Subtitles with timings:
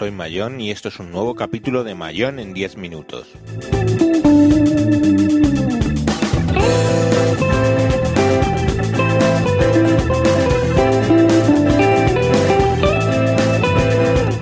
[0.00, 3.26] soy Mayón y esto es un nuevo capítulo de Mayón en 10 minutos.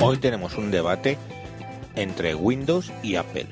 [0.01, 1.19] Hoy tenemos un debate
[1.97, 3.49] entre Windows y Apple.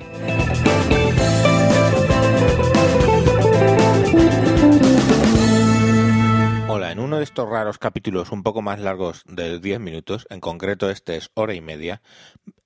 [7.07, 11.15] Uno de estos raros capítulos un poco más largos de 10 minutos, en concreto este
[11.15, 12.03] es hora y media,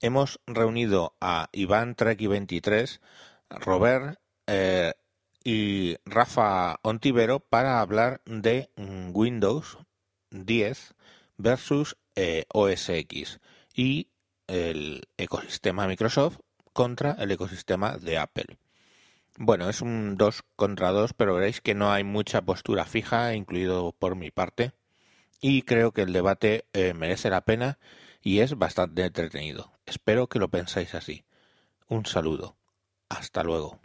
[0.00, 3.00] hemos reunido a Iván Treki23,
[3.50, 4.94] Robert eh,
[5.44, 8.70] y Rafa Ontivero para hablar de
[9.12, 9.76] Windows
[10.30, 10.94] 10
[11.36, 13.40] versus eh, OS X
[13.74, 14.08] y
[14.46, 16.38] el ecosistema Microsoft
[16.72, 18.56] contra el ecosistema de Apple.
[19.42, 23.92] Bueno, es un 2 contra 2, pero veréis que no hay mucha postura fija, incluido
[23.98, 24.72] por mi parte,
[25.40, 27.78] y creo que el debate eh, merece la pena
[28.20, 29.72] y es bastante entretenido.
[29.86, 31.24] Espero que lo pensáis así.
[31.88, 32.54] Un saludo.
[33.08, 33.80] Hasta luego.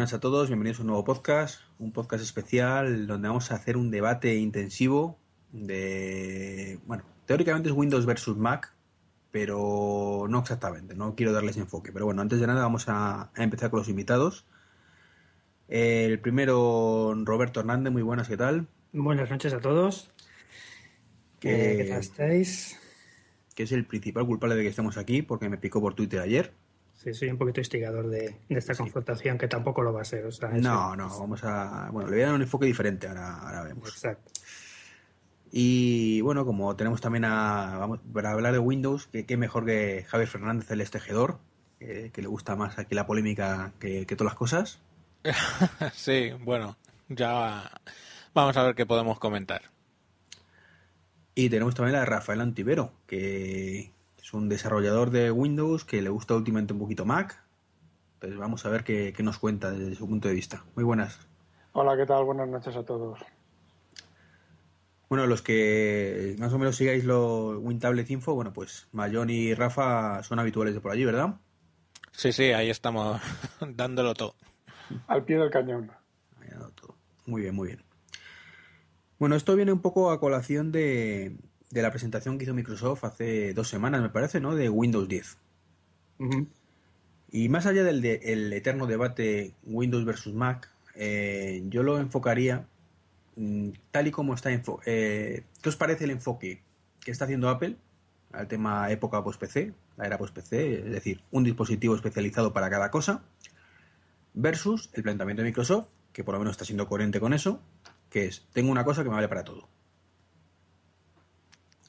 [0.00, 3.76] Buenas a todos, bienvenidos a un nuevo podcast, un podcast especial donde vamos a hacer
[3.76, 5.18] un debate intensivo
[5.52, 8.72] de, bueno, teóricamente es Windows versus Mac,
[9.30, 11.92] pero no exactamente, no quiero darles enfoque.
[11.92, 14.46] Pero bueno, antes de nada vamos a, a empezar con los invitados.
[15.68, 18.68] El primero, Roberto Hernández, muy buenas, ¿qué tal?
[18.94, 20.10] Buenas noches a todos.
[21.40, 22.78] Que- Eh, ¿Qué tal estáis?
[23.54, 26.54] Que es el principal culpable de que estemos aquí, porque me picó por Twitter ayer.
[27.02, 30.26] Sí, soy un poquito instigador de, de esta confrontación, que tampoco lo va a ser.
[30.26, 31.88] O sea, No, eso- no, vamos a...
[31.90, 33.88] Bueno, le voy a dar un enfoque diferente, ahora, ahora vemos.
[33.88, 34.32] Exacto.
[35.50, 40.28] Y bueno, como tenemos también a, vamos, para hablar de Windows, qué mejor que Javier
[40.28, 41.38] Fernández, el estejedor,
[41.78, 44.80] que, que le gusta más aquí la polémica que, que todas las cosas.
[45.94, 46.76] Sí, bueno,
[47.08, 47.70] ya
[48.34, 49.62] vamos a ver qué podemos comentar.
[51.34, 53.90] Y tenemos también a Rafael Antivero, que
[54.30, 57.42] es un desarrollador de Windows que le gusta últimamente un poquito Mac.
[58.20, 60.64] Pues vamos a ver qué, qué nos cuenta desde su punto de vista.
[60.76, 61.18] Muy buenas.
[61.72, 62.24] Hola, ¿qué tal?
[62.24, 63.18] Buenas noches a todos.
[65.08, 70.22] Bueno, los que más o menos sigáis lo WinTablet Info, bueno, pues Mayón y Rafa
[70.22, 71.34] son habituales de por allí, ¿verdad?
[72.12, 73.20] Sí, sí, ahí estamos
[73.74, 74.36] dándolo todo.
[75.08, 75.90] Al pie del cañón.
[76.40, 76.94] Ahí ha dado todo.
[77.26, 77.82] Muy bien, muy bien.
[79.18, 81.36] Bueno, esto viene un poco a colación de,
[81.70, 84.54] de la presentación que hizo Microsoft hace dos semanas, me parece, ¿no?
[84.54, 85.36] De Windows 10.
[86.18, 86.46] Ujú.
[87.32, 92.66] Y más allá del de- el eterno debate Windows versus Mac, eh, yo lo enfocaría
[93.36, 96.60] mm, tal y como está enfo eh, ¿Qué os parece el enfoque
[97.04, 97.76] que está haciendo Apple
[98.32, 103.22] al tema época post-PC, la era post-PC, es decir, un dispositivo especializado para cada cosa,
[104.34, 107.60] versus el planteamiento de Microsoft, que por lo menos está siendo coherente con eso,
[108.10, 109.68] que es, tengo una cosa que me vale para todo.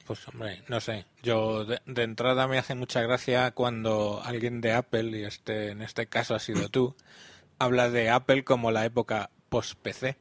[0.06, 1.06] Pues hombre, no sé.
[1.22, 5.82] Yo de, de entrada me hace mucha gracia cuando alguien de Apple, y este en
[5.82, 6.94] este caso ha sido tú,
[7.58, 10.16] habla de Apple como la época post-PC.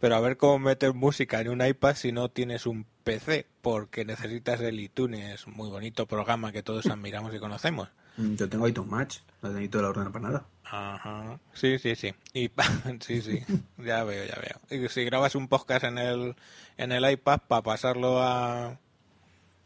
[0.00, 4.04] Pero a ver cómo meter música en un iPad si no tienes un PC, porque
[4.04, 7.88] necesitas el iTunes, muy bonito programa que todos admiramos y conocemos.
[8.16, 10.46] Mm, Yo tengo iTunes Match, no necesito la ordenar para nada.
[10.64, 11.38] Ajá.
[11.52, 12.12] Sí, sí, sí.
[12.34, 12.50] Y
[13.00, 13.44] sí, sí.
[13.78, 14.84] Ya veo, ya veo.
[14.84, 16.34] Y si grabas un podcast en el
[16.78, 18.78] en el iPad para pasarlo a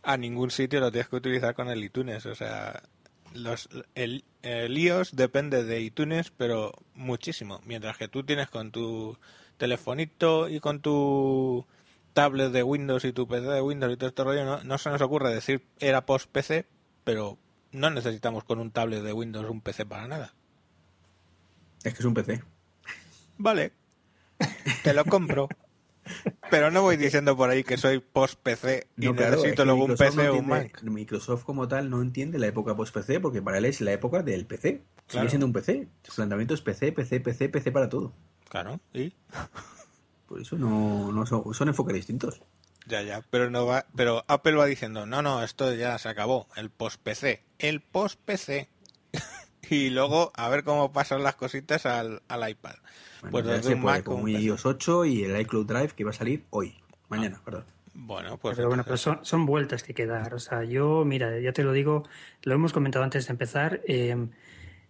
[0.07, 2.81] a ningún sitio lo tienes que utilizar con el iTunes, o sea,
[3.35, 9.19] los el, el iOS depende de iTunes, pero muchísimo, mientras que tú tienes con tu
[9.57, 11.67] telefonito y con tu
[12.13, 14.91] tablet de Windows y tu PC de Windows y todo este rollo, no, no se
[14.91, 16.67] nos ocurre decir era post PC,
[17.03, 17.37] pero
[17.73, 20.35] no necesitamos con un tablet de Windows un PC para nada.
[21.83, 22.45] Es que es un PC.
[23.39, 23.73] Vale,
[24.85, 25.49] te lo compro.
[26.51, 29.91] Pero no voy diciendo por ahí que soy post PC y No, necesito luego un
[29.91, 30.83] Microsoft PC no o un Mac.
[30.83, 34.47] Microsoft como tal no entiende la época post-PC porque para él es la época del
[34.47, 34.83] PC.
[35.07, 35.21] Claro.
[35.23, 35.89] Sigue siendo un PC.
[36.05, 38.13] Su planteamiento es PC, PC, PC, PC para todo.
[38.49, 39.13] Claro, y
[40.27, 42.41] Por eso no, no son, son enfoques distintos.
[42.87, 46.49] ya, ya, pero no va, pero Apple va diciendo, no, no, esto ya se acabó,
[46.57, 48.69] el post PC, el post PC.
[49.71, 52.75] y luego a ver cómo pasan las cositas al, al iPad.
[53.31, 54.43] Bueno, pues se un puede con un un PC.
[54.43, 56.75] iOS 8 y el iCloud Drive que va a salir hoy.
[57.09, 57.65] Mañana, perdón.
[57.95, 60.35] Bueno, pues pero bueno, pero son, son vueltas que hay que dar.
[60.35, 62.05] O sea, yo, mira, ya te lo digo,
[62.43, 63.81] lo hemos comentado antes de empezar.
[63.87, 64.29] eh,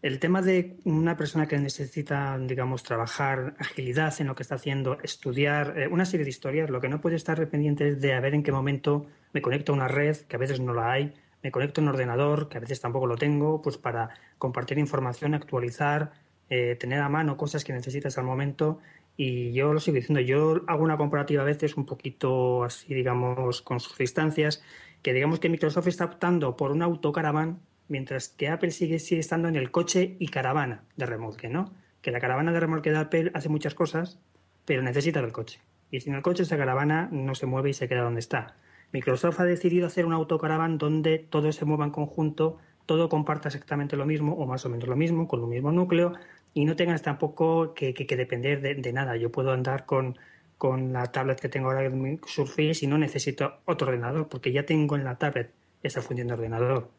[0.03, 4.99] el tema de una persona que necesita, digamos, trabajar agilidad en lo que está haciendo,
[5.03, 8.21] estudiar eh, una serie de historias, lo que no puede estar pendiente es de a
[8.21, 11.15] ver en qué momento me conecto a una red, que a veces no la hay,
[11.43, 15.35] me conecto en un ordenador, que a veces tampoco lo tengo, pues para compartir información,
[15.35, 16.13] actualizar,
[16.49, 18.79] eh, tener a mano cosas que necesitas al momento.
[19.17, 23.63] Y yo lo sigo diciendo, yo hago una comparativa a veces un poquito así, digamos,
[23.63, 24.63] con sus distancias,
[25.03, 29.49] que digamos que Microsoft está optando por un autocaraván, mientras que Apple sigue, sigue estando
[29.49, 31.73] en el coche y caravana de remolque, ¿no?
[32.03, 34.19] Que la caravana de remolque de Apple hace muchas cosas,
[34.65, 35.61] pero necesita del coche.
[35.91, 38.57] Y sin el coche esa caravana no se mueve y se queda donde está.
[38.93, 43.97] Microsoft ha decidido hacer un autocaraván donde todo se mueva en conjunto, todo comparta exactamente
[43.97, 46.15] lo mismo o más o menos lo mismo, con el mismo núcleo
[46.55, 49.17] y no tengas tampoco que, depender de, nada.
[49.17, 50.17] Yo puedo andar con,
[50.57, 54.65] con la tablet que tengo ahora en Surface y no necesito otro ordenador porque ya
[54.65, 55.53] tengo en la tablet
[55.83, 56.91] esa función de ordenador.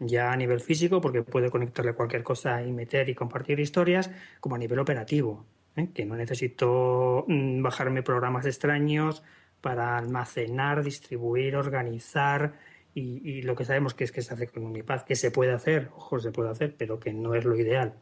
[0.00, 4.10] Ya a nivel físico, porque puedo conectarle cualquier cosa y meter y compartir historias,
[4.40, 5.44] como a nivel operativo.
[5.76, 5.88] ¿eh?
[5.92, 9.22] que no necesito mm, bajarme programas extraños
[9.60, 12.54] para almacenar, distribuir, organizar
[12.94, 15.52] y, lo que sabemos que es que se hace con un iPad, que se puede
[15.52, 17.94] hacer, ojo, se puede hacer, pero que no es lo ideal.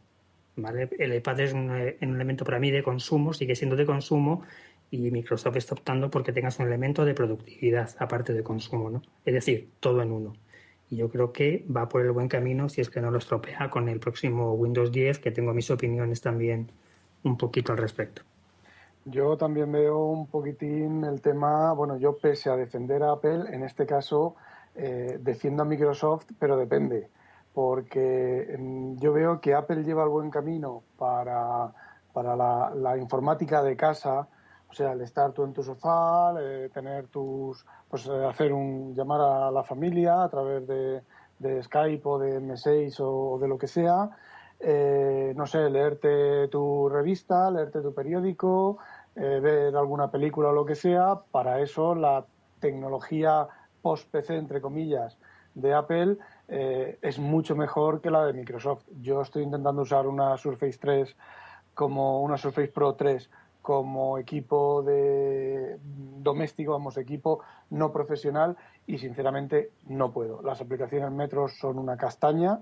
[0.56, 0.90] ¿vale?
[0.98, 4.42] El iPad es un, eh, elemento para mí de consumo, sigue siendo de consumo
[4.90, 9.02] y Microsoft está optando porque tengas un elemento de productividad aparte de consumo, ¿no?
[9.24, 10.34] Es decir, todo en uno.
[10.90, 13.70] Y yo creo que va por el buen camino si es que no lo estropea
[13.70, 16.70] con el próximo Windows 10, que tengo mis opiniones también
[17.22, 18.20] un poquito al respecto.
[19.06, 23.64] Yo también veo un poquitín el tema, bueno, yo pese a defender a Apple, en
[23.64, 24.36] este caso
[24.74, 27.10] eh, defiendo a Microsoft, pero depende,
[27.52, 31.72] porque mm, yo veo que Apple lleva el buen camino para,
[32.12, 34.28] para la, informática de casa,
[34.70, 38.94] o sea, el estar tú en tu sofá, eh, tener tus, pues eh, hacer un,
[38.94, 41.02] llamar a la familia a través de,
[41.38, 44.10] de Skype o de M6 o de lo que sea,
[44.58, 48.78] eh, no sé, leerte tu revista, leerte tu periódico,
[49.14, 51.20] ver alguna película o lo que sea.
[51.30, 52.24] Para eso la
[52.60, 53.46] tecnología
[53.82, 55.18] post-PC, entre comillas,
[55.54, 56.16] de Apple
[56.48, 58.84] eh, es mucho mejor que la de Microsoft.
[59.00, 61.16] Yo estoy intentando usar una Surface 3
[61.74, 63.28] como una Surface Pro 3
[63.60, 67.40] como equipo de doméstico, vamos, equipo
[67.70, 68.56] no profesional
[68.86, 70.42] y sinceramente no puedo.
[70.42, 72.60] Las aplicaciones metros son una castaña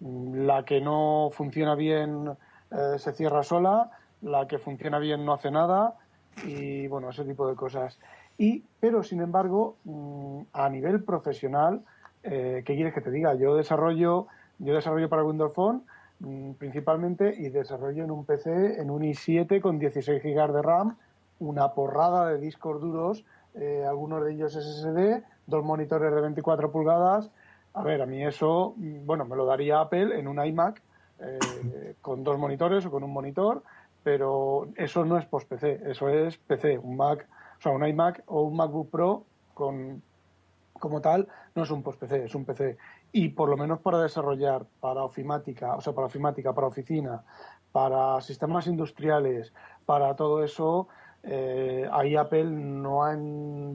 [0.00, 2.30] la que no funciona bien
[2.70, 3.90] eh, se cierra sola,
[4.22, 5.96] la que funciona bien no hace nada
[6.44, 7.98] y bueno, ese tipo de cosas.
[8.40, 11.82] Y, pero sin embargo, mm, a nivel profesional,
[12.22, 13.34] eh, ¿qué quieres que te diga?
[13.34, 14.28] Yo desarrollo,
[14.58, 15.84] yo desarrollo para Windows Phone
[16.20, 20.96] mm, principalmente y desarrollo en un PC, en un i7 con 16 GB de RAM,
[21.38, 27.30] una porrada de discos duros, eh, algunos de ellos SSD, dos monitores de 24 pulgadas,
[27.74, 30.82] a ver, a mí eso, bueno, me lo daría Apple en un iMac
[31.18, 33.62] eh, con dos monitores o con un monitor,
[34.02, 37.28] pero eso no es post-PC, eso es PC, un Mac,
[37.60, 40.02] o sea, un iMac o un MacBook Pro con,
[40.72, 42.78] como tal, no es un post-PC, es un PC.
[43.12, 47.22] Y por lo menos para desarrollar para ofimática, o sea, para ofimática, para oficina,
[47.70, 49.52] para sistemas industriales,
[49.84, 50.88] para todo eso,
[51.22, 53.74] eh, ahí Apple no ha, en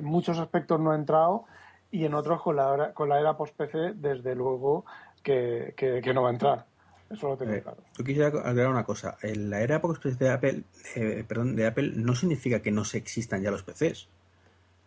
[0.00, 1.44] muchos aspectos no ha entrado
[1.90, 4.86] y en otros con la, con la era post-PC, desde luego
[5.22, 5.74] que,
[6.14, 6.66] no va a entrar.
[7.10, 7.82] Eso lo tengo eh, claro.
[7.98, 9.18] Yo quisiera aclarar una cosa.
[9.22, 10.62] En la era post-PC de Apple,
[10.94, 14.08] eh, perdón, de Apple no significa que no se existan ya los PCs.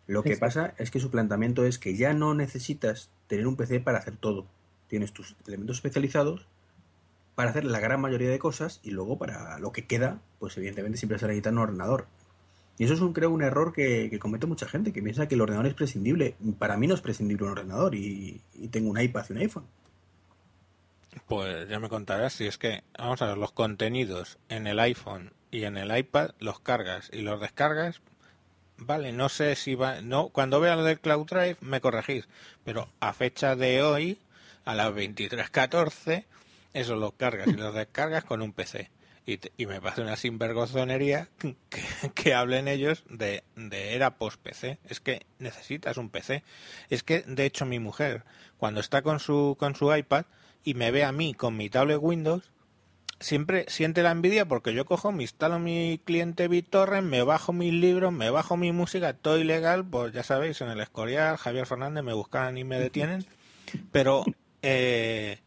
[0.06, 3.80] Lo que pasa es que su planteamiento es que ya no necesitas tener un PC
[3.80, 4.46] para hacer todo.
[4.88, 6.46] Tienes tus elementos especializados
[7.34, 10.98] para hacer la gran mayoría de cosas y luego para lo que queda, pues evidentemente
[10.98, 12.06] siempre se necesita un ordenador.
[12.76, 15.40] Y eso es, un, creo, un error que, comete mucha gente, que piensa que el
[15.40, 16.36] ordenador es prescindible.
[16.58, 19.64] Para mí no es prescindible un ordenador y, tengo un iPad y un iPhone.
[21.26, 25.32] Pues ya me contarás si es que, vamos a ver, los contenidos en el iPhone
[25.50, 28.00] y en el iPad los cargas y los descargas.
[28.76, 30.00] Vale, no sé si va.
[30.00, 32.28] No, cuando vea lo del Cloud Drive me corregís,
[32.64, 34.18] pero a fecha de hoy,
[34.64, 36.24] a las 23.14,
[36.72, 38.90] eso los cargas y los descargas con un PC.
[39.26, 41.56] Y, me parece una sinvergonzonería que,
[42.14, 44.78] que hablen ellos de, de era post-PC.
[44.84, 46.42] Es que necesitas un PC.
[46.90, 48.24] Es que, de hecho, mi mujer,
[48.58, 50.26] cuando está con su, con su iPad
[50.64, 52.50] y me ve a mí con mi tablet Windows,
[53.20, 57.72] siempre siente la envidia porque yo cojo, me instalo mi cliente BitTorrent, me bajo mis
[57.72, 62.02] libros, me bajo mi música, todo ilegal, pues ya sabéis, en el Escorial, Javier Fernández
[62.02, 63.24] me buscan y me detienen,
[63.92, 64.24] pero,
[64.62, 65.38] eh,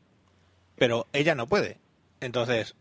[0.75, 1.77] pero ella no puede.
[2.19, 2.75] Entonces,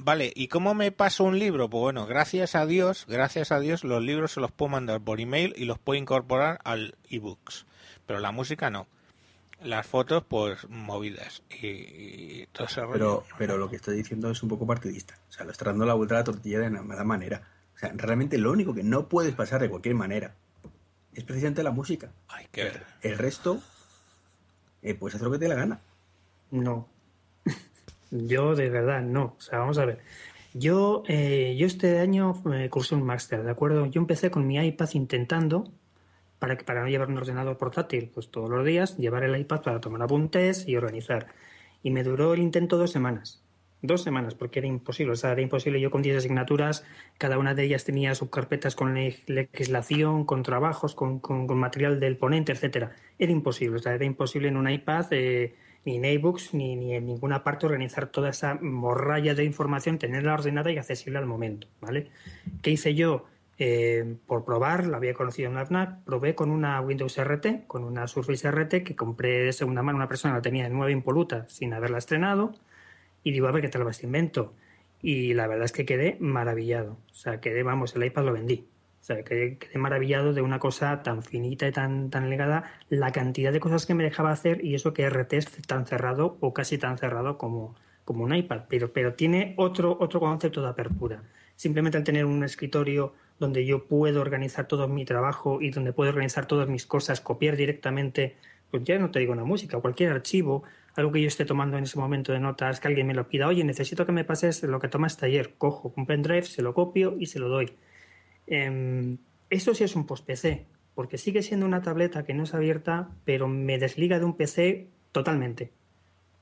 [0.00, 1.68] Vale, ¿y cómo me paso un libro?
[1.68, 5.20] Pues bueno, gracias a Dios, gracias a Dios, los libros se los puedo mandar por
[5.20, 7.66] email y los puedo incorporar al ebooks.
[8.06, 8.86] Pero la música no.
[9.62, 11.42] Las fotos, pues movidas.
[11.50, 15.18] Y, todo ese Pero, pero lo que estoy diciendo es un poco partidista.
[15.28, 17.42] O sea, lo está dando la vuelta a la tortilla de mala manera.
[17.74, 20.34] O sea, realmente lo único que no puedes pasar de cualquier manera
[21.14, 22.10] es precisamente la música.
[22.28, 22.84] Hay que ver.
[23.02, 23.60] El resto
[24.82, 25.80] eh, puedes hacer lo que te dé la gana.
[26.50, 26.88] No.
[28.10, 29.34] yo de verdad no.
[29.36, 30.00] O sea, vamos a ver.
[30.54, 33.86] Yo, eh, yo este año eh, cursé un máster, ¿de acuerdo?
[33.86, 35.70] Yo empecé con mi iPad intentando,
[36.38, 39.62] para, que, para no llevar un ordenador portátil, pues todos los días, llevar el iPad
[39.62, 41.28] para tomar apuntes y organizar.
[41.82, 43.44] Y me duró el intento dos semanas.
[43.80, 45.12] Dos semanas, porque era imposible.
[45.12, 45.80] O sea, era imposible.
[45.80, 46.84] Yo con 10 asignaturas,
[47.16, 52.50] cada una de ellas tenía subcarpetas con legislación, con trabajos, con, con, material del ponente,
[52.50, 52.96] etcétera.
[53.20, 53.76] Era imposible.
[53.76, 55.06] O sea, era imposible en un iPad.
[55.12, 55.54] Eh,
[55.84, 60.34] ni en iBooks ni, ni en ninguna parte organizar toda esa morralla de información, tenerla
[60.34, 62.10] ordenada y accesible al momento, ¿vale?
[62.62, 63.26] ¿Qué hice yo?
[63.60, 67.82] Eh, por probar, la había conocido en una FNAC, probé con una Windows RT, con
[67.82, 71.48] una Surface RT que compré de segunda mano, una persona la tenía de nueva impoluta
[71.48, 72.52] sin haberla estrenado,
[73.24, 74.54] y digo, a ver qué tal va este invento.
[75.02, 76.98] Y la verdad es que quedé maravillado.
[77.10, 78.68] O sea, quedé, vamos, el iPad lo vendí.
[79.00, 83.52] O sea, quedé, maravillado de una cosa tan finita y tan, tan legada, la cantidad
[83.52, 86.78] de cosas que me dejaba hacer y eso que RT es tan cerrado o casi
[86.78, 87.74] tan cerrado como,
[88.08, 88.62] como un iPad.
[88.70, 91.22] Pero, pero tiene otro, otro concepto de apertura.
[91.56, 96.08] Simplemente al tener un escritorio donde yo puedo organizar todo mi trabajo y donde puedo
[96.08, 98.36] organizar todas mis cosas, copiar directamente,
[98.70, 100.62] pues ya no te digo una música, cualquier archivo,
[100.96, 103.46] algo que yo esté tomando en ese momento de notas, que alguien me lo pida,
[103.46, 107.14] oye, necesito que me pases lo que tomas ayer, cojo un pendrive, se lo copio
[107.20, 107.72] y se lo doy.
[108.46, 109.18] Eh,
[109.50, 113.48] eso sí es un post-PC, porque sigue siendo una tableta que no es abierta, pero
[113.48, 115.72] me desliga de un PC totalmente.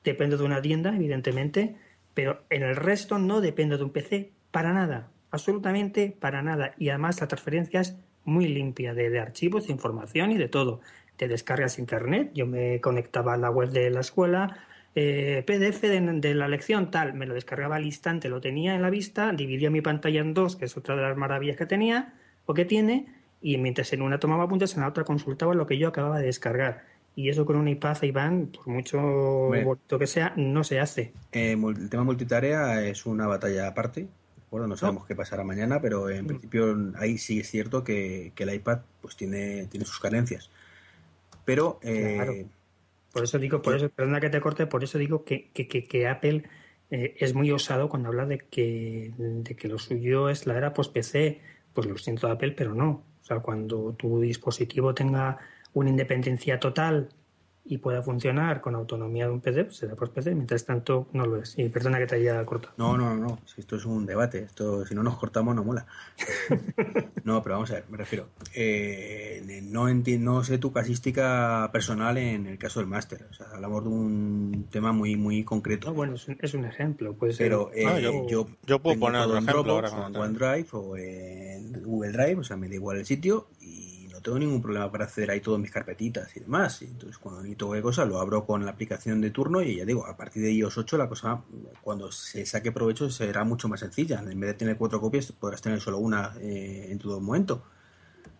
[0.06, 1.74] Dependo de una tienda, evidentemente,
[2.14, 6.76] pero en el resto no dependo de un PC para nada, absolutamente para nada.
[6.78, 10.80] Y además la transferencia es muy limpia de, archivos, de información y de todo.
[11.16, 14.56] Te descargas internet, yo me conectaba a la web de la escuela,
[14.94, 18.90] eh, PDF de, la lección tal, me lo descargaba al instante, lo tenía en la
[18.90, 22.14] vista, dividía mi pantalla en dos, que es otra de las maravillas que tenía
[22.46, 23.06] o que tiene,
[23.42, 26.26] y mientras en una tomaba apuntes, en la otra consultaba lo que yo acababa de
[26.26, 26.84] descargar.
[27.16, 31.14] Y eso con un iPad, Iván, por mucho bonito que sea, no se hace.
[31.32, 34.06] Eh, el tema multitarea es una batalla aparte.
[34.50, 36.28] Bueno, no sabemos qué pasará mañana, pero en mm.
[36.28, 40.50] principio ahí sí es cierto que, el iPad pues tiene, tiene sus carencias.
[41.46, 42.46] Pero eh,
[43.12, 46.06] por eso digo, por eso, perdona que te corte, por eso digo que, que, que,
[46.06, 46.42] Apple
[46.90, 50.74] eh, es muy osado cuando habla de que, de que lo suyo es la era
[50.74, 51.40] post-PC.
[51.72, 53.02] Pues lo siento Apple, pero no.
[53.22, 55.38] O sea, cuando tu dispositivo tenga
[55.76, 57.10] una independencia total
[57.68, 61.26] y pueda funcionar con autonomía de un PC, pues será por PC, mientras tanto no
[61.26, 61.58] lo es.
[61.58, 62.72] Y perdona que te haya cortado.
[62.78, 65.84] No, no, no, si esto es un debate, esto si no nos cortamos no mola.
[67.24, 68.28] no, pero vamos a ver, me refiero.
[68.54, 73.82] Eh, no, no sé tu casística personal en el caso del máster, o sea, hablamos
[73.82, 75.92] de un tema muy muy concreto.
[75.92, 78.26] bueno, es un, ejemplo, pues Pero eh, ah, yo,
[78.64, 82.76] yo, puedo poner otro ejemplo en OneDrive o en Google Drive, o sea, me da
[82.76, 83.95] igual el sitio y
[84.26, 86.82] tengo ningún problema para acceder ahí todas mis carpetitas y demás.
[86.82, 90.04] entonces, cuando necesito cualquier cosa, lo abro con la aplicación de turno y ya digo,
[90.04, 91.44] a partir de iOS 8 la cosa,
[91.80, 94.18] cuando se saque provecho, será mucho más sencilla.
[94.18, 97.62] En vez de tener cuatro copias, podrás tener solo una eh, en todo momento.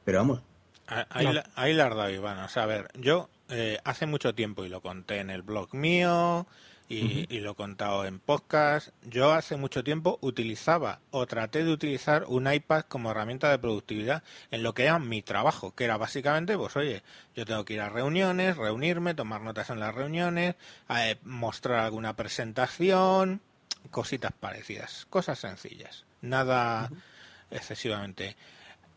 [0.05, 0.43] Pero vamos.
[0.89, 2.41] Ahí, ahí la verdad, Iván.
[2.41, 5.73] O sea, a ver, yo eh, hace mucho tiempo, y lo conté en el blog
[5.73, 6.49] mío,
[6.89, 8.91] y, lo he contado en podcast.
[9.03, 14.23] Yo hace mucho tiempo utilizaba o traté de utilizar un iPad como herramienta de productividad
[14.51, 17.03] en lo que era mi trabajo, que era básicamente, pues oye,
[17.35, 20.55] yo tengo que ir a reuniones, reunirme, tomar notas en las reuniones,
[20.89, 23.41] eh, mostrar alguna presentación,
[23.91, 26.91] cositas parecidas, cosas sencillas, nada
[27.51, 28.37] excesivamente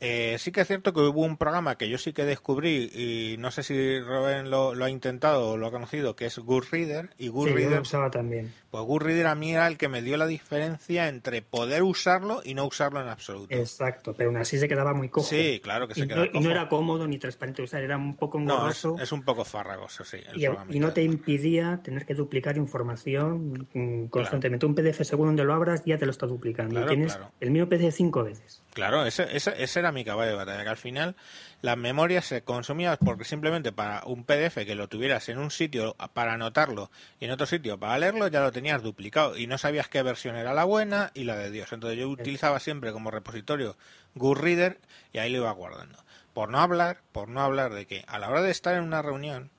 [0.01, 3.35] eh, sí que es cierto que hubo un programa que yo sí que descubrí y
[3.37, 7.09] no sé si Robin lo, ha intentado o lo ha conocido, que es Goodreader.
[7.17, 8.53] Y Goodreader, lo usaba también.
[8.71, 12.53] Pues Goodreader a mí era el que me dio la diferencia entre poder usarlo y
[12.53, 13.53] no usarlo en absoluto.
[13.53, 15.27] Exacto, pero aún así se quedaba muy cojo.
[15.27, 17.97] Sí, claro que se y quedaba no, Y no era cómodo ni transparente usar, era
[17.97, 18.95] un poco engorroso.
[18.95, 20.19] No, es, un poco farragoso, sí.
[20.35, 24.65] y, no te impidía tener que duplicar información mm, constantemente.
[24.65, 26.81] Un PDF, según donde lo abras, ya te lo está duplicando.
[26.81, 28.61] y tienes el mismo PDF cinco veces.
[28.73, 31.15] Claro, ese, ese, era mi caballo de batalla, que al final
[31.61, 35.95] las memorias se consumían porque simplemente para un PDF que lo tuvieras en un sitio
[36.13, 39.89] para anotarlo y en otro sitio para leerlo ya lo tenías duplicado y no sabías
[39.89, 41.73] qué versión era la buena y la de Dios.
[41.73, 43.75] Entonces yo utilizaba siempre como repositorio
[44.13, 44.79] Goodreader
[45.13, 45.97] y ahí lo iba guardando.
[46.33, 49.01] Por no hablar, por no hablar de que a la hora de estar en una
[49.01, 49.49] reunión,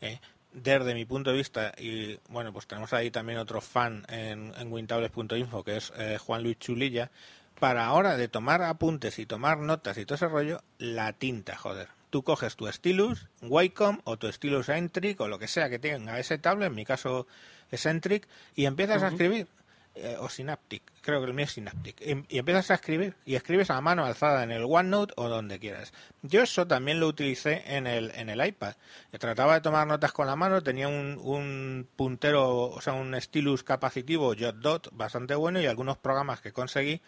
[0.00, 0.20] eh,
[0.54, 4.72] desde mi punto de vista, y bueno, pues tenemos ahí también otro fan en, en
[4.72, 7.10] wintables.info que es eh, Juan Luis Chulilla,
[7.58, 11.88] para ahora de tomar apuntes y tomar notas y todo ese rollo, la tinta, joder.
[12.10, 16.18] Tú coges tu stylus Wacom o tu stylus Entric o lo que sea que tenga
[16.18, 17.26] ese tablet, en mi caso
[17.70, 19.48] Eccentric, y empiezas a escribir.
[19.96, 23.70] eh, o Synaptic, creo que el mío es Synaptic, y, empiezas a escribir y escribes
[23.70, 25.92] a mano alzada en el OneNote o donde quieras.
[26.22, 28.74] Yo eso también lo utilicé en el, en el iPad.
[29.18, 33.62] trataba de tomar notas con la mano, tenía un, un puntero, o sea, un stylus
[33.62, 37.00] capacitivo Jot bastante bueno y algunos programas que conseguí,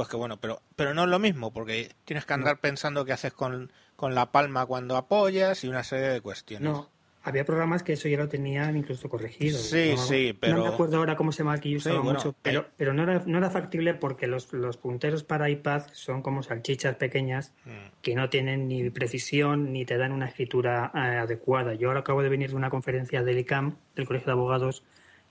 [0.00, 3.12] pues que bueno, pero, pero no es lo mismo porque tienes que andar pensando qué
[3.12, 6.74] haces con, con la palma cuando apoyas y una serie de cuestiones
[7.22, 9.58] había programas que eso ya lo tenían incluso corregido.
[9.58, 10.56] Sí, sí, pero...
[10.56, 13.22] No me acuerdo ahora cómo se llama aquí, usaba mucho, pero, eh, pero no, era,
[13.26, 18.00] no era factible porque los, los punteros para iPad son como salchichas pequeñas mm.
[18.00, 21.74] que no tienen ni precisión ni te dan una escritura eh, adecuada.
[21.74, 24.82] Yo ahora acabo de venir de una conferencia del ICAM, del Colegio de Abogados,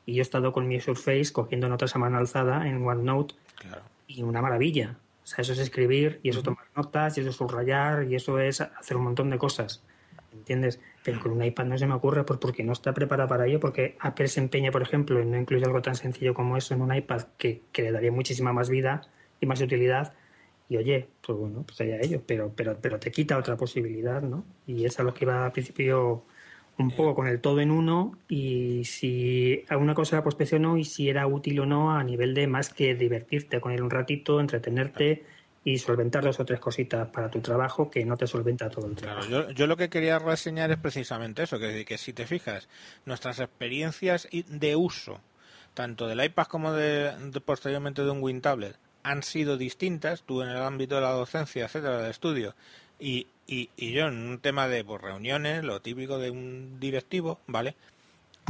[0.05, 3.33] y yo he estado con mi Surface cogiendo notas a mano alzada en OneNote
[4.09, 4.97] y una maravilla.
[5.23, 8.15] O sea, eso es escribir y eso es tomar notas y eso es subrayar y
[8.15, 9.83] eso es hacer un montón de cosas.
[10.33, 10.79] ¿Entiendes?
[11.03, 13.95] Pero con un iPad no se me ocurre porque no está preparada para ello, porque
[13.99, 16.93] Apple se empeña, por ejemplo, en no incluir algo tan sencillo como eso en un
[16.93, 19.01] iPad que, le daría muchísima más vida
[19.39, 20.13] y más utilidad.
[20.67, 24.45] Y oye, pues bueno, pues allá ello, pero, pero, pero te quita otra posibilidad, ¿no?
[24.67, 26.25] Y es a lo que iba al principio
[26.79, 30.77] un poco con el todo en uno y si alguna cosa era prospección o no
[30.77, 33.89] y si era útil o no a nivel de más que divertirte con él un
[33.89, 35.25] ratito, entretenerte
[35.63, 38.95] y solventar dos o tres cositas para tu trabajo que no te solventa todo el
[38.95, 39.27] trabajo.
[39.27, 42.69] Claro, yo, lo que quería reseñar es precisamente eso, que, que si te fijas,
[43.05, 45.19] nuestras experiencias de uso,
[45.73, 47.11] tanto del iPad como de,
[47.45, 52.01] posteriormente de un WinTablet, han sido distintas, tú en el ámbito de la docencia, etcétera,
[52.03, 52.55] de estudio,
[52.99, 57.39] y, y, y yo en un tema de pues, reuniones, lo típico de un directivo,
[57.47, 57.75] ¿vale?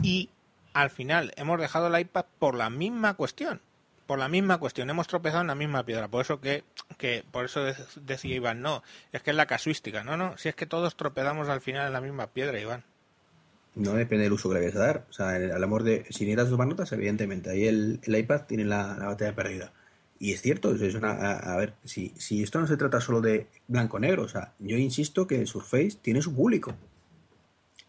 [0.03, 0.29] Y
[0.74, 3.62] al final hemos dejado el iPad por la misma cuestión
[4.10, 6.63] por la misma cuestión, hemos tropezado en la misma piedra, por eso que,
[6.98, 7.63] que por eso
[8.01, 11.48] decía Iván, no, es que es la casuística, no, no, si es que todos tropezamos
[11.48, 12.84] al final en la misma piedra, Iván.
[13.75, 16.25] No depende del uso que le vayas a dar, o sea, al amor de, si
[16.25, 19.74] necesitas dos notas, evidentemente, ahí el, iPad tiene la, batalla perdida.
[20.20, 23.48] Y es cierto, es una, a, ver, si, si esto no se trata solo de
[23.68, 26.75] blanco-negro, o sea, yo insisto que Surface tiene su público.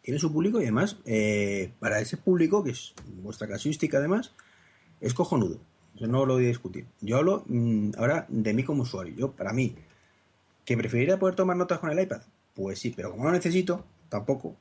[0.03, 4.33] Tiene su público y además, eh, para ese público, que es vuestra casuística además,
[5.01, 5.59] es cojonudo
[6.07, 6.87] no lo voy a discutir.
[7.01, 9.14] Yo hablo mm, ahora de mí como usuario.
[9.14, 9.75] Yo, para mí,
[10.64, 12.23] ¿que preferiría poder tomar notas con el iPad?
[12.55, 14.57] Pues sí, pero como no necesito, tampoco,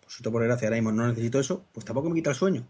[0.00, 2.66] pues por gracia ahora mismo no necesito eso, pues tampoco me quita el sueño.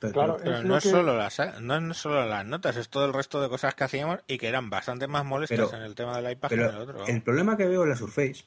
[0.00, 3.40] Claro, pero no, es solo las, no es solo las notas, es todo el resto
[3.42, 6.48] de cosas que hacíamos y que eran bastante más molestas en el tema del iPad
[6.48, 7.06] que en el otro.
[7.06, 8.44] El problema que veo en la Surface,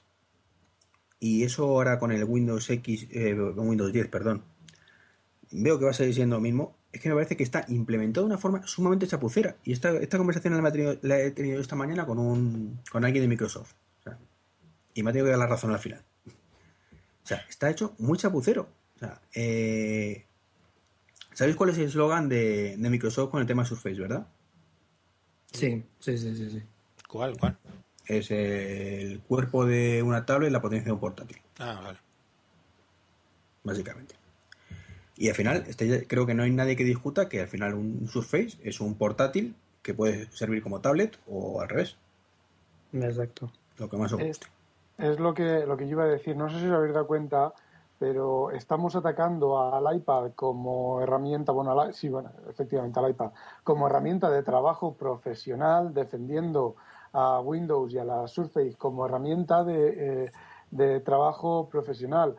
[1.20, 4.44] y eso ahora con el Windows X, eh, Windows 10, perdón,
[5.52, 8.26] veo que va a seguir siendo lo mismo, es que me parece que está implementado
[8.26, 9.56] de una forma sumamente chapucera.
[9.64, 13.06] Y esta, esta conversación la he, tenido, la he tenido esta mañana con, un, con
[13.06, 13.74] alguien de Microsoft.
[14.94, 16.04] y me ha tenido que dar la razón al final.
[16.28, 18.68] O sea, está hecho muy chapucero.
[18.96, 20.26] O sea, eh,
[21.34, 24.28] ¿Sabéis cuál es el eslogan de, de, Microsoft con el tema Surface, verdad?
[25.52, 26.50] Sí, sí, sí, sí.
[26.50, 26.64] sí.
[27.08, 27.58] ¿Cuál, cuál?
[28.06, 31.38] Es el cuerpo de una tablet y la potencia de un portátil.
[31.60, 32.00] Ah, vale.
[33.64, 34.16] Básicamente.
[35.16, 38.08] Y al final, este, creo que no hay nadie que discuta que al final un
[38.08, 41.98] Surface es un portátil que puede servir como tablet o al revés.
[42.94, 43.52] Exacto.
[43.78, 44.40] Lo que más os Es,
[44.98, 46.36] es, lo, que, lo que yo iba a decir.
[46.36, 47.54] No sé si os habéis dado cuenta,
[48.04, 53.32] pero estamos atacando al iPad como herramienta, bueno, sí, bueno, efectivamente al iPad,
[53.64, 56.76] como herramienta de trabajo profesional, defendiendo
[57.14, 60.32] a Windows y a la Surface como herramienta de, eh,
[60.70, 62.36] de trabajo profesional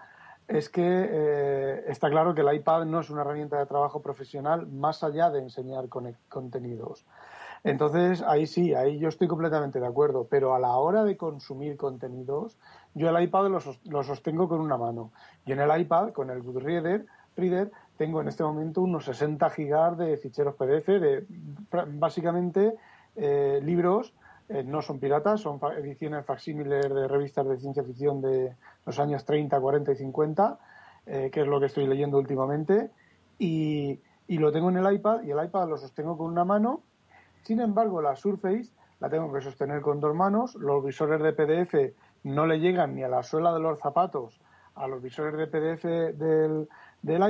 [0.47, 4.67] es que eh, está claro que el iPad no es una herramienta de trabajo profesional
[4.67, 5.89] más allá de enseñar
[6.29, 7.07] contenidos.
[7.63, 11.79] Entonces, ahí sí, ahí yo estoy completamente de acuerdo, pero a la hora de consumir
[11.79, 12.59] contenidos,
[12.95, 13.49] yo el iPad
[13.85, 15.11] lo, sostengo con una mano.
[15.45, 19.99] Y en el iPad, con el Goodreader, Reader, tengo en este momento unos 60 gigas
[19.99, 21.27] de ficheros PDF de
[21.99, 22.75] básicamente
[23.17, 24.15] eh, libros
[24.49, 28.55] eh, no son piratas, son ediciones facsímiles de revistas de ciencia ficción de
[28.85, 30.59] los años 30, 40 y 50,
[31.07, 32.91] eh, que es lo que estoy leyendo últimamente,
[33.39, 36.83] y, lo tengo en el iPad y el iPad lo sostengo con una mano.
[37.43, 41.95] Sin embargo, la Surface la tengo que sostener con dos manos, los visores de PDF
[42.25, 44.41] no le llegan ni a la suela de los zapatos
[44.75, 45.85] a los visores de PDF
[46.19, 46.69] del,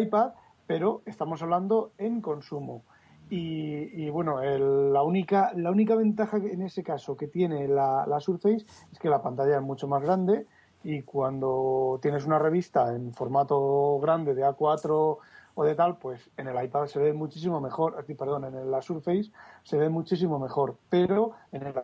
[0.00, 0.32] iPad,
[0.66, 2.84] pero estamos hablando en consumo.
[3.30, 8.98] Y, bueno, la, única, la única ventaja en ese caso que tiene la, Surface es
[8.98, 10.46] que la pantalla es mucho más grande
[10.84, 15.18] y cuando tienes una revista en formato grande de A4
[15.56, 19.32] o de tal, pues en el iPad se ve muchísimo mejor, perdón, en la Surface
[19.62, 21.74] se ve muchísimo mejor, pero en el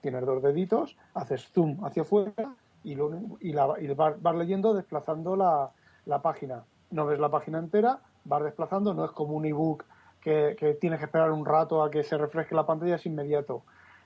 [0.00, 2.54] tienes dos deditos, haces zoom hacia afuera
[2.84, 5.70] y, y, la, vas, leyendo desplazando la,
[6.06, 6.64] la página.
[6.90, 9.84] No ves la página entera, vas desplazando, no es como un ebook
[10.20, 13.62] que, que tienes que esperar un rato a que se refresque la pantalla, es inmediato.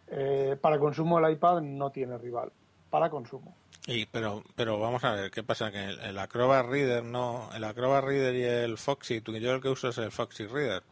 [0.09, 2.53] Eh, para consumo el iPad no tiene rival.
[2.91, 3.57] Para consumo.
[3.87, 5.71] Y, pero, pero vamos a ver, ¿qué pasa?
[5.71, 9.61] Que el, el Acrobat Reader no, el Acrobat Reader y el Foxy, tú, yo el
[9.61, 10.83] que uso es el Foxy Reader,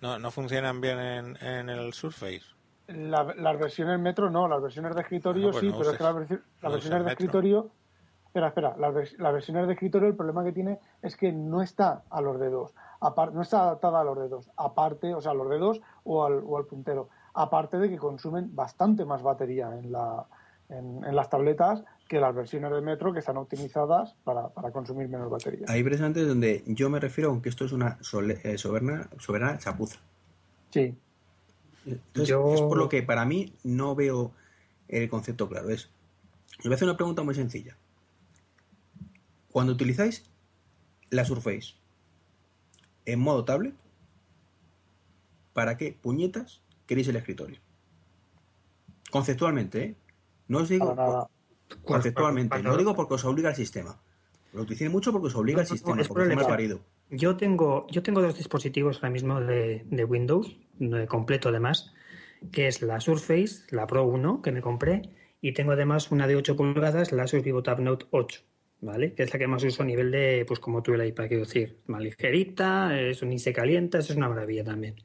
[0.00, 2.59] no, no funcionan bien en, en el Surface.
[2.92, 5.96] La- las versiones Metro no, las versiones de escritorio Bueno, pues sí, no pero es
[5.98, 7.12] que las, versi- las no versiones de Metro.
[7.12, 7.70] escritorio.
[8.26, 11.62] Espera, espera, las, vers- las versiones de escritorio el problema que tiene es que no
[11.62, 12.72] está a los dedos,
[13.32, 16.56] no está adaptada a los dedos, aparte, o sea, a los dedos o al, o
[16.56, 20.26] al puntero, aparte de que consumen bastante más batería en, la,
[20.68, 25.08] en, en las tabletas que las versiones de Metro que están optimizadas para, para consumir
[25.08, 25.66] menos batería.
[25.68, 29.08] Ahí precisamente es donde yo me refiero con que esto es una sole- eh, soberana,
[29.18, 29.98] soberana chapuza.
[30.70, 30.96] Sí,
[31.86, 34.32] Entonces, Yo- es por lo que para mí no veo
[34.88, 35.70] el concepto claro.
[35.70, 35.88] Es,
[36.58, 37.76] os voy a hacer una pregunta muy sencilla.
[39.50, 40.24] Cuando utilizáis
[41.10, 41.74] la Surface
[43.06, 43.74] en modo tablet,
[45.52, 47.58] ¿para qué puñetas queréis el escritorio?
[49.10, 49.94] Conceptualmente, ¿eh?
[50.48, 51.28] No os digo para nada.
[51.84, 53.98] conceptualmente, no digo porque os obliga el sistema.
[54.52, 56.46] Lo utilicéis mucho porque os obliga el No, no, no, sistema, es porque problema.
[56.48, 56.80] parido.
[57.10, 60.56] Yo tengo, yo tengo dos dispositivos ahora mismo de, de Windows,
[61.08, 61.92] completo además,
[62.52, 65.02] que es la Surface, la Pro 1 que me compré,
[65.40, 68.40] y tengo además una de 8 pulgadas, la Asus VivoTab Note 8,
[68.80, 69.14] ¿vale?
[69.14, 71.44] Que es la que más uso a nivel de, pues como tú el iPad, quiero
[71.44, 74.96] decir, más ligerita, eso ni se calienta, es una maravilla también.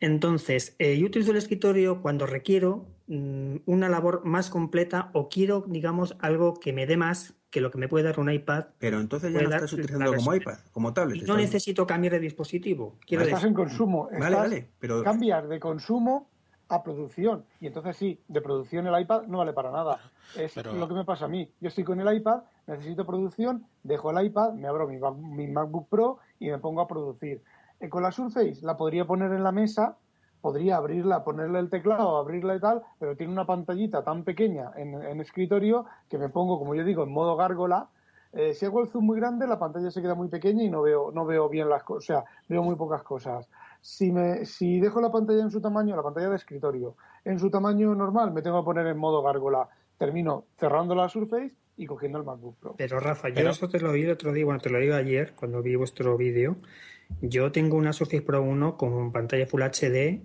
[0.00, 5.64] Entonces, eh, yo utilizo el escritorio cuando requiero mm, una labor más completa o quiero,
[5.68, 8.98] digamos, algo que me dé más que lo que me puede dar un iPad Pero
[8.98, 11.16] entonces ya dar estás utilizando como iPad, como tablet.
[11.16, 12.96] y no estás- necesito cambiar de dispositivo.
[13.06, 16.28] Quiero estás decir, en consumo, Vale, estás- vale, pero cambias de consumo
[16.70, 17.44] a producción.
[17.60, 20.00] Y entonces sí, de producción el iPad no vale para nada.
[20.34, 21.46] Es Pero- lo que me pasa a mí.
[21.60, 24.98] Yo estoy con el iPad, necesito producción, dejo el iPad, me abro mi,
[25.36, 27.42] mi MacBook Pro y me pongo a producir.
[27.80, 29.98] Eh, con la Surface la podría poner en la mesa,
[30.42, 34.94] podría abrirla, ponerle el teclado, abrirla y tal, pero tiene una pantallita tan pequeña en,
[35.02, 37.88] en escritorio que me pongo, como yo digo, en modo gárgola.
[38.34, 40.82] Eh, si hago el zoom muy grande, la pantalla se queda muy pequeña y no
[40.82, 43.48] veo, no veo bien las cosas, o sea, veo muy pocas cosas.
[43.80, 47.50] Si, me, si dejo la pantalla en su tamaño, la pantalla de escritorio, en su
[47.50, 49.68] tamaño normal, me tengo que poner en modo gárgola.
[49.98, 52.74] Termino cerrando la Surface y cogiendo el MacBook Pro.
[52.78, 54.94] Pero Rafa, yo Pero- eso te lo oí el otro día, bueno, te lo digo
[54.94, 56.56] ayer cuando vi vuestro vídeo.
[57.20, 60.22] Yo tengo una Surface Pro 1 con pantalla Full HD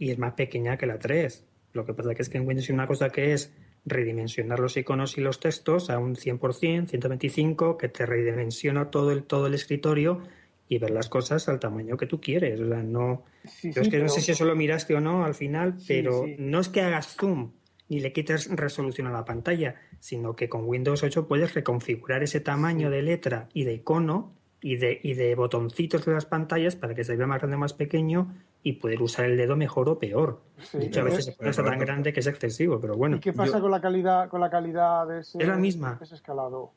[0.00, 1.44] y es más pequeña que la 3.
[1.74, 3.52] Lo que pasa es que en Windows hay una cosa que es
[3.84, 9.22] redimensionar los iconos y los textos a un 100%, 125, que te redimensiona todo el,
[9.22, 10.22] todo el escritorio
[10.68, 12.60] y ver las cosas al tamaño que tú quieres.
[12.60, 15.00] O sea, no, Sí, yo sí, es que no sé si eso lo miraste o
[15.00, 16.36] no al final, pero sí.
[16.38, 17.52] no es que hagas zoom
[17.88, 22.40] ni le quites resolución a la pantalla, sino que con Windows 8 puedes reconfigurar ese
[22.40, 26.94] tamaño de letra y de icono y de, y de botoncitos de las pantallas para
[26.94, 28.32] que se vea más grande o más pequeño
[28.62, 30.42] y poder usar el dedo mejor o peor.
[30.62, 33.16] Sí, de hecho, a veces se puede ser tan grande que es excesivo, pero bueno.
[33.16, 35.98] ¿Y qué pasa yo- con la calidad con la calidad de ese, Es la misma.
[36.02, 36.72] ese escalado?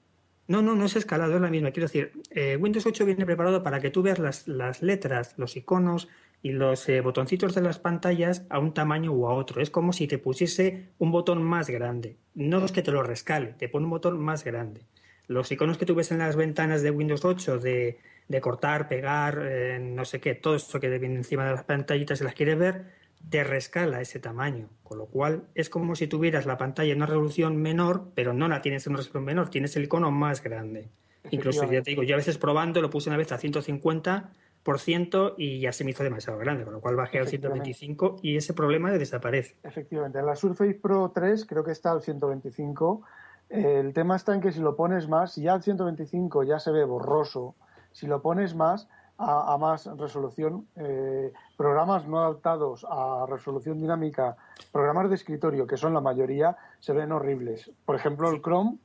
[0.47, 1.71] No, no, no es escalado, es la misma.
[1.71, 5.55] Quiero decir, eh, Windows 8 viene preparado para que tú veas las, las letras, los
[5.55, 6.09] iconos
[6.41, 9.61] y los eh, botoncitos de las pantallas a un tamaño u a otro.
[9.61, 12.17] Es como si te pusiese un botón más grande.
[12.35, 14.81] No es que te lo rescale, te pone un botón más grande.
[15.27, 19.39] Los iconos que tú ves en las ventanas de Windows 8 de, de cortar, pegar,
[19.43, 22.57] eh, no sé qué, todo eso que viene encima de las pantallitas, si las quieres
[22.57, 22.85] ver,
[23.29, 24.69] te rescala ese tamaño.
[24.83, 28.47] Con lo cual es como si tuvieras la pantalla en una resolución menor, pero no
[28.47, 30.89] la tienes en una resolución menor, tienes el icono más grande.
[31.31, 35.61] Incluso ya te digo, yo a veces probando lo puse una vez a 150% y
[35.61, 37.73] ya se me hizo demasiado grande, con lo cual bajé al Efectivamente.
[37.73, 39.55] 125 y ese problema desaparece.
[39.63, 43.03] Efectivamente, en la Surface Pro 3 creo que está al 125.
[43.49, 46.71] Eh, El tema está en que si lo pones más, ya al 125 ya se
[46.71, 47.55] ve borroso,
[47.93, 54.35] si lo pones más a, a más resolución, eh, programas no adaptados a resolución dinámica,
[54.71, 57.71] programas de escritorio, que son la mayoría, se ven horribles.
[57.85, 58.77] Por ejemplo, el Chrome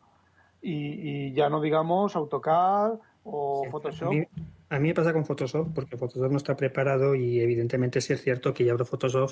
[0.62, 4.10] y, y ya no digamos AutoCAD o Photoshop.
[4.10, 4.24] mí,
[4.70, 8.22] a mí me pasa con Photoshop, porque Photoshop no está preparado y evidentemente sí es
[8.22, 9.30] cierto que ya abro Photoshop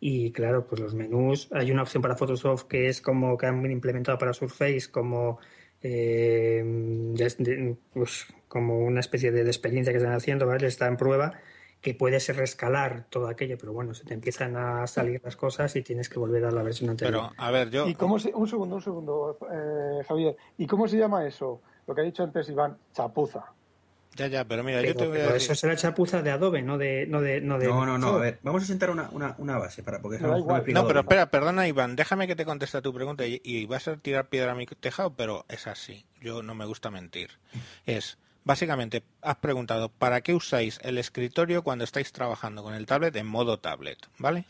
[0.00, 3.68] y claro, pues los menús, hay una opción para Photoshop que es como que han
[3.70, 5.38] implementado para Surface como
[5.82, 10.66] eh, de- de- pues, como una especie de, de experiencia que están haciendo, ¿vale?
[10.66, 11.38] Está en prueba
[11.80, 15.82] que puedes rescalar todo aquello, pero bueno, se te empiezan a salir las cosas y
[15.82, 17.30] tienes que volver a la versión anterior.
[17.30, 17.88] Pero, a ver, yo...
[17.88, 20.36] ¿Y cómo se, un segundo, un segundo, eh, Javier.
[20.56, 21.62] ¿Y cómo se llama eso?
[21.86, 23.44] Lo que ha dicho antes Iván, chapuza.
[24.16, 25.36] Ya, ya, pero mira, Pero, yo te voy a decir...
[25.36, 27.06] eso será chapuza de Adobe, no de...
[27.06, 28.08] No, de, no, de No, no, no.
[28.08, 30.64] A ver, vamos a sentar una, una, una base para porque no, no igual.
[30.64, 34.28] pero espera, perdona Iván, déjame que te conteste tu pregunta y, y vas a tirar
[34.28, 36.04] piedra a mi tejado, pero es así.
[36.20, 37.38] Yo no me gusta mentir.
[37.86, 43.14] Es, básicamente has preguntado ¿para qué usáis el escritorio cuando estáis trabajando con el tablet
[43.16, 43.98] en modo tablet?
[44.18, 44.46] ¿Vale?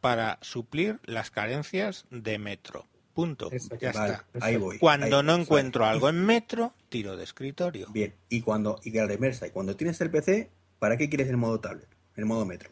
[0.00, 2.86] Para suplir las carencias de Metro.
[3.12, 3.50] Punto.
[3.78, 4.24] Ya está.
[4.40, 4.78] Ahí voy.
[4.78, 7.88] Cuando no encuentro algo en Metro, tiro de escritorio.
[7.90, 11.28] Bien, y cuando y que la reversa, y cuando tienes el PC, ¿para qué quieres
[11.28, 11.88] el modo tablet?
[12.16, 12.70] El modo Metro.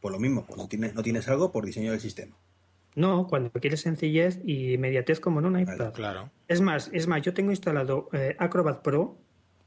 [0.00, 2.36] Por lo mismo, cuando tienes, no tienes algo por diseño del sistema.
[2.94, 5.92] No, cuando quieres sencillez y inmediatez como en un iPad.
[5.92, 6.30] Claro.
[6.46, 9.18] Es más, es más, yo tengo instalado eh, Acrobat Pro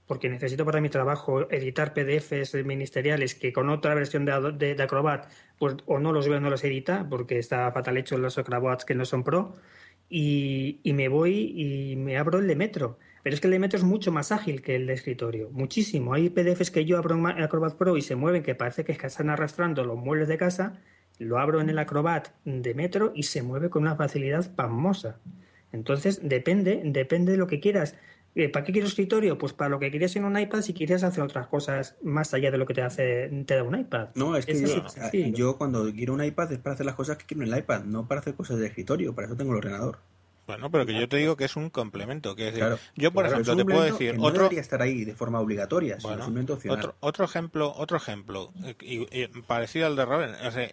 [0.08, 5.32] porque necesito para mi trabajo editar PDFs ministeriales que con otra versión de, de, Acrobat
[5.58, 8.96] pues o no los veo no los edita porque está fatal hecho los Acrobats que
[8.96, 9.56] no son Pro
[10.10, 13.00] y, y, me voy y me abro el de Metro.
[13.24, 16.14] Pero es que el de Metro es mucho más ágil que el de escritorio, muchísimo.
[16.14, 19.30] Hay PDFs que yo abro en Acrobat Pro y se mueven que parece que están
[19.30, 20.82] arrastrando los muebles de casa
[21.22, 25.20] lo abro en el Acrobat de Metro y se mueve con una facilidad pasmosa.
[25.72, 27.96] Entonces, depende, depende de lo que quieras.
[28.34, 29.38] Eh, ¿Para qué quiero escritorio?
[29.38, 32.50] Pues para lo que quieres en un iPad si quieres hacer otras cosas más allá
[32.50, 34.10] de lo que te hace te da un iPad.
[34.16, 37.44] No, es que yo, cuando quiero un iPad es para hacer las cosas que quiero
[37.44, 40.00] en el iPad, no para hacer cosas de escritorio, para eso tengo el ordenador.
[40.48, 42.36] Bueno, pero que yo te digo que es un complemento.
[42.36, 44.18] Que yo, por ejemplo, te puedo decir.
[44.18, 45.98] No otro, debería estar ahí de forma obligatoria,
[46.68, 50.32] otro, otro ejemplo, otro ejemplo y, parecido al de Robin.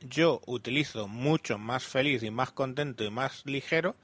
[0.09, 3.95] yo utilizo mucho más feliz y más contento y más ligero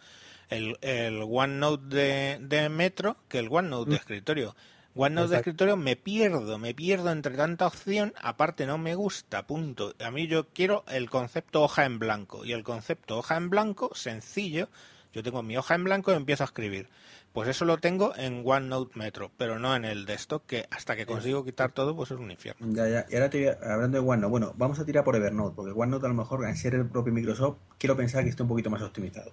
[0.48, 4.00] el, el OneNote de, de Metro que el OneNote de mm.
[4.00, 4.56] escritorio.
[4.94, 9.94] OneNote de escritorio me pierdo, me pierdo entre tanta opción, aparte no me gusta, punto.
[10.04, 13.90] A mí yo quiero el concepto hoja en blanco y el concepto hoja en blanco
[13.94, 14.68] sencillo
[15.14, 16.88] yo tengo mi hoja en blanco y empiezo a escribir.
[17.32, 21.06] Pues eso lo tengo en OneNote Metro, pero no en el desktop, que hasta que
[21.06, 22.66] consigo quitar todo, pues es un infierno.
[22.72, 23.06] Ya, ya.
[23.08, 26.08] Y ahora te hablando de OneNote, bueno, vamos a tirar por Evernote, porque OneNote a
[26.08, 29.32] lo mejor, al ser el propio Microsoft, quiero pensar que esté un poquito más optimizado.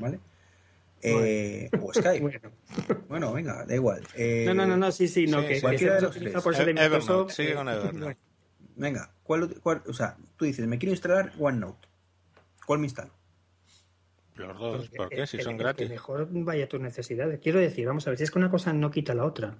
[0.00, 0.18] ¿Vale?
[1.02, 2.40] Eh, o Skype.
[3.08, 3.32] bueno.
[3.32, 4.02] venga, da igual.
[4.14, 6.42] Eh, no, no, no, sí, sí, no, que cualquiera de los tres.
[6.42, 8.16] Por ser de Microsoft, sigue con Evernote.
[8.76, 11.88] Venga, ¿cuál, cuál, o sea, tú dices, me quiero instalar OneNote.
[12.64, 13.12] ¿Cuál me instalo?
[14.36, 15.26] Los dos, ¿por qué?
[15.26, 15.90] Si son gratis.
[15.90, 17.38] mejor vaya tus necesidades.
[17.40, 19.58] Quiero decir, vamos a ver, si es que una cosa no quita la otra.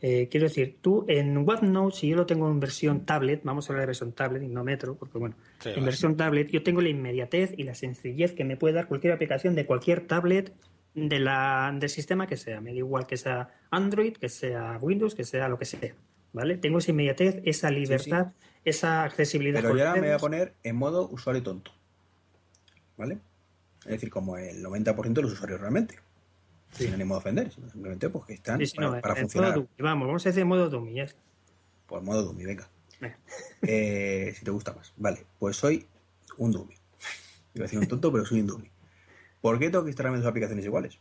[0.00, 3.72] Eh, quiero decir, tú en OneNote, si yo lo tengo en versión tablet, vamos a
[3.72, 6.88] hablar de versión tablet y no metro, porque bueno, en versión tablet yo tengo la
[6.88, 10.52] inmediatez y la sencillez que me puede dar cualquier aplicación de cualquier tablet
[10.94, 12.60] de la, del sistema que sea.
[12.60, 15.94] Me da igual que sea Android, que sea Windows, que sea lo que sea.
[16.32, 16.56] ¿Vale?
[16.56, 18.32] Tengo esa inmediatez, esa libertad,
[18.64, 19.60] esa accesibilidad.
[19.60, 21.72] Pero ya me voy a poner en modo usuario tonto.
[22.96, 23.18] ¿Vale?
[23.84, 25.98] Es decir, como el 90% de los usuarios realmente.
[26.70, 29.66] Sin ánimo de ofender, simplemente porque pues, están para, funcionar.
[29.78, 31.06] Vamos, vamos a decir modo dummy, ya
[31.86, 32.66] Pues modo dummy, venga.
[33.02, 33.14] Eh.
[33.60, 34.94] Eh, si te gusta más.
[34.96, 35.86] Vale, pues soy
[36.38, 36.74] un dummy.
[37.54, 38.71] Iba a decir un tonto, pero soy un dummy.
[39.42, 40.98] ¿Por qué tengo que instalarme dos aplicaciones iguales?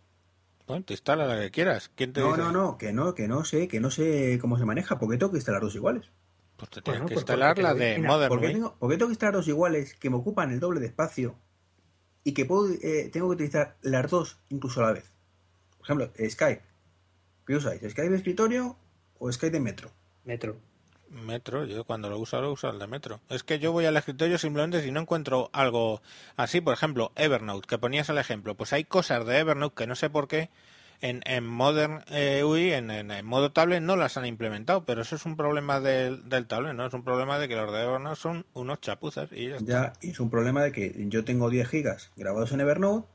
[0.67, 1.91] Bueno, te instala la que quieras.
[1.95, 4.65] ¿Quién te no, no, no, que no, que no sé, que no sé cómo se
[4.65, 4.99] maneja.
[4.99, 6.09] ¿Por qué tengo que instalar dos iguales?
[6.57, 9.07] Pues te tienes que pues instalar la de Modern ¿por qué, tengo, ¿Por qué tengo
[9.07, 11.35] que instalar dos iguales que me ocupan el doble de espacio
[12.23, 15.05] y que puedo, eh, tengo que utilizar las dos incluso a la vez.
[15.77, 16.61] Por ejemplo, Skype.
[17.45, 17.81] ¿Qué usáis?
[17.81, 18.75] ¿Skype de escritorio
[19.19, 19.91] o Skype de metro?
[20.25, 20.57] Metro.
[21.11, 23.19] Metro, yo cuando lo uso lo uso el de Metro.
[23.29, 26.01] Es que yo voy al escritorio simplemente si no encuentro algo
[26.37, 28.55] así, por ejemplo, Evernote, que ponías el ejemplo.
[28.55, 30.49] Pues hay cosas de Evernote que no sé por qué
[31.01, 35.15] en, en Modern eh, UI, en, en, modo tablet, no las han implementado, pero eso
[35.15, 36.85] es un problema del, del tablet, ¿no?
[36.85, 40.19] Es un problema de que los de Evernote son unos chapuzas y ya, ya es
[40.19, 43.07] un problema de que yo tengo 10 gigas grabados en Evernote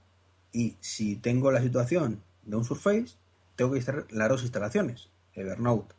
[0.53, 3.17] y si tengo la situación de un Surface,
[3.55, 5.95] tengo que instalar las dos instalaciones, Evernote.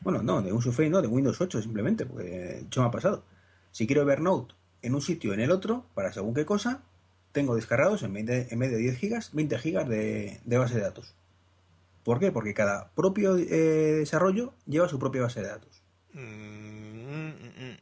[0.00, 3.24] Bueno, no, de un Surface no, de Windows 8 simplemente, porque yo me ha pasado.
[3.70, 6.82] Si quiero Evernote en un sitio en el otro, para según qué cosa,
[7.32, 11.14] tengo descargados en, vez de 10 gigas, 20 gigas de, base de datos.
[12.02, 12.32] ¿Por qué?
[12.32, 13.46] Porque cada propio eh,
[13.98, 15.82] desarrollo lleva su propia base de datos.
[16.14, 17.78] Mm, mm, mm.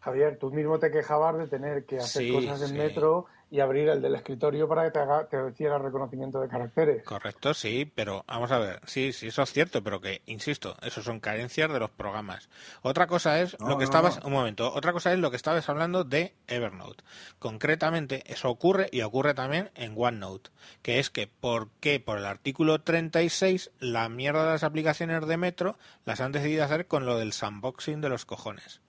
[0.00, 4.00] Javier, tú mismo te quejabas de tener que hacer cosas en Metro y abrir el
[4.00, 7.02] del escritorio para que te, haga, te hiciera reconocimiento de caracteres.
[7.02, 11.02] Correcto, sí, pero vamos a ver, sí, sí, eso es cierto, pero que, insisto, eso
[11.02, 12.48] son carencias de los programas.
[12.82, 16.04] Otra cosa es lo que estabas, un momento, otra cosa es lo que estabas hablando
[16.04, 17.02] de Evernote.
[17.40, 20.50] Concretamente, eso ocurre y ocurre también en OneNote,
[20.82, 21.98] que es que, ¿por qué?
[21.98, 26.86] Por el artículo 36, la mierda de las aplicaciones de Metro las han decidido hacer
[26.86, 28.80] con lo del sandboxing de los cojones.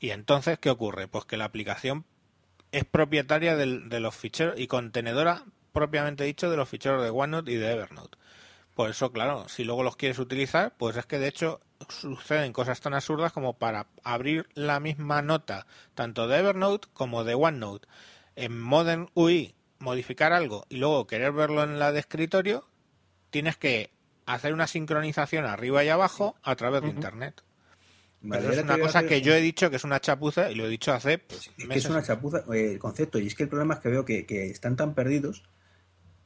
[0.00, 1.08] Y entonces, ¿qué ocurre?
[1.08, 2.04] Pues que la aplicación
[2.72, 7.56] es propietaria de los ficheros y contenedora propiamente dicho de los ficheros de OneNote y
[7.56, 8.18] de Evernote.
[8.74, 12.80] Por eso, claro, si luego los quieres utilizar, pues es que de hecho suceden cosas
[12.80, 17.88] tan absurdas como para abrir la misma nota tanto de Evernote como de OneNote
[18.36, 22.68] en Modern UI, modificar algo y luego querer verlo en la de escritorio,
[23.30, 23.90] tienes que
[24.26, 27.42] hacer una sincronización arriba y abajo a través de Internet.
[28.20, 30.66] Vale, Pero es una cosa que yo he dicho que es una chapuza y lo
[30.66, 33.18] he dicho hace Pues es que es una chapuza eh, el concepto.
[33.18, 35.44] Y es que el problema es que veo que, que están tan perdidos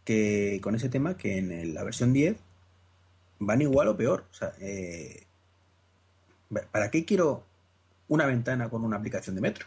[0.05, 2.37] que con ese tema que en el- la versión 10
[3.39, 4.25] van igual o peor.
[4.31, 5.25] O sea, eh,
[6.71, 7.45] ¿para qué quiero
[8.09, 9.67] una ventana con una aplicación de metro?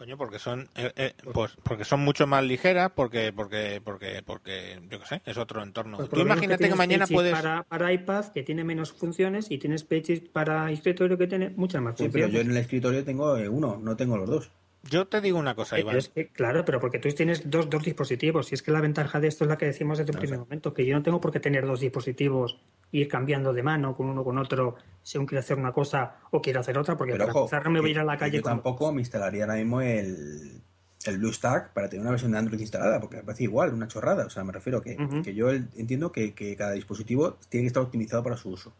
[0.00, 4.80] Coño, porque son eh, eh, pues porque son mucho más ligeras, porque porque porque porque
[4.88, 5.98] yo qué sé, es otro entorno.
[5.98, 9.84] Pues Tú imagínate que, mañana puedes Para, para iPad que tiene menos funciones y tienes
[9.84, 12.32] Pages para escritorio que tiene muchas más Sí, pero funciones.
[12.32, 14.50] yo en el escritorio tengo eh, uno, no tengo los dos.
[14.82, 15.96] Yo te digo una cosa, Eh, Iván.
[15.96, 18.50] es que, claro, pero porque tú tienes dos, dos dispositivos.
[18.50, 20.34] Y es que la ventaja de esto es la que decimos desde el No, primer
[20.36, 22.58] o sea- momento, que yo no tengo por qué tener dos dispositivos
[22.92, 26.40] e ir cambiando de mano con uno con otro según quiero hacer una cosa o
[26.40, 28.16] quiero hacer otra, porque Pero para ojo, empezar no me voy a ir a la
[28.16, 30.60] calle yo con- tampoco me instalaría ahora mismo el,
[31.04, 34.24] el BlueStack para tener una versión de Android instalada, porque me parece igual, una chorrada.
[34.26, 37.68] O sea, me refiero que, que yo el- entiendo que, que cada dispositivo tiene que
[37.68, 38.72] estar optimizado para su uso.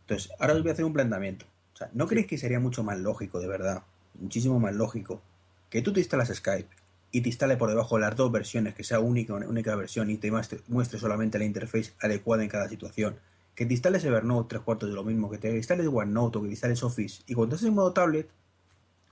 [0.00, 1.46] Entonces, ahora os voy a hacer un planteamiento.
[1.74, 3.82] O sea, ¿no creéis que sería mucho más lógico, de verdad,
[4.14, 5.22] muchísimo más lógico,
[5.70, 6.68] que tú te instalas Skype
[7.10, 10.16] y te instale por debajo las dos versiones, que sea única, una única versión y
[10.16, 13.16] te muestre, solamente la interface adecuada en cada situación?
[13.54, 16.48] Que te instales Evernote tres cuartos de lo mismo, que te instales OneNote o que
[16.48, 18.28] te instales Office y cuando estés en modo tablet,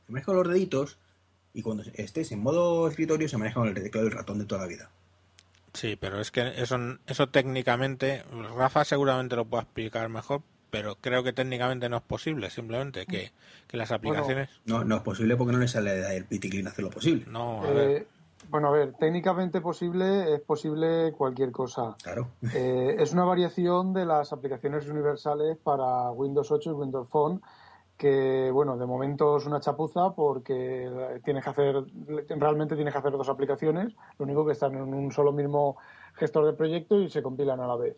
[0.06, 0.98] se maneja con los deditos
[1.52, 4.46] y cuando estés en modo escritorio se maneja con el teclado y el ratón de
[4.46, 4.90] toda la vida.
[5.74, 8.24] Sí, pero es que eso, eso técnicamente,
[8.56, 13.32] Rafa seguramente lo puede explicar mejor, pero creo que técnicamente no es posible, simplemente que,
[13.66, 14.48] que las aplicaciones...
[14.64, 17.26] No, no es posible porque no le sale el piticlin hacer lo posible.
[17.28, 18.06] No, a ver, Eh,
[18.48, 21.96] bueno, a ver, técnicamente posible es posible cualquier cosa.
[22.02, 22.28] Claro.
[22.54, 27.40] Eh, es una variación de las aplicaciones universales para Windows 8 y Windows Phone
[28.00, 31.84] que, bueno, de momento es una chapuza porque tienes que hacer,
[32.30, 35.76] realmente tienes que hacer dos aplicaciones, lo único que están en un solo mismo
[36.14, 37.96] gestor de proyecto y se compilan a la vez.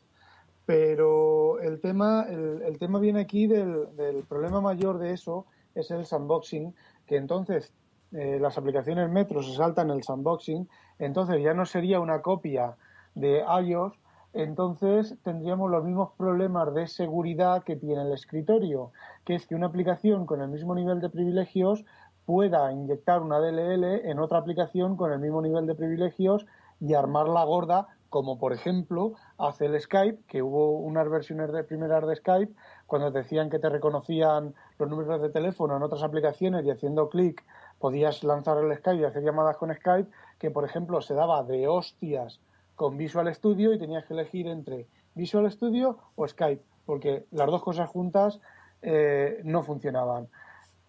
[0.67, 6.07] Pero el tema, el, el tema viene aquí del, problema mayor de eso es el
[6.07, 6.75] sandboxing,
[7.07, 7.73] que entonces
[8.13, 12.77] eh, las aplicaciones Metro se saltan el sandboxing, entonces ya no sería una copia
[13.15, 13.95] de iOS,
[14.35, 18.93] entonces tendríamos los mismos problemas de seguridad que tiene el escritorio,
[19.25, 21.85] que es que una aplicación con el mismo nivel de privilegios
[22.25, 26.47] pueda inyectar una DLL en otra aplicación con el mismo nivel de privilegios
[26.81, 32.07] y armarla gorda, como por ejemplo hace el Skype, que hubo unas versiones de primeras
[32.07, 32.53] de Skype
[32.87, 37.43] cuando decían que te reconocían los números de teléfono en otras aplicaciones y haciendo clic
[37.79, 41.67] podías lanzar el Skype y hacer llamadas con Skype, que por ejemplo se daba de
[41.69, 42.39] hostias
[42.77, 47.63] con Visual Studio y tenías que elegir entre Visual Studio o Skype, porque las dos
[47.63, 48.41] cosas juntas
[48.83, 50.29] eh, no funcionaban.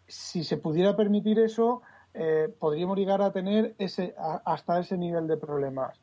[0.10, 1.84] Si se pudiera permitir eso,
[2.14, 5.98] eh, podríamos llegar a tener ese, hasta ese nivel de problemas.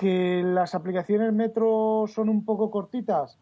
[0.00, 3.38] Que las aplicaciones Metro son un poco cortitas,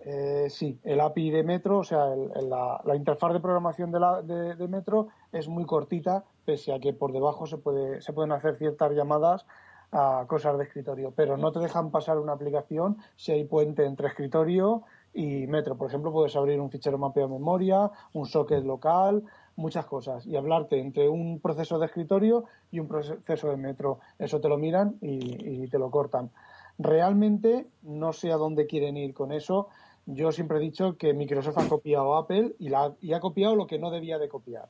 [0.00, 4.00] eh, sí, el API de Metro, o sea, el, la, la, interfaz de programación de,
[4.00, 8.32] la, de, Metro es muy cortita, pese a que por debajo se, puede, se pueden
[8.32, 9.44] hacer ciertas llamadas
[9.92, 14.08] a cosas de escritorio, pero no te dejan pasar una aplicación si hay puente entre
[14.08, 15.76] escritorio y Metro.
[15.76, 19.24] Por ejemplo, puedes abrir un fichero mapeado de memoria, un socket local,
[19.58, 23.98] muchas cosas, y hablarte entre un proceso de escritorio y un proceso de Metro.
[24.18, 26.30] Eso te lo miran y, y te lo cortan.
[26.78, 29.68] Realmente no sé a dónde quieren ir con eso.
[30.06, 33.56] Yo siempre he dicho que Microsoft ha copiado a Apple y, la, y ha copiado
[33.56, 34.68] lo que no debía de copiar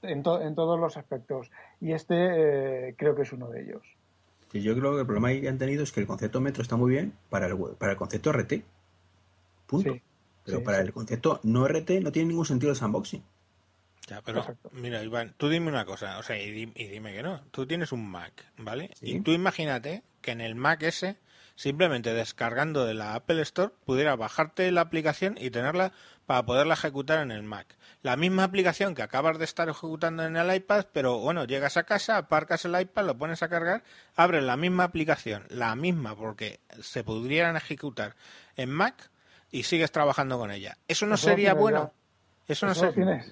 [0.00, 1.50] en, to, en todos los aspectos.
[1.80, 3.82] Y este eh, creo que es uno de ellos.
[4.50, 6.76] Sí, yo creo que el problema que han tenido es que el concepto metro está
[6.76, 8.52] muy bien para el, para el concepto RT.
[9.66, 9.92] Punto.
[9.92, 10.02] Sí,
[10.44, 13.22] pero sí, para el concepto no RT no tiene ningún sentido el sandboxing.
[14.08, 17.40] Ya, pero mira, Iván, tú dime una cosa, o sea, y, y dime que no.
[17.50, 18.90] Tú tienes un Mac, ¿vale?
[19.00, 21.18] Y tú imagínate que en el Mac ese
[21.54, 25.92] simplemente descargando de la Apple Store pudiera bajarte la aplicación y tenerla
[26.26, 27.76] para poderla ejecutar en el Mac.
[28.02, 31.84] La misma aplicación que acabas de estar ejecutando en el iPad, pero bueno, llegas a
[31.84, 33.84] casa, aparcas el iPad, lo pones a cargar,
[34.16, 38.16] abres la misma aplicación, la misma, porque se pudieran ejecutar
[38.56, 39.10] en Mac
[39.50, 40.78] y sigues trabajando con ella.
[40.88, 41.92] ¿Eso no Eso sería bueno?
[42.48, 42.52] Ya.
[42.52, 43.24] Eso no sería...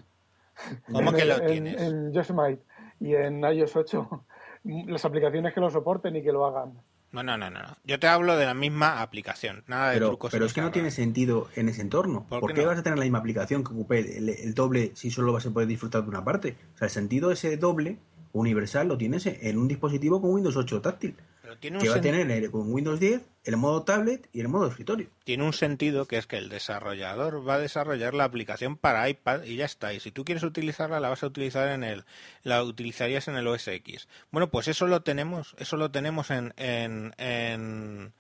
[0.93, 1.81] ¿Cómo en, que lo en, tienes?
[1.81, 2.63] En Yosemite
[3.01, 4.25] y en iOS 8,
[4.65, 6.75] las aplicaciones que lo soporten y que lo hagan.
[7.13, 7.61] No, no, no, no.
[7.83, 10.31] Yo te hablo de la misma aplicación, nada de pero, trucos.
[10.31, 12.25] Pero es que no tiene sentido en ese entorno.
[12.29, 12.69] ¿Por, ¿Por qué, no?
[12.69, 15.51] vas a tener la misma aplicación que ocupe el, el, doble si solo vas a
[15.51, 16.57] poder disfrutar de una parte?
[16.75, 17.99] O sea, el sentido ese doble
[18.33, 21.17] universal lo tienes en un dispositivo con Windows 8 táctil.
[21.43, 24.49] Pero tiene un que va a tener con Windows 10 el modo tablet y el
[24.49, 25.09] modo escritorio.
[25.24, 29.45] Tiene un sentido que es que el desarrollador va a desarrollar la aplicación para iPad
[29.45, 29.95] y ya está.
[29.95, 32.05] Y si tú quieres utilizarla, la vas a utilizar en el,
[32.43, 34.09] la utilizarías en el OS X.
[34.30, 38.12] Bueno, pues eso lo tenemos, eso lo tenemos en, en, en,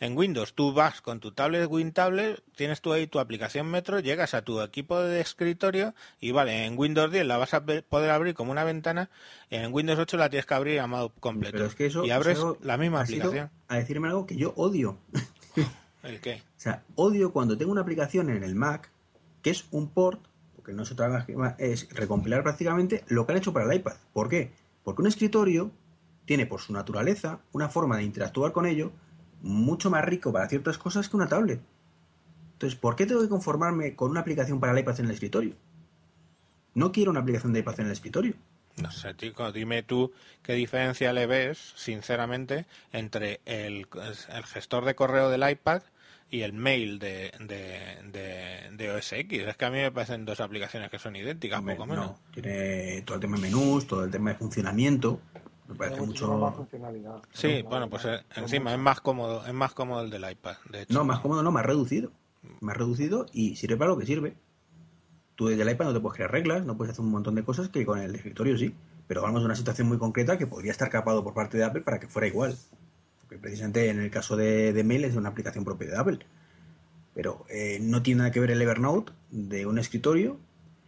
[0.00, 4.34] en Windows tú vas con tu tablet WinTablet, tienes tú ahí tu aplicación Metro, llegas
[4.34, 8.34] a tu equipo de escritorio y vale, en Windows 10 la vas a poder abrir
[8.34, 9.10] como una ventana,
[9.50, 11.52] en Windows 8 la tienes que abrir a modo completo.
[11.52, 13.50] Pero es que eso, y abres eso la misma aplicación.
[13.68, 14.98] A decirme algo que yo odio.
[16.02, 16.42] ¿El qué?
[16.56, 18.90] O sea, odio cuando tengo una aplicación en el Mac
[19.42, 20.20] que es un port,
[20.54, 23.78] porque no es otra más que es recompilar prácticamente lo que han hecho para el
[23.78, 23.94] iPad.
[24.12, 24.52] ¿Por qué?
[24.82, 25.70] Porque un escritorio
[26.24, 28.92] tiene por su naturaleza una forma de interactuar con ello
[29.46, 31.60] mucho más rico para ciertas cosas que una tablet.
[32.54, 35.54] Entonces, ¿por qué tengo que conformarme con una aplicación para el iPad en el escritorio?
[36.74, 38.34] No quiero una aplicación de iPad en el escritorio.
[38.76, 43.86] No sé, chico, dime tú qué diferencia le ves, sinceramente, entre el,
[44.28, 45.82] el gestor de correo del iPad
[46.30, 49.42] y el mail de, de, de, OS X.
[49.46, 52.06] Es que a mí me parecen dos aplicaciones que son idénticas, Hombre, poco menos.
[52.06, 55.20] no, tiene todo el tema de menús, todo el tema de funcionamiento.
[55.68, 56.06] Me parece mucho.
[56.06, 57.22] muchísima más funcionalidad.
[57.32, 60.30] Sí, No, bueno, no, pues eh, encima es más cómodo, es más cómodo el del
[60.30, 60.94] iPad, de hecho.
[60.94, 62.12] No, más cómodo, no, más reducido.
[62.60, 64.36] Más reducido y sirve para lo que sirve.
[65.34, 67.44] Tú desde el iPad no te puedes crear reglas, no puedes hacer un montón de
[67.44, 68.74] cosas que con el escritorio sí.
[69.06, 71.82] Pero hablamos de una situación muy concreta que podría estar capado por parte de Apple
[71.82, 72.56] para que fuera igual.
[73.20, 76.18] Porque precisamente en el caso de, de Mail es una aplicación propia de Apple.
[77.14, 80.38] Pero eh, no tiene nada que ver el Evernote de un escritorio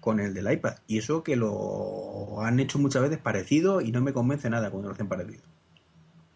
[0.01, 0.77] con el del iPad.
[0.87, 4.89] Y eso que lo han hecho muchas veces parecido y no me convence nada cuando
[4.89, 5.43] lo hacen parecido.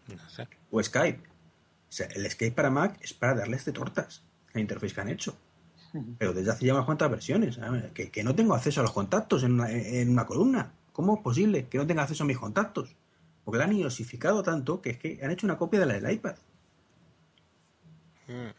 [0.07, 0.47] No sé.
[0.71, 1.19] O Skype.
[1.19, 5.09] O sea, el Skype para Mac es para darles de tortas la interfaz que han
[5.09, 5.35] hecho.
[6.17, 7.59] Pero desde hace ya unas cuantas versiones.
[7.93, 10.73] Que, que no tengo acceso a los contactos en una, en una columna.
[10.91, 12.95] ¿Cómo es posible que no tenga acceso a mis contactos?
[13.43, 16.11] Porque la han iosificado tanto que es que han hecho una copia de la del
[16.11, 16.35] iPad.
[18.27, 18.53] Mm.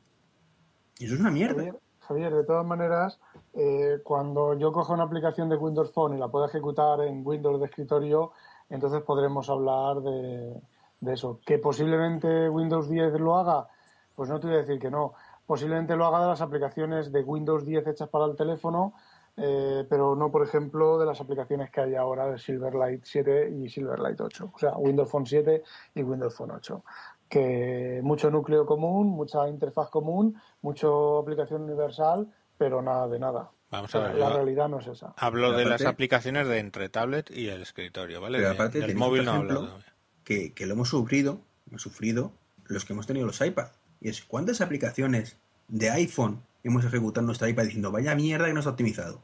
[0.99, 1.75] Y eso es una mierda.
[2.05, 3.19] Javier, de todas maneras,
[3.55, 7.61] eh, cuando yo coja una aplicación de Windows Phone y la pueda ejecutar en Windows
[7.61, 8.33] de escritorio,
[8.71, 10.61] entonces podremos hablar de,
[11.01, 11.41] de eso.
[11.45, 13.69] Que posiblemente Windows 10 lo haga,
[14.15, 15.15] pues no te voy a decir que no.
[15.47, 18.95] Posiblemente lo haga de las aplicaciones de Windows 10 hechas para el teléfono,
[19.37, 23.69] eh, pero no, por ejemplo, de las aplicaciones que hay ahora de Silverlight 7 y
[23.69, 24.51] Silverlight 8.
[24.55, 25.63] O sea, Windows Phone 7
[25.95, 26.83] y Windows Phone 8
[27.29, 33.51] que mucho núcleo común, mucha interfaz común, mucho aplicación universal, pero nada de nada.
[33.70, 35.14] Vamos a ver, la yo realidad no es esa.
[35.16, 38.39] hablo de las aplicaciones de entre tablet y el escritorio, ¿vale?
[38.39, 39.79] Pero De- aparte del móvil no hablo
[40.22, 42.31] que, que lo hemos sufrido, hemos sufrido
[42.66, 43.68] los que hemos tenido los iPad.
[44.01, 45.37] Y es cuántas aplicaciones
[45.68, 49.20] de iPhone hemos ejecutado en nuestra iPad diciendo vaya mierda que no está optimizado.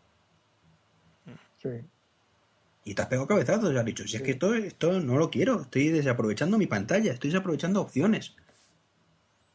[1.63, 1.69] Sí.
[2.85, 5.61] Y te has pegado cabezazos has dicho, si es que esto, esto no lo quiero,
[5.63, 8.35] estoy desaprovechando mi pantalla, estoy desaprovechando opciones.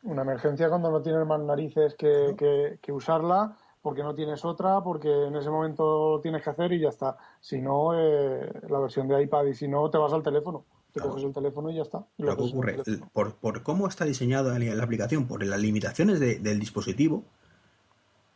[0.04, 4.82] Una emergencia cuando no tienes más narices que, que- que usarla, porque no tienes otra,
[4.82, 7.18] porque en ese momento lo tienes que hacer y ya está.
[7.42, 10.66] Si no, eh, la versión de iPad, y si no, te vas al teléfono.
[10.92, 11.10] Te Claro.
[11.12, 12.06] coges el teléfono y ya está.
[12.18, 12.78] y lo que ocurre,
[13.12, 17.24] por, por cómo está diseñada la la aplicación, por las limitaciones de- del dispositivo,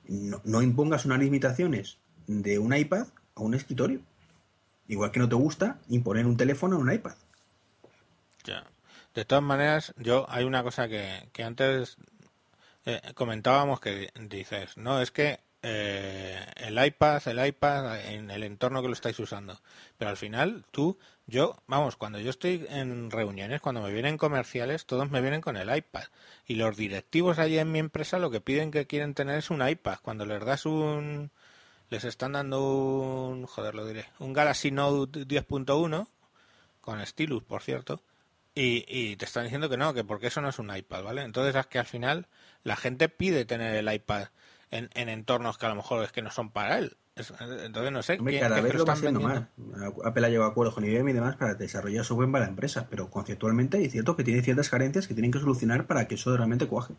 [0.08, 4.02] no, no impongas unas limitaciones de un iPad a un escritorio.
[4.90, 7.16] Igual que no te gusta imponer un teléfono a un iPad.
[8.44, 8.66] Ya.
[9.16, 11.98] De todas maneras, yo hay una cosa que, que antes
[12.86, 18.82] eh, comentábamos que dices, no, es que eh, el iPad, el iPad en el entorno
[18.82, 19.60] que lo estáis usando.
[19.98, 24.86] Pero al final, tú, yo, vamos, cuando yo estoy en reuniones, cuando me vienen comerciales,
[24.86, 26.06] todos me vienen con el iPad.
[26.48, 29.68] Y los directivos allí en mi empresa lo que piden que quieren tener es un
[29.68, 30.00] iPad.
[30.02, 31.32] Cuando les das un...
[31.90, 32.62] Les están dando
[33.30, 33.46] un...
[33.46, 34.06] Joder, lo diré.
[34.20, 36.08] Un Galaxy Note 10.1
[36.82, 38.02] con Stylus, por cierto,
[38.56, 41.24] y, y te están diciendo que no, que porque eso no es un iPad, ¿vale?
[41.24, 42.28] Entonces es que al final
[42.64, 44.28] la gente pide tener el iPad
[44.72, 46.98] en, en entornos que a lo mejor es que no son para él.
[47.16, 49.48] Es- entonces no sé, Hombre, ¿quién- cada qué es vez que lo va están vendiendo?
[49.88, 49.94] más.
[50.06, 52.88] Apple ha llegado a acuerdos con IBM y demás para desarrollar software para la empresa,
[52.90, 56.36] pero conceptualmente hay cierto que tiene ciertas carencias que tienen que solucionar para que eso
[56.36, 56.94] realmente cuaje.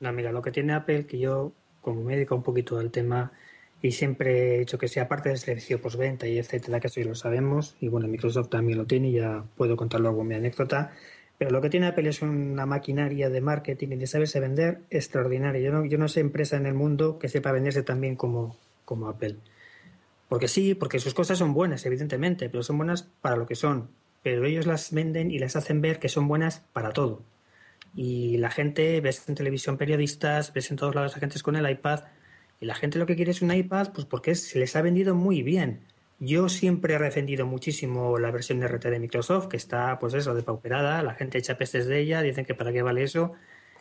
[0.00, 3.32] No, mira, lo que tiene Apple, que yo, como me dedico un poquito al tema
[3.82, 7.06] y siempre he dicho que sea parte del servicio postventa y etcétera, que eso ya
[7.06, 10.92] lo sabemos, y bueno, Microsoft también lo tiene, ya puedo contar luego mi anécdota.
[11.38, 15.62] Pero lo que tiene Apple es una maquinaria de marketing y de saberse vender extraordinaria.
[15.62, 18.58] Yo no, yo no sé empresa en el mundo que sepa venderse tan bien como,
[18.84, 19.36] como Apple.
[20.28, 23.88] Porque sí, porque sus cosas son buenas, evidentemente, pero son buenas para lo que son.
[24.22, 27.22] Pero ellos las venden y las hacen ver que son buenas para todo.
[27.94, 31.68] Y la gente, ves en televisión periodistas, ves en todos lados a gente con el
[31.68, 32.00] iPad,
[32.60, 35.14] y la gente lo que quiere es un iPad, pues porque se les ha vendido
[35.14, 35.80] muy bien.
[36.18, 40.34] Yo siempre he defendido muchísimo la versión de RT de Microsoft, que está, pues eso,
[40.34, 43.32] depauperada, la gente echa pestes de ella, dicen que para qué vale eso.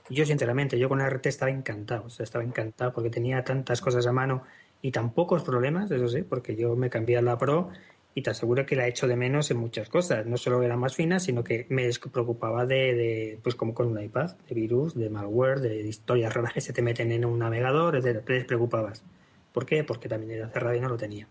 [0.10, 3.82] Yo, sinceramente, yo con la RT estaba encantado, o sea, estaba encantado porque tenía tantas
[3.82, 4.44] cosas a mano
[4.82, 7.70] y tan pocos problemas, eso sí, porque yo me cambié a la Pro
[8.16, 10.26] y te aseguro que la he hecho de menos en muchas cosas.
[10.26, 14.36] No solo era más fina, sino que me preocupaba de, pues como con un iPad,
[14.48, 18.24] de virus, de malware, de historias raras que se te meten en un navegador, etc.
[18.26, 19.04] Te despreocupabas.
[19.54, 19.84] ¿Por qué?
[19.84, 21.28] Porque también era cerrado y no lo tenía.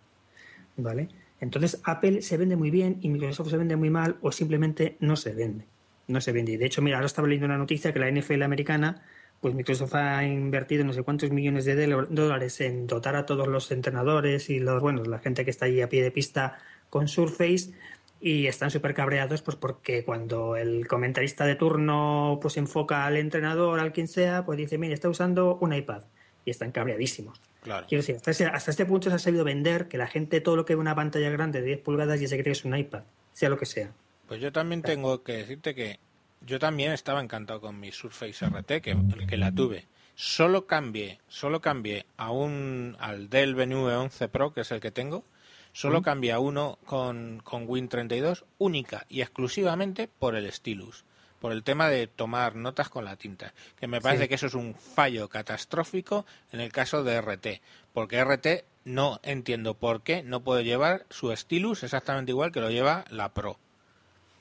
[0.77, 1.09] ¿Vale?
[1.41, 5.17] Entonces Apple se vende muy bien y Microsoft se vende muy mal o simplemente no
[5.17, 5.67] se vende.
[6.07, 6.53] No se vende.
[6.53, 9.03] Y de hecho, mira, ahora estaba leyendo una noticia que la NFL americana,
[9.41, 13.71] pues Microsoft ha invertido no sé cuántos millones de dólares en dotar a todos los
[13.71, 16.59] entrenadores y los, bueno, la gente que está allí a pie de pista
[16.91, 17.73] con Surface
[18.21, 23.79] y están súper cabreados pues porque cuando el comentarista de turno pues enfoca al entrenador,
[23.79, 26.03] al quien sea, pues dice, mire, está usando un iPad
[26.45, 27.41] y están cabreadísimos.
[27.61, 27.87] Claro.
[27.89, 28.17] Quiero decir,
[28.53, 30.95] hasta, este punto se ha sabido vender que la gente todo lo que ve una
[30.95, 33.67] pantalla grande de 10 pulgadas ya se cree que es un iPad, sea lo que
[33.67, 33.93] sea.
[34.27, 36.01] Pues yo también tengo que decirte que
[36.41, 38.97] yo también estaba encantado con mi Surface RT, que,
[39.29, 39.87] que la tuve.
[40.15, 44.91] Solo cambié, solo cambié a un, al Dell Venue 11 Pro, que es el que
[44.91, 45.25] tengo,
[45.73, 51.05] solo cambié a uno con, con Win32 única y exclusivamente por el stylus
[51.39, 54.55] por el tema de tomar notas con la tinta, que me parece que eso es
[54.55, 57.47] un fallo catastrófico en el caso de RT,
[57.93, 62.71] porque RT no entiendo por qué no puede llevar su stylus exactamente igual que lo
[62.71, 63.59] lleva la Pro.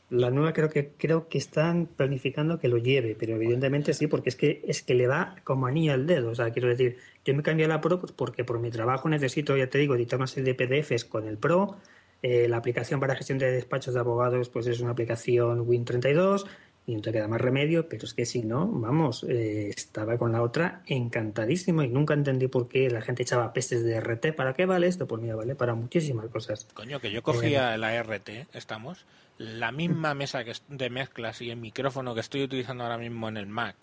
[0.10, 4.30] La nueva creo que creo que están planificando que lo lleve, pero evidentemente sí, porque
[4.30, 6.30] es que es que le va como anillo al dedo.
[6.30, 9.58] O sea, quiero decir, yo me cambié a la Pro porque por mi trabajo necesito,
[9.58, 11.78] ya te digo, editar una serie de PDFs con el Pro.
[12.22, 16.46] Eh, la aplicación para gestión de despachos de abogados pues es una aplicación Win32
[16.88, 20.32] y no te queda más remedio, pero es que si no, vamos, eh, estaba con
[20.32, 24.34] la otra encantadísimo y nunca entendí por qué la gente echaba pestes de RT.
[24.34, 25.06] ¿Para qué vale esto?
[25.06, 26.66] Pues mira, vale para muchísimas cosas.
[26.74, 29.06] Coño, que yo cogía la RT, estamos,
[29.38, 33.38] la misma mesa que de mezclas y el micrófono que estoy utilizando ahora mismo en
[33.38, 33.76] el Mac.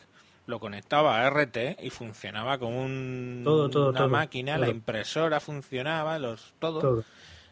[0.46, 6.54] Lo conectaba a RT y funcionaba como un, todo, una máquina, la impresora funcionaba, los
[6.58, 6.80] todo.
[6.80, 7.04] Todo.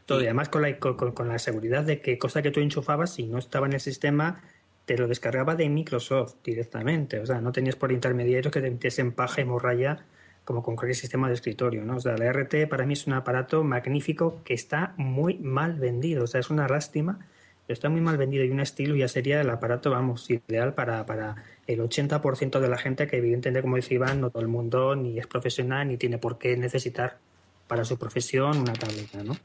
[0.05, 0.21] todo.
[0.21, 3.25] Y, además con la, con, con la seguridad de que cosa que tú enchufabas, si
[3.25, 4.43] no estaba en el sistema,
[4.85, 7.21] te lo descargaba de Microsoft directamente.
[7.21, 10.05] O sea, no tenías por intermediarios que te metiesen paja y morralla
[10.45, 11.85] como con cualquier sistema de escritorio.
[11.85, 11.97] ¿no?
[11.97, 16.25] O sea, la RT para mí es un aparato magnífico que está muy mal vendido.
[16.25, 17.27] O sea, es una lástima,
[17.69, 21.37] está muy mal vendido y un estilo ya sería el aparato, vamos, ideal para, para
[21.67, 25.19] el 80% de la gente que evidentemente, como decía Iván, no todo el mundo ni
[25.19, 27.19] es profesional ni tiene por qué necesitar
[27.67, 29.37] para su profesión una tableta, ¿no?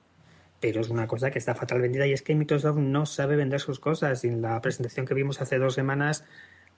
[0.59, 3.59] pero es una cosa que está fatal vendida y es que Microsoft no sabe vender
[3.59, 4.23] sus cosas.
[4.23, 6.25] Y en la presentación que vimos hace dos semanas,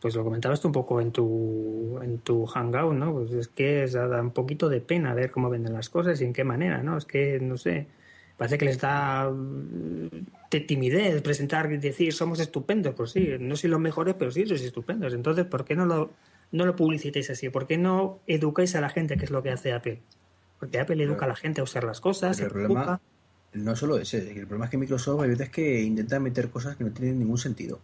[0.01, 3.13] pues lo comentabas tú un poco en tu, en tu hangout, ¿no?
[3.13, 6.33] Pues es que da un poquito de pena ver cómo venden las cosas y en
[6.33, 6.97] qué manera, ¿no?
[6.97, 7.87] Es que, no sé,
[8.39, 12.95] parece que les da de timidez presentar y decir somos estupendos.
[12.95, 15.13] Pues sí, no soy los mejores, pero sí sois estupendos.
[15.13, 16.09] Entonces, ¿por qué no lo,
[16.53, 17.49] no lo publicitáis así?
[17.49, 19.99] ¿Por qué no educáis a la gente, que es lo que hace Apple?
[20.57, 23.01] Porque Apple educa a la gente a usar las cosas, el problema,
[23.53, 26.85] no solo ese, el problema es que Microsoft hay veces que intenta meter cosas que
[26.85, 27.79] no tienen ningún sentido.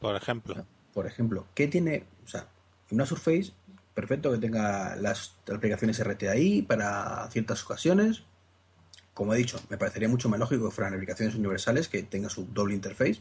[0.00, 0.66] Por ejemplo.
[0.92, 2.04] Por ejemplo, ¿qué tiene?
[2.24, 2.48] O sea,
[2.90, 3.52] una Surface,
[3.94, 8.24] perfecto que tenga las aplicaciones RT ahí para ciertas ocasiones.
[9.14, 12.46] Como he dicho, me parecería mucho más lógico que fueran aplicaciones universales que tenga su
[12.46, 13.20] doble interface.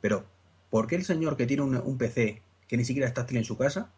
[0.00, 0.24] Pero,
[0.70, 3.44] ¿por qué el señor que tiene un, un PC que ni siquiera es táctil en
[3.44, 3.90] su casa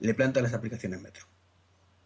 [0.00, 1.26] le planta las aplicaciones Metro?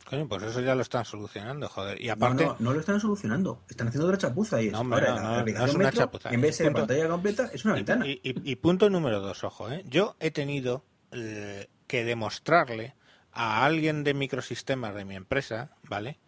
[0.08, 2.00] Coño, pues eso ya lo están solucionando, joder.
[2.00, 2.44] Y aparte...
[2.46, 3.60] No, no, lo están solucionando.
[3.68, 6.30] Están haciendo otra chapuza y no, hombre, no, no, no es una chapuza.
[6.30, 8.06] En vez de ser pantalla completa, es una y, ventana.
[8.06, 9.84] Y, y, y, punto número dos, ojo, ¿eh?
[9.86, 12.94] Yo he tenido eh, que demostrarle
[13.32, 16.18] a alguien de microsistemas de mi empresa, ¿vale?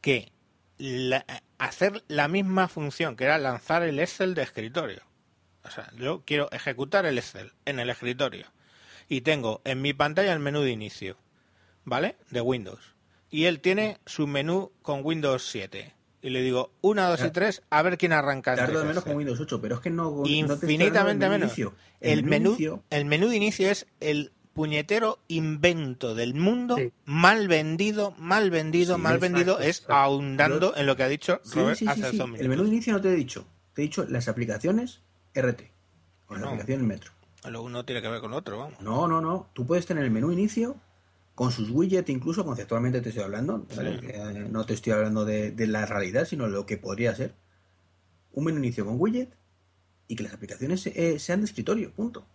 [0.00, 0.32] Que
[0.78, 1.24] la,
[1.58, 5.02] hacer la misma función, que era lanzar el Excel de escritorio.
[5.64, 8.46] O sea, yo quiero ejecutar el Excel en el escritorio.
[9.08, 11.16] Y tengo en mi pantalla el menú de inicio,
[11.84, 12.16] ¿vale?
[12.30, 12.98] De Windows
[13.30, 15.94] y él tiene su menú con Windows 7.
[16.20, 18.56] Y le digo, 1, 2 y 3, a ver quién arranca.
[18.56, 20.22] Tardo menos con Windows 8, pero es que no.
[20.24, 21.56] Infinitamente no menos.
[21.58, 26.92] El, el, menú, inicio, el menú de inicio es el puñetero invento del mundo, Sí.
[27.04, 29.94] mal vendido, mal vendido, Sí, mal exacto, vendido, es exacto.
[29.94, 33.14] ahondando en lo que ha dicho Robert hace El menú de inicio no te he
[33.14, 33.46] dicho.
[33.72, 35.00] Te he dicho las aplicaciones
[35.34, 35.70] RT.
[36.26, 36.46] O la No.
[36.48, 37.12] aplicación Metro.
[37.48, 38.80] Lo uno tiene que ver con otro, vamos.
[38.80, 39.48] No, no, no.
[39.52, 40.74] Tú puedes tener el menú inicio
[41.36, 43.64] con sus widgets, incluso conceptualmente te estoy hablando.
[43.76, 44.00] ¿vale?
[44.00, 44.06] Sí.
[44.08, 47.32] Eh, no te estoy hablando de, de la realidad, sino lo que podría ser.
[48.32, 49.30] Un menú inicio con widget
[50.08, 52.26] y que las aplicaciones eh, sean de escritorio, punto.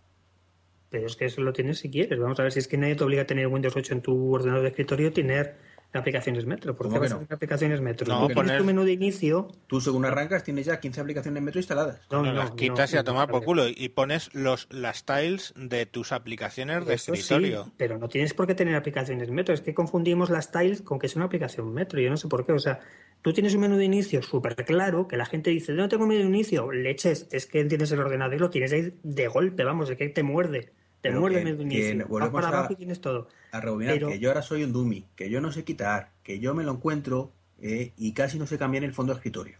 [0.94, 2.20] Pero es que eso lo tienes si quieres.
[2.20, 4.32] Vamos a ver si es que nadie te obliga a tener Windows 8 en tu
[4.36, 5.56] ordenador de escritorio tener
[5.92, 6.76] aplicaciones Metro.
[6.76, 7.20] ¿Por ¿Cómo qué vas a no?
[7.22, 8.08] tener aplicaciones Metro?
[8.08, 9.48] No, tienes poner- tu menú de inicio.
[9.68, 12.00] Tú, según arrancas, tienes ya 15 aplicaciones Metro instaladas.
[12.12, 15.04] No, No, no, las quitas no, y a tomar por culo y pones los las
[15.04, 17.72] tiles de tus aplicaciones de Eso sí, escritorio.
[17.78, 19.54] pero no tienes por qué tener aplicaciones Metro.
[19.56, 22.00] Es que confundimos las tiles con que es una aplicación Metro.
[22.00, 22.54] Yo no sé por qué.
[22.54, 22.80] O sea,
[23.22, 26.22] tú tienes un menú de inicio súper claro, que la gente dice, no tengo menú
[26.22, 29.90] de inicio, leches, es que tienes el ordenador y lo tienes ahí de golpe, vamos,
[29.92, 30.72] es que te muerde.
[31.04, 31.98] Te muerde que- el menú de que inicio.
[32.00, 33.28] Vas volvemos para a- abajo y tienes todo.
[33.52, 36.40] A rebobinar, Pero- que yo ahora soy un dummy, que yo no sé quitar, que
[36.40, 37.32] yo me lo encuentro
[37.62, 39.58] eh, y casi no sé cambiar el fondo de escritorio.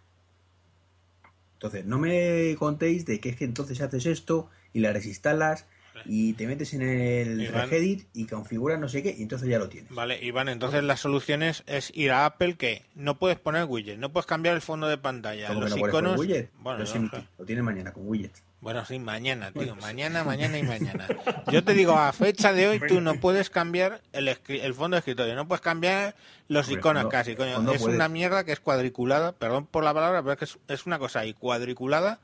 [1.54, 5.66] Entonces, no me contéis de que es que entonces haces esto y la desinstalas
[6.06, 7.70] y te metes en el Iván.
[7.70, 9.94] regedit y configuras no sé qué y entonces ya lo tienes.
[9.94, 14.12] Vale, Iván, entonces las soluciones es ir a Apple que no puedes poner widget, no
[14.12, 16.20] puedes cambiar el fondo de pantalla, ¿Cómo que los no puedes poner iconos.
[16.20, 16.52] widget?
[16.60, 18.44] Bueno, Lo no, lo tienes mañana con widgets.
[18.64, 19.76] Bueno, sí, mañana, tío.
[19.76, 21.06] Mañana, mañana y mañana.
[21.52, 24.96] Yo te digo, a fecha de hoy tú no puedes cambiar el, escri- el fondo
[24.96, 26.16] de escritorio, no puedes cambiar
[26.48, 27.58] los Hombre, iconos casi, coño.
[27.74, 27.96] es puedes.
[27.96, 30.98] una mierda que es cuadriculada, perdón por la palabra, pero es que es, es una
[30.98, 32.20] cosa ahí, cuadriculada,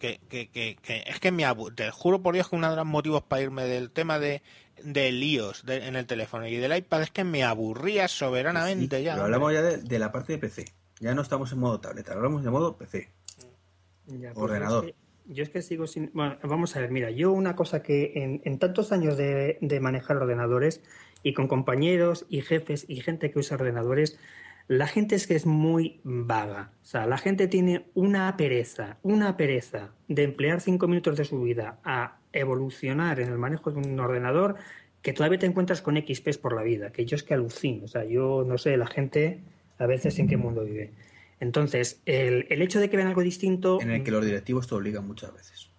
[0.00, 2.74] que, que, que, que es que me abu te juro por Dios que uno de
[2.76, 4.42] los motivos para irme del tema de
[4.82, 9.04] del iOS de- en el teléfono y del iPad es que me aburría soberanamente Sí,
[9.04, 9.12] ya.
[9.12, 10.64] pero hablamos ya de, de la parte de PC.
[11.00, 13.10] Ya no estamos en modo tableta, hablamos de modo PC.
[14.06, 14.84] Ya, pues Ordenador.
[14.84, 16.10] Yo es, que, yo es que sigo sin.
[16.12, 20.16] Bueno, vamos a ver, mira, yo una cosa que en, tantos años de, de manejar
[20.16, 20.82] ordenadores
[21.22, 24.18] y con compañeros y jefes y gente que usa ordenadores,
[24.68, 26.72] la gente es que es muy vaga.
[26.82, 31.42] O sea, la gente tiene una pereza, una pereza de emplear cinco minutos de su
[31.42, 34.56] vida a evolucionar en el manejo de un ordenador
[35.02, 37.84] que todavía te encuentras con XPs por la vida, que yo es que alucino.
[37.84, 39.40] O sea, yo no sé, la gente
[39.78, 40.92] a veces en qué mundo vive.
[41.40, 43.80] Entonces, el, el hecho de que vean algo distinto.
[43.80, 45.70] En el que los directivos te obligan muchas veces.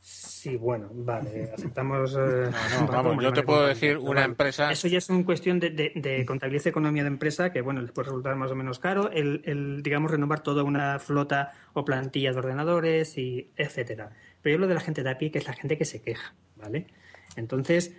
[0.00, 2.14] Sí, bueno, vale, aceptamos.
[2.18, 5.60] eh, No, no, vamos, yo te puedo decir una empresa Eso ya es una cuestión
[5.60, 8.54] de, de, de contabilidad y economía de empresa que, bueno, les puede resultar más o
[8.56, 14.12] menos caro el, el, digamos, renovar toda una flota o plantilla de ordenadores y etcétera.
[14.40, 16.00] Pero yo hablo de la gente de a pie, que es la gente que se
[16.00, 16.86] queja, ¿vale?
[17.36, 17.94] Entonces,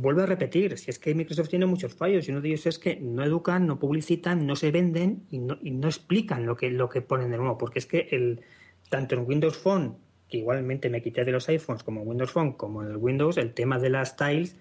[0.00, 2.78] vuelvo a repetir, si es que Microsoft tiene muchos fallos y uno de ellos es
[2.78, 6.70] que no educan, no publicitan, no se venden y no, y no explican lo que,
[6.70, 8.40] lo que ponen de nuevo, porque es que el,
[8.88, 9.96] tanto en Windows Phone,
[10.28, 13.36] que igualmente me quité de los iPhones como en Windows Phone, como en el Windows,
[13.36, 14.56] el tema de las tiles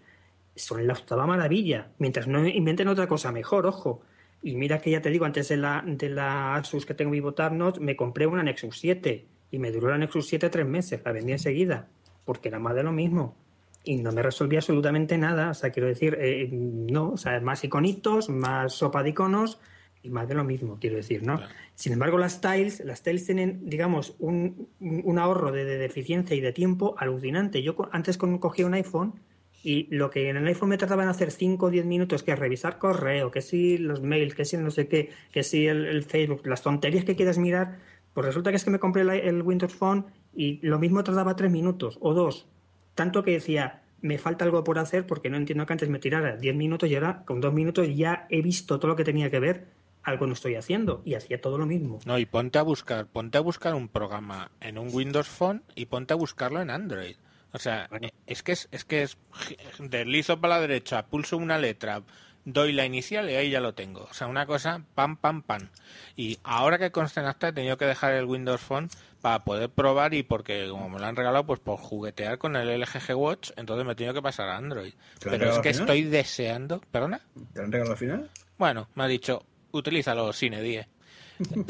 [0.56, 4.02] son la octava maravilla, mientras no inventen otra cosa mejor, ojo.
[4.44, 7.34] Y mira que ya te digo, antes de la, de la Asus que tengo vivo
[7.34, 11.02] Tab Note, me compré una Nexus 7 y me duró la Nexus 7 tres meses,
[11.06, 11.88] la vendí enseguida,
[12.26, 13.38] porque era más de lo mismo.
[13.84, 17.64] Y no me resolvía absolutamente nada, o sea, quiero decir, eh, no, o sea, más
[17.64, 19.60] iconitos, más sopa de iconos
[20.04, 21.38] y más de lo mismo, quiero decir, ¿no?
[21.38, 21.54] Claro.
[21.76, 26.42] Sin embargo, las tiles, las tiles tienen, digamos, un, un ahorro de, de, eficiencia y
[26.42, 27.64] de tiempo alucinante.
[27.64, 29.16] Yo antes cogía un iPhone
[29.64, 32.32] y lo que en el iPhone me tardaba en hacer 5 o 10 minutos, que
[32.32, 35.86] es revisar correo, que si los mails, que si no sé qué, que si el,
[35.86, 37.78] el Facebook, las tonterías que quieras mirar,
[38.14, 41.36] pues resulta que es que me compré el, el Windows Phone y lo mismo tardaba
[41.36, 42.48] 3 minutos o 2.
[42.96, 46.36] Tanto que decía, me falta algo por hacer porque no entiendo que antes me tirara
[46.36, 49.40] 10 minutos y ahora con 2 minutos ya he visto todo lo que tenía que
[49.40, 49.68] ver,
[50.04, 52.00] algo no estoy haciendo y hacía todo lo mismo.
[52.06, 55.86] No, y ponte a buscar, ponte a buscar un programa en un Windows Phone y
[55.86, 57.16] ponte a buscarlo en Android.
[57.54, 58.08] O sea, Bueno.
[58.08, 59.18] eh, es que es, es que es
[59.80, 62.02] deslizo para la derecha, pulso una letra,
[62.46, 64.08] doy la inicial y ahí ya lo tengo.
[64.10, 65.70] O sea, una cosa pam pam pam.
[66.16, 68.90] Y ahora que conste en acta he tenido que dejar el Windows Phone
[69.22, 72.82] para poder probar y porque como me lo han regalado pues por juguetear con el
[72.82, 74.94] LG Watch, entonces me he tenido que pasar a Android.
[75.20, 77.22] ¿Te lo han Pero es que estoy deseando, ¿perdona?
[77.54, 78.30] ¿Te lo han regalado al final?
[78.58, 80.88] Bueno, me ha dicho, utilízalo Cine 10.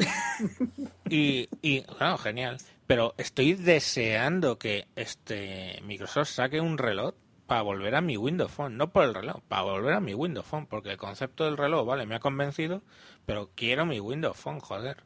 [1.08, 2.58] y, y, claro, genial.
[2.86, 7.14] Pero estoy deseando que este Microsoft saque un reloj
[7.46, 8.76] para volver a mi Windows Phone.
[8.76, 10.66] No por el reloj, para volver a mi Windows Phone.
[10.66, 12.82] Porque el concepto del reloj, vale, me ha convencido,
[13.24, 15.04] pero quiero mi Windows Phone, joder.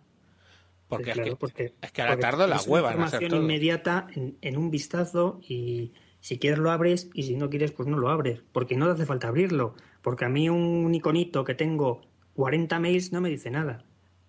[0.89, 3.23] Porque, es, claro, que, porque- es que a la porque tarde la hueva en hacer
[3.23, 3.43] información todo.
[3.43, 7.89] inmediata en, en un vistazo y si quieres lo abres y si no quieres pues
[7.89, 11.55] no lo abres porque no te hace falta abrirlo porque a mí un iconito que
[11.55, 12.03] tengo
[12.35, 13.85] 40 mails no me dice nada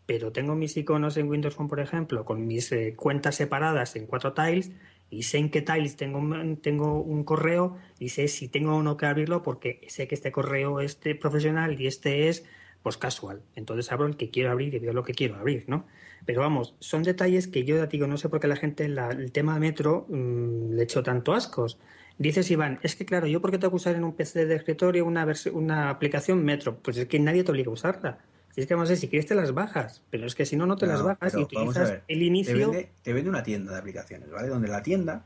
[0.07, 4.05] pero tengo mis iconos en Windows Phone por ejemplo con mis eh, cuentas separadas en
[4.07, 4.71] cuatro tiles
[5.09, 6.21] y sé en qué tiles tengo
[6.61, 10.31] tengo un correo y sé si tengo o no que abrirlo porque sé que este
[10.31, 12.45] correo es de profesional y este es
[12.83, 15.85] pues casual entonces abro el que quiero abrir y veo lo que quiero abrir ¿no?
[16.25, 19.31] Pero vamos, son detalles que yo digo, no sé por qué la gente, la- el
[19.31, 21.79] tema de Metro, mmm, le echo tanto ascos.
[22.17, 25.05] Dices, Iván, es que claro, yo porque tengo que usar en un PC de escritorio
[25.05, 28.17] una, una aplicación Metro, pues es que nadie te obliga a usarla.
[28.51, 30.55] Si es que vamos a ver, si quieres te las bajas, pero es que si
[30.55, 32.71] no, no te las bajas y utilizas el Te inicio.
[32.71, 34.47] vende, te vende una tienda de aplicaciones, ¿vale?
[34.47, 35.23] Donde la tienda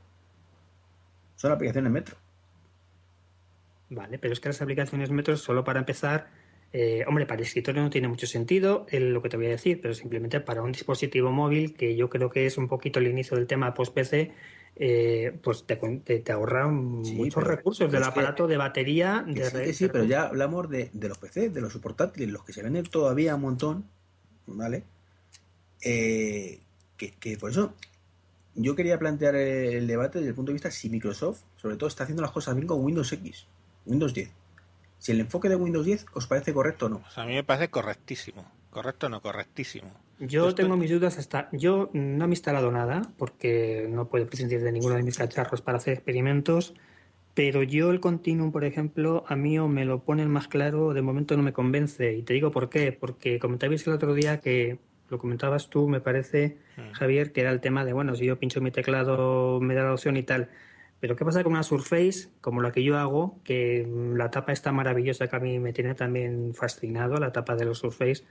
[1.38, 2.18] son aplicaciones Metro.
[3.90, 6.28] Vale, pero es que las aplicaciones Metro, solo para empezar,
[6.74, 9.80] eh, hombre, para el escritorio no tiene mucho sentido lo que te voy a decir,
[9.82, 13.36] pero simplemente para un dispositivo móvil, que yo creo que es un poquito el inicio
[13.38, 14.32] del tema post-PC,
[14.78, 16.66] eh, pues te, te, te ahorra
[17.04, 19.74] Sí, muchos pero- recursos pero del que- aparato, de batería, de sí, red.
[19.74, 22.84] sí, pero ya hablamos de, de los PC, de los portátiles, los que se venden
[22.86, 23.86] todavía un montón,
[24.48, 24.84] ¿vale?
[25.84, 26.60] Eh,
[26.98, 27.74] que, que por eso
[28.56, 32.04] yo quería plantear el debate desde el punto de vista si Microsoft, sobre todo, está
[32.04, 33.48] haciendo las cosas bien con Windows X,
[33.86, 34.30] Windows 10.
[35.02, 37.00] Si el enfoque de Windows 10 os parece correcto o no.
[37.00, 38.46] Pues a mí me parece correctísimo.
[38.70, 39.90] Correcto o no, correctísimo.
[40.20, 41.50] Yo tengo mis dudas hasta.
[41.54, 45.62] Yo no me he instalado nada porque no puedo prescindir de ninguno de mis cacharros
[45.64, 46.76] para hacer experimentos.
[47.34, 51.02] Pero yo el Continuum, por ejemplo, a mí o me lo ponen más claro, de
[51.02, 52.14] momento no me convence.
[52.14, 52.92] Y te digo por qué.
[52.92, 54.78] Porque comentabais el otro día que
[55.10, 56.92] lo comentabas tú, me parece, Mm.
[56.94, 59.94] Javier, que era el tema de, bueno, si yo pincho mi teclado, me da la
[59.94, 60.50] opción y tal.
[61.02, 64.54] Pero ¿qué pasa con una Surface, como la que yo hago, que mm, la tapa
[64.54, 68.24] está maravillosa, que a mí me tiene también fascinado, la tapa de los Surface?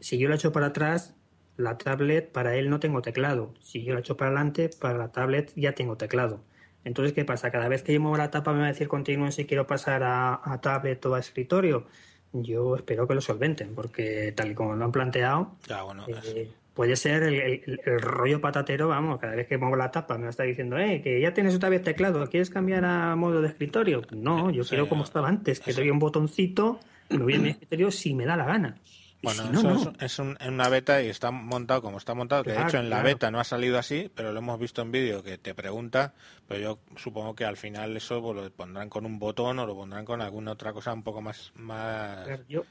[0.00, 1.14] Si yo la echo para atrás,
[1.56, 3.54] la tablet, para él no tengo teclado.
[3.60, 6.42] Si yo la echo para adelante, para la tablet ya tengo teclado.
[6.84, 7.52] Entonces, ¿qué pasa?
[7.52, 10.02] Cada vez que yo muevo la tapa me va a decir continúen si quiero pasar
[10.02, 11.86] a, a tablet o a escritorio.
[12.32, 16.50] Yo espero que lo solventen, porque tal y como lo han planteado, Ya, bueno, eh,
[16.78, 20.28] puede ser el, el- el rollo patatero, vamos, cada vez que muevo la tapa me
[20.28, 24.02] estar diciendo, eh, que ya tienes otra vez teclado, ¿quieres cambiar a modo de escritorio?
[24.12, 26.78] No, yo Sí, quiero como estaba antes, que doy un botoncito,
[27.10, 28.76] me voy a mi escritorio si me da la gana.
[29.24, 29.92] Bueno, si no, eso no.
[29.98, 32.90] es, es un- una beta y está montado como está montado, que de hecho en
[32.90, 36.14] la beta no ha salido así, pero lo hemos visto en vídeo que te pregunta,
[36.46, 39.74] pero yo supongo que al final eso pues, lo pondrán con un botón o lo
[39.74, 41.50] pondrán con alguna otra cosa un poco más...
[41.56, 42.24] más...
[42.24, 42.62] Claro, Yo,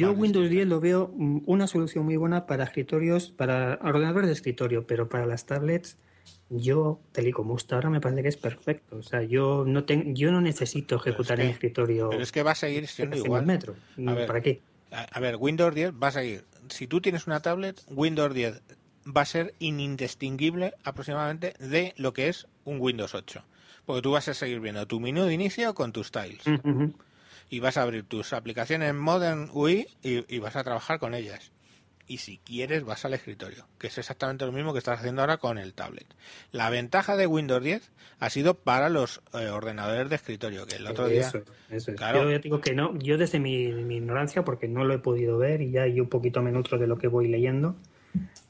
[0.00, 0.54] yo Windows sí.
[0.54, 5.08] 10 lo veo mm, una solución muy buena para escritorios, para ordenadores de escritorio, pero
[5.08, 5.98] para las tablets,
[6.48, 8.96] yo, tal y como está ahora, me parece que es perfecto.
[8.96, 12.30] O sea, yo no, ten- yo no necesito es ejecutar que- en escritorio Pero es
[12.32, 13.44] que va a seguir siendo igual.
[13.46, 13.74] metro.
[14.06, 14.26] A ver.
[14.26, 14.60] ¿Para qué?
[14.90, 16.44] A, ver, Windows 10 va a seguir.
[16.68, 18.62] Si tú tienes una tablet, Windows 10
[19.14, 23.42] va a ser inindistinguible aproximadamente de lo que es un Windows 8.
[23.84, 26.42] Porque tú vas a seguir viendo tu menú de inicio con tus tiles.
[27.48, 31.52] Y vas a abrir tus aplicaciones Modern UI y, y vas a trabajar con ellas.
[32.08, 35.38] Y si quieres, vas al escritorio, que es exactamente lo mismo que estás haciendo ahora
[35.38, 36.06] con el tablet.
[36.52, 37.90] La ventaja de Windows 10
[38.20, 41.22] ha sido para los eh, ordenadores de escritorio, que el otro día...
[41.22, 41.96] Eso, eso es.
[41.96, 42.22] Claro.
[42.22, 45.36] Yo ya digo que no, yo desde mi, mi ignorancia, porque no lo he podido
[45.38, 47.74] ver y ya yo un poquito me nutro de lo que voy leyendo,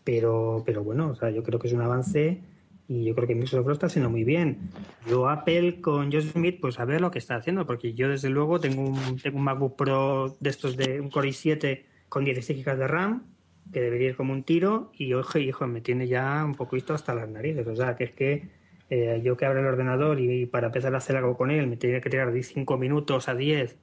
[0.05, 2.43] pero, pero bueno, o sea, yo creo que es un avance
[2.89, 4.71] y yo creo que Microsoft lo está haciendo muy bien.
[5.09, 8.31] Yo Apple con Josh Smith, pues a ver lo que está haciendo, porque yo desde
[8.31, 12.65] luego tengo un, tengo un MacBook Pro de estos de un Core i7 con 16
[12.65, 13.25] GB de RAM,
[13.73, 17.15] que debería ir como un tiro, y ojo, hijo, me tiene ya un poquito hasta
[17.15, 17.67] las narices.
[17.67, 18.49] O sea, que es que
[18.89, 21.77] eh, yo que abro el ordenador y, para empezar a hacer algo con él me
[21.77, 23.77] tiene que tirar de 5 minutos a 10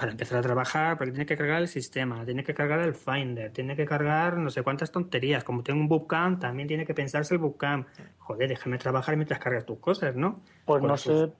[0.00, 3.52] para empezar a trabajar, porque tiene que cargar el sistema, tiene que cargar el Finder,
[3.52, 5.44] tiene que cargar no sé cuántas tonterías.
[5.44, 7.86] Como tengo un bootcamp, también tiene que pensarse el bootcamp.
[8.18, 10.40] Joder, déjame trabajar mientras cargas tus cosas, ¿no?
[10.64, 11.32] Pues no sé,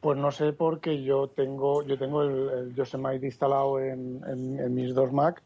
[0.00, 4.74] pues no sé porque yo tengo, yo tengo el, el Yosemite instalado en, en- en
[4.74, 5.42] mis dos Mac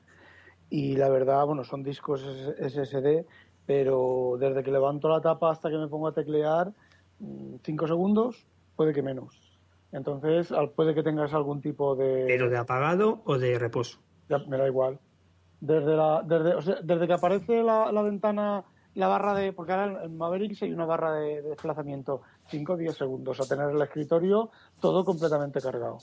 [0.71, 2.23] y la verdad, bueno, son discos
[2.59, 3.27] SSD,
[3.67, 6.73] pero desde que levanto la tapa hasta que me pongo a teclear,
[7.19, 8.47] mm, cinco segundos,
[8.77, 9.46] puede que menos.
[9.93, 12.25] Entonces, puede que tengas algún tipo de...
[12.27, 13.99] Pero de apagado o de reposo.
[14.29, 14.99] Ya, me da igual.
[15.61, 18.65] Desde, la, desde, o sea, desde que aparece la, la ventana,
[18.95, 19.53] la barra de.
[19.53, 23.49] Porque ahora en Mavericks hay una barra de, de desplazamiento, 5 o 10 segundos, a
[23.49, 25.99] tener el escritorio todo completamente cargado.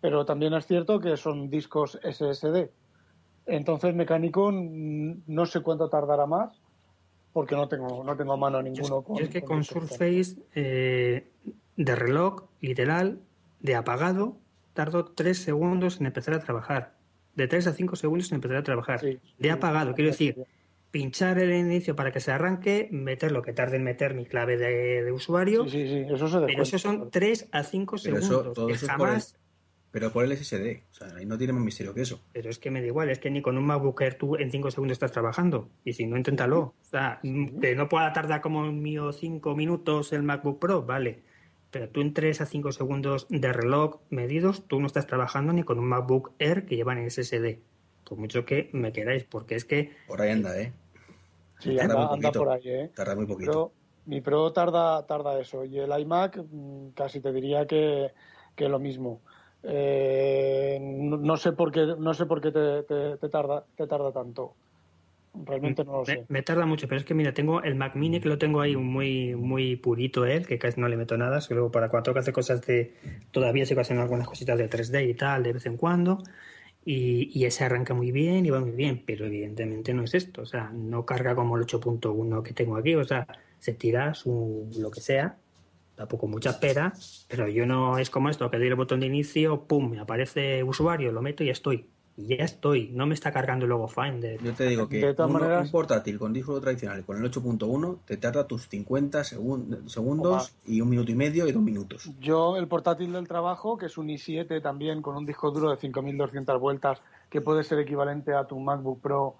[0.00, 2.70] Pero también es cierto que son discos SSD.
[3.46, 6.60] Entonces, mecánico, no sé cuánto tardará más,
[7.32, 9.04] porque no tengo, no tengo a mano Yo es, ninguno.
[9.08, 11.32] yo es que con discos Surface eh,
[11.84, 13.20] de reloj, literal,
[13.60, 14.36] de apagado,
[14.74, 16.94] tardo 3 segundos en empezar a trabajar.
[17.34, 19.00] De 3 a 5 segundos en empezar a trabajar.
[19.00, 20.44] Sí, de sí, apagado, quiero sí, decir,
[20.90, 24.58] pinchar el inicio para que se arranque, meter lo que tarde en meter mi clave
[24.58, 28.18] de, de usuario, Sí, sí, sí, eso se pero eso son 3 a 5 Pero
[28.18, 28.54] eso- segundos.
[28.54, 29.36] todo que eso es por jamás,
[29.92, 30.82] Pero por el SSD.
[30.90, 32.20] O sea, ahí no tiene más misterio que eso.
[32.32, 34.50] pero es que me da igual, es que ni con un MacBook Air tú en
[34.50, 35.68] 5 segundos estás trabajando.
[35.84, 36.60] Y si no, inténtalo.
[36.60, 41.22] O sea, que no pueda tardar como el mío 5 minutos el MacBook Pro, vale.
[41.70, 45.62] Pero tú en 3 a 5 segundos de reloj medidos, tú no estás trabajando ni
[45.62, 47.60] con un MacBook Air que llevan en SSD.
[48.04, 50.72] Por mucho que me queráis, porque es que Por ahí anda, ¿eh?
[51.60, 52.38] Sí, Tarda anda, muy anda poquito.
[52.38, 52.90] por ahí, ¿eh?
[52.94, 53.50] Tarda muy poquito.
[53.52, 53.72] Pro-
[54.06, 55.64] mi Pro tarda, tarda eso.
[55.64, 58.12] Y el iMac mm, casi te diría que,
[58.56, 59.20] que lo mismo.
[59.62, 63.86] Eh, no, no sé por qué, no sé por qué te, te- te tarda, te
[63.86, 64.56] tarda tanto.
[65.32, 66.24] Realmente no lo sé.
[66.28, 68.76] me tarda mucho, pero es que mira, tengo el Mac Mini que lo tengo ahí
[68.76, 72.20] muy muy purito él, que casi no le meto nada, solo para cuando tengo que
[72.20, 72.94] hacer cosas de
[73.30, 76.22] todavía sigo haciendo algunas cositas de 3D y tal de vez en cuando.
[76.84, 80.42] Y, y ese arranca muy bien y va muy bien, pero evidentemente no es esto,
[80.42, 83.26] o sea, no carga como el 8.1 que tengo aquí, o sea,
[83.58, 85.36] se tira su lo que sea,
[85.94, 86.94] tampoco mucha espera,
[87.28, 90.64] pero yo no es como esto, que doy el botón de inicio, pum, me aparece
[90.64, 91.86] usuario, lo meto y estoy.
[92.20, 92.90] Y ya estoy.
[92.92, 94.40] No me está cargando luego Finder.
[94.42, 97.16] Yo te digo que De todas uno- maneras- un portátil con disco duro tradicional con
[97.18, 101.62] el 8.1 te tarda tus 50 segun- segundos y un minuto y medio y dos
[101.62, 102.10] minutos.
[102.20, 105.76] Yo, el portátil del trabajo, que es un i7 también con un disco duro de
[105.76, 109.34] 5200 vueltas, que puede ser equivalente a tu MacBook Pro,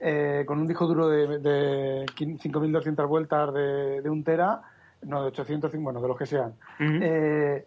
[0.00, 4.62] eh, con un disco duro de, de 5200 vueltas de, de un tera,
[5.02, 6.54] no de 850, bueno, de los que sean.
[6.80, 7.64] Eh,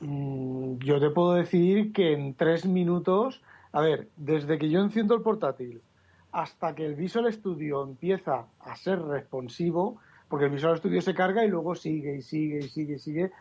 [0.00, 3.42] mm, yo te puedo decir que en tres minutos,
[3.74, 5.82] a ver, desde que yo enciendo el portátil
[6.30, 9.98] hasta que el Visual Studio empieza a ser responsivo,
[10.28, 13.32] porque el Visual Studio se carga y luego sigue y sigue y sigue y sigue,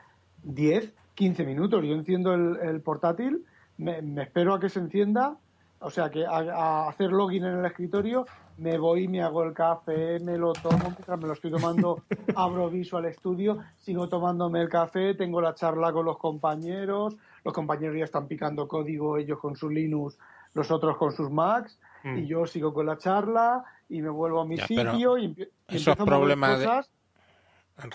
[0.42, 1.84] 10, 15 minutos.
[1.86, 3.46] Yo enciendo el, el portátil,
[3.78, 5.38] me, me espero a que se encienda,
[5.80, 8.26] o sea, que a, a hacer login en el escritorio,
[8.58, 12.02] me voy, me hago el café, me lo tomo, mientras me lo estoy tomando,
[12.36, 17.98] abro Visual Studio, sigo tomándome el café, tengo la charla con los compañeros, los compañeros
[17.98, 20.18] ya están picando código, ellos con su Linux,
[20.54, 22.18] los otros con sus Macs, Mm.
[22.18, 25.38] y yo sigo con la charla y me vuelvo a mi Ya, sitio y, empie-
[25.70, 26.84] y eso empiezo es a mover problema de-.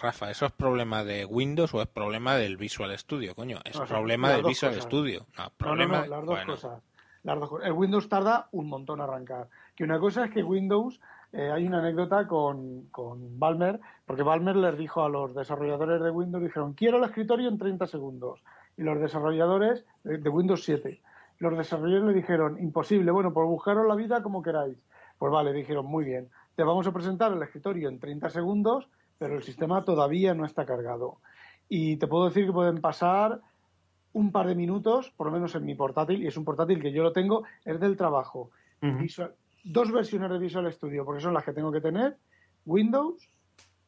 [0.03, 3.59] Rafa, ¿eso es problema de Windows o es problema del Visual Studio, coño?
[3.65, 4.85] Es No, problema del Visual cosas.
[4.85, 5.27] Studio.
[5.37, 6.83] No, No, no, problema no, las dos bueno, cosas.
[7.23, 7.67] Las dos cosas.
[7.67, 9.49] El Windows tarda un montón a arrancar.
[9.77, 10.99] Que una cosa es que Windows,
[11.33, 16.11] eh, hay una anécdota con, con Balmer, porque Balmer les dijo a los desarrolladores de
[16.11, 18.43] Windows, dijeron, quiero el escritorio en 30 segundos.
[18.79, 21.01] Y los desarrolladores de, de Windows 7,
[21.41, 24.79] los desarrolladores le dijeron, imposible, bueno, pues buscaros la vida como queráis.
[25.19, 29.35] Pues vale, dijeron, muy bien, te vamos a presentar el escritorio en 30 segundos, pero
[29.37, 31.19] el sistema todavía no está cargado.
[31.69, 33.41] Y te puedo decir que pueden pasar
[34.13, 36.93] un par de minutos, por lo menos en mi portátil, y es un portátil que
[36.93, 38.51] yo lo tengo, es del trabajo.
[38.99, 42.17] Visual- dos versiones de Visual Studio, porque son las que tengo que tener,
[42.65, 43.29] Windows,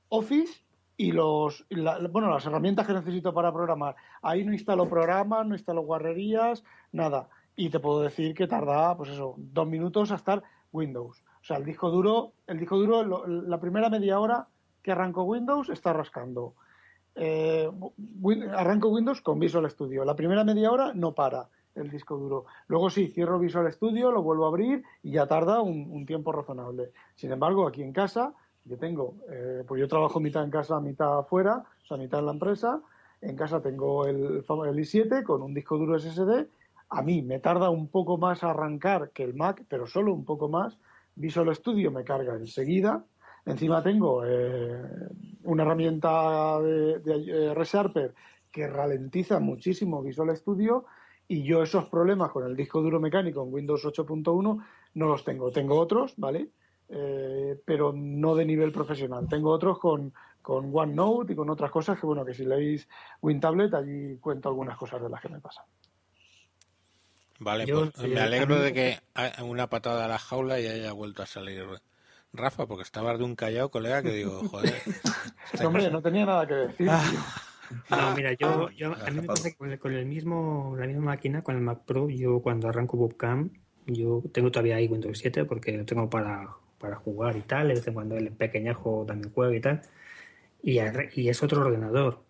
[0.08, 0.60] Office
[1.00, 3.96] y los la- bueno las herramientas que necesito para programar.
[4.20, 7.28] Ahí no instalo programas, no instalo guarrerías, nada.
[7.56, 10.42] Y te puedo decir que tarda, pues eso, dos minutos a estar
[10.72, 11.24] Windows.
[11.40, 14.46] O sea, el disco duro, el disco duro, la primera media hora
[14.82, 16.54] que arranco Windows está rascando.
[17.14, 17.70] Eh,
[18.54, 20.04] arranco Windows con Visual Studio.
[20.04, 22.44] La primera media hora no para el disco duro.
[22.66, 26.92] Luego sí, cierro Visual Studio, lo vuelvo a abrir y ya tarda un tiempo razonable.
[27.14, 28.34] Sin embargo, aquí en casa,
[28.64, 32.26] yo tengo, eh, pues yo trabajo mitad en casa, mitad afuera, o sea, mitad en
[32.26, 32.82] la empresa.
[33.20, 36.48] En casa tengo el, fam- el i7 con un disco duro SSD.
[36.90, 40.48] A mí me tarda un poco más arrancar que el Mac, pero solo un poco
[40.48, 40.78] más.
[41.14, 43.04] Visual Studio me carga enseguida.
[43.44, 44.80] Encima tengo eh,
[45.44, 47.14] una herramienta de, de
[47.48, 48.14] eh, ReSharper
[48.50, 50.84] que ralentiza muchísimo Visual Studio
[51.28, 55.50] y yo esos problemas con el disco duro mecánico en Windows 8.1 no los tengo.
[55.52, 56.50] Tengo otros, ¿vale?
[56.92, 59.26] Eh, pero no de nivel profesional.
[59.28, 60.12] Tengo otros con,
[60.42, 62.88] con OneNote y con otras cosas que, bueno, que si leéis
[63.22, 65.64] WinTablet, allí cuento algunas cosas de las que me pasan.
[67.38, 68.98] Vale, Yo, pues me alegro de que
[69.42, 71.64] una patada a la jaula y haya vuelto a salir
[72.32, 74.74] Rafa, porque estabas de un callado, colega, que digo, joder.
[75.52, 76.88] este- Hombre, no tenía nada que decir.
[76.90, 77.02] Ah.
[77.88, 80.74] No, mira, yo, Ah, yo- a mí me pasa que con el, con el mismo,
[80.78, 83.52] la misma máquina, con el Mac Pro, yo cuando arranco Bootcamp,
[83.86, 86.48] yo tengo todavía ahí Windows 7 porque lo tengo para,
[86.80, 89.82] para jugar y tal, de vez en cuando el pequeñajo también juega y tal,
[90.62, 90.78] y,
[91.28, 92.22] es otro ordenador,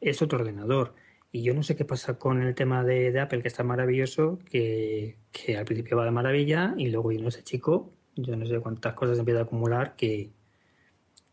[0.00, 0.94] es otro ordenador.
[1.32, 4.38] Y yo no sé qué pasa con el tema de, de Apple, que está maravilloso,
[4.50, 8.60] que, que al principio va de maravilla y luego vino ese chico, yo no sé
[8.60, 10.30] cuántas cosas empieza a acumular que,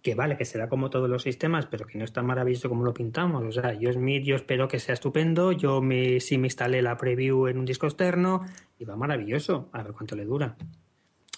[0.02, 2.84] que vale, que será como todos los sistemas, pero que no es tan maravilloso como
[2.84, 3.44] lo pintamos.
[3.44, 5.52] O sea, yo, Smith, yo espero que sea estupendo.
[5.52, 8.46] Yo me, sí me instalé la preview en un disco externo
[8.78, 9.70] y va maravilloso.
[9.74, 10.56] A ver cuánto le dura.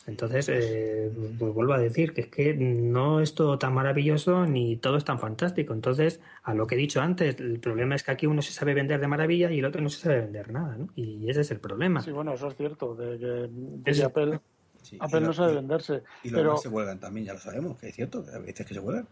[0.07, 4.75] Entonces, eh, pues vuelvo a decir que es que no es todo tan maravilloso ni
[4.77, 5.73] todo es tan fantástico.
[5.73, 8.73] Entonces, a lo que he dicho antes, el problema es que aquí uno se sabe
[8.73, 10.87] vender de maravilla y el otro no se sabe vender nada, ¿no?
[10.95, 12.01] Y ese es el problema.
[12.01, 14.39] Sí, bueno, eso es cierto, de que de Es- que Apple,
[14.81, 16.01] Sí, Apple y no sabe y- venderse.
[16.23, 18.39] Y los Pero, demás se huelgan también, ya lo sabemos, que es cierto, que a
[18.39, 19.07] veces que se huelgan.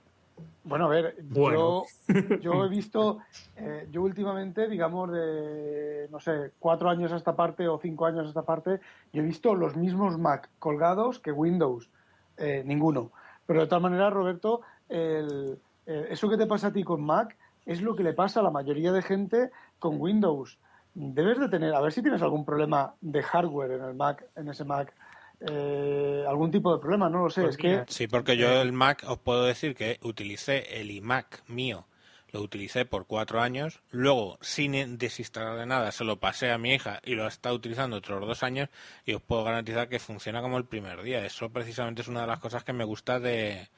[0.63, 1.85] Bueno, a ver, Bueno.
[2.07, 3.19] yo, yo he visto,
[3.55, 8.25] eh, yo últimamente, digamos, de, no sé, cuatro años a esta parte o cinco años
[8.25, 8.79] a esta parte,
[9.13, 11.89] yo he visto los mismos Mac colgados que Windows.
[12.37, 13.11] Eh, ninguno.
[13.45, 17.35] Pero de todas maneras, Roberto, el- eh, eso que te pasa a ti con Mac
[17.65, 20.57] es lo que le pasa a la mayoría de gente con Windows.
[20.93, 24.47] Debes de tener, a ver si tienes algún problema de hardware en el Mac, en
[24.49, 24.93] ese Mac,
[25.41, 27.41] eh, algún tipo de problema, no lo sé.
[27.41, 31.43] Pues es que Sí, porque yo el Mac os puedo decir que utilicé el iMac
[31.47, 31.85] mío,
[32.31, 36.99] lo utilicé por cuatro años, luego sin desinstalarle nada se lo pasé a mi hija
[37.03, 38.69] y lo está utilizando otros dos años
[39.05, 41.25] y os puedo garantizar que funciona como el primer día.
[41.25, 43.69] Eso precisamente es una de las cosas que me gusta de,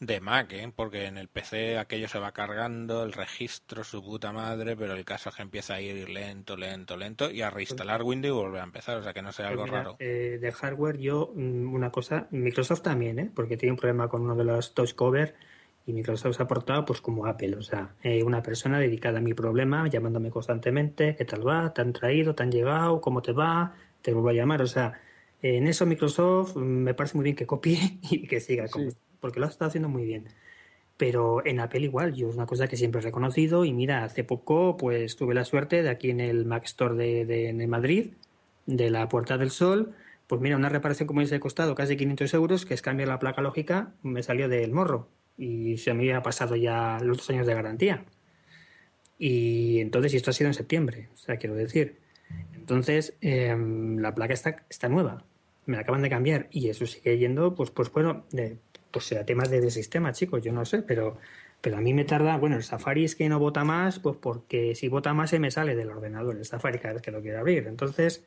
[0.00, 0.72] de Mac, ¿eh?
[0.74, 5.04] porque en el PC aquello se va cargando, el registro, su puta madre, pero el
[5.04, 8.60] caso es que empieza a ir lento, lento, lento y a reinstalar Windows y volver
[8.60, 10.00] a empezar, o sea que no sea Pues algo mira, raro.
[10.00, 13.30] eh, de hardware, yo, mm, una cosa, Microsoft también, ¿eh?
[13.34, 15.36] porque tiene un problema con uno de los touch cover
[15.86, 19.22] y Microsoft se ha portado pues como Apple, o sea, eh, una persona dedicada a
[19.22, 21.72] mi problema, llamándome constantemente, ¿qué tal va?
[21.72, 22.34] ¿Te han traído?
[22.34, 23.00] ¿Te han llegado?
[23.00, 23.74] ¿Cómo te va?
[24.02, 25.00] Te vuelvo a llamar, o sea,
[25.42, 28.90] en eso Microsoft mm, me parece muy bien que copie y que siga, como-.
[29.26, 30.28] Porque lo está haciendo muy bien.
[30.96, 34.22] Pero en Apple igual, yo es una cosa que siempre he reconocido y mira, hace
[34.22, 38.12] poco pues tuve la suerte de aquí en el Mac Store de, Madrid,
[38.66, 39.94] de la Puerta del Sol,
[40.28, 43.42] pues mira, una reparación como ese costado casi 500 euros, que es cambiar la placa
[43.42, 47.54] lógica, me salió del morro y se me había pasado ya los dos años de
[47.54, 48.04] garantía.
[49.18, 51.96] Y entonces, y esto ha sido en septiembre, o sea, quiero decir.
[52.54, 55.24] Entonces, em, la placa está, está nueva,
[55.66, 58.58] me la acaban de cambiar y eso sigue yendo, pues, pues bueno, de,
[58.90, 61.18] pues será temas de, sistema, chicos, yo no sé, pero,
[61.60, 64.74] pero a mí me tarda, bueno, el Safari es que no vota más, pues porque
[64.74, 67.40] si vota más se me sale del ordenador el Safari cada vez que lo quiero
[67.40, 67.66] abrir.
[67.66, 68.24] Entonces,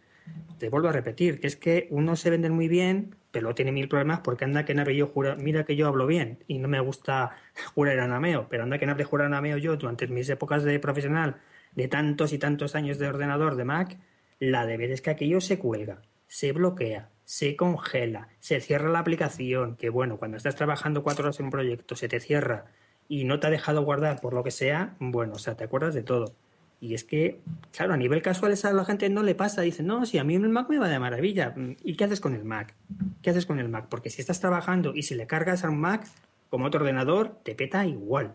[0.57, 3.87] te vuelvo a repetir, que es que uno se vende muy bien, pero tiene mil
[3.87, 6.79] problemas porque anda que nabe yo jura, mira que yo hablo bien y no me
[6.79, 7.37] gusta
[7.75, 11.37] jurar anameo, pero anda que nabe jurar anameo yo durante mis épocas de profesional
[11.75, 13.97] de tantos y tantos años de ordenador de Mac,
[14.39, 18.97] la de ver es que aquello se cuelga, se bloquea, se congela, se cierra la
[18.97, 22.65] aplicación, que bueno, cuando estás trabajando cuatro horas en un proyecto se te cierra
[23.07, 25.93] y no te ha dejado guardar por lo que sea, bueno, o sea, te acuerdas
[25.93, 26.33] de todo.
[26.81, 27.39] Y es que,
[27.71, 29.61] claro, a nivel casual a la gente no le pasa.
[29.61, 31.53] Dice, no, si a mí el Mac me va de maravilla.
[31.83, 32.73] ¿Y qué haces con el Mac?
[33.21, 33.85] ¿Qué haces con el Mac?
[33.89, 36.07] Porque si estás trabajando y si le cargas a un Mac
[36.49, 38.33] como otro ordenador, te peta igual.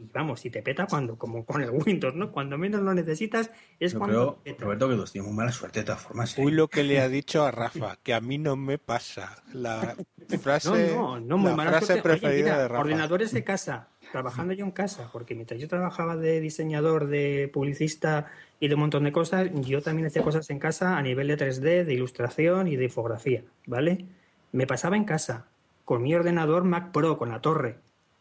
[0.00, 2.32] Y vamos, si te peta cuando, como con el Windows, ¿no?
[2.32, 4.64] Cuando menos lo necesitas es Yo cuando creo, peta.
[4.64, 6.38] Roberto, que tú tienes muy mala suerte de todas formas.
[6.38, 6.42] ¿eh?
[6.42, 9.42] Uy, lo que le ha dicho a Rafa, que a mí no me pasa.
[9.52, 9.94] La
[10.42, 12.08] frase, No, no, no, muy la mala frase suerte.
[12.08, 12.80] Oye, preferida mira, de Rafa.
[12.80, 18.30] ordenadores de casa, trabajando yo en casa, porque mientras yo trabajaba de diseñador, de publicista
[18.58, 21.36] y de un montón de cosas, yo también hacía cosas en casa a nivel de
[21.36, 24.06] 3D, de ilustración y de infografía, ¿vale?
[24.52, 25.46] Me pasaba en casa
[25.84, 27.78] con mi ordenador Mac Pro, con la torre.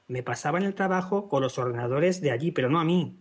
[0.09, 3.17] Me pasaba en el trabajo con los ordenadores de allí, pero no a mí.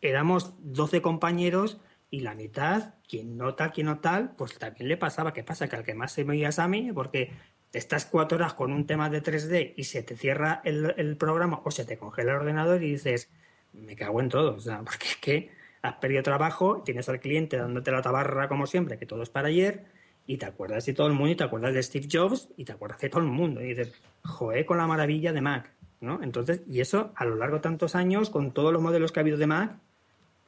[0.00, 4.96] Éramos 12 compañeros y la mitad, quien no tal, quien no tal, pues también le
[4.96, 5.32] pasaba.
[5.32, 5.68] ¿Qué pasa?
[5.68, 7.32] Que al que más se veía es a mí, porque
[7.72, 11.62] estás cuatro horas con un tema de 3D y se te cierra el, el programa
[11.64, 13.30] o se te congela el ordenador y dices,
[13.72, 14.54] me cago en todo.
[14.54, 15.50] O sea, porque es que
[15.80, 19.48] has perdido trabajo, tienes al cliente dándote la tabarra como siempre, que todo es para
[19.48, 19.86] ayer,
[20.26, 22.72] y te acuerdas de todo el mundo y te acuerdas de Steve Jobs y te
[22.72, 23.60] acuerdas de todo el mundo.
[23.60, 23.92] Y dices,
[24.22, 25.72] joder, con la maravilla de Mac.
[26.02, 26.22] ¿No?
[26.22, 29.22] Entonces, y eso a lo largo de tantos años, con todos los modelos que ha
[29.22, 29.76] habido de Mac,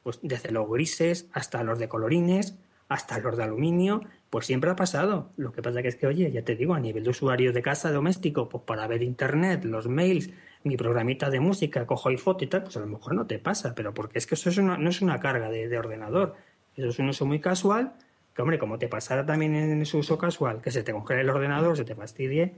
[0.03, 2.55] pues desde los grises hasta los de colorines,
[2.87, 5.31] hasta los de aluminio, pues siempre ha pasado.
[5.37, 7.61] Lo que pasa que es que, oye, ya te digo, a nivel de usuario de
[7.63, 10.29] casa doméstico, pues para ver internet, los mails,
[10.63, 13.39] mi programita de música, cojo y foto y tal, pues a lo mejor no te
[13.39, 16.35] pasa, pero porque es que eso es una- no es una carga de, de ordenador.
[16.75, 17.93] Eso es un uso muy casual,
[18.35, 21.29] que hombre, como te pasara también en ese uso casual, que se te congele el
[21.29, 22.53] ordenador, se te fastidie,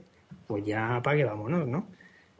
[0.46, 1.86] pues ya apague, vámonos, ¿no?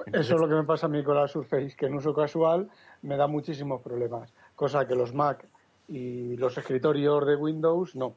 [0.07, 2.69] Eso es lo que me pasa a mí con la Surface, que en uso casual
[3.03, 5.45] me da muchísimos problemas, cosa que los Mac
[5.89, 8.15] y los escritorios de Windows no.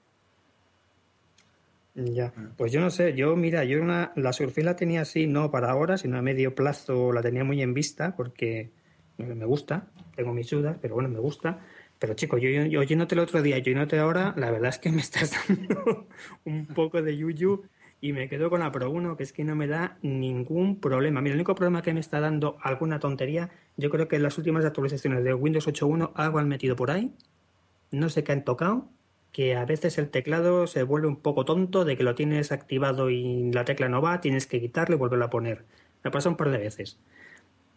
[1.93, 5.51] Ya, pues yo no sé, yo mira, yo una, la Surface la tenía así, no
[5.51, 8.69] para ahora, sino a medio plazo la tenía muy en vista porque
[9.17, 11.59] me gusta, tengo mis dudas, pero bueno, me gusta.
[11.99, 14.91] Pero chico, yo, yo oyéndote el otro día, yo oyéndote ahora, la verdad es que
[14.91, 16.07] me estás dando
[16.45, 17.63] un poco de yuyu
[18.01, 21.21] y me quedo con la Pro 1, que es que no me da ningún problema.
[21.21, 24.39] Mira, el único problema que me está dando alguna tontería, yo creo que en las
[24.39, 27.13] últimas actualizaciones de Windows 8.1 algo han metido por ahí,
[27.91, 28.89] no sé qué han tocado,
[29.31, 33.11] que a veces el teclado se vuelve un poco tonto de que lo tienes activado
[33.11, 35.63] y la tecla no va, tienes que quitarlo y volverlo a poner.
[36.03, 36.99] Me pasa un par de veces.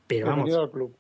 [0.07, 0.97] Pero vamos, al club.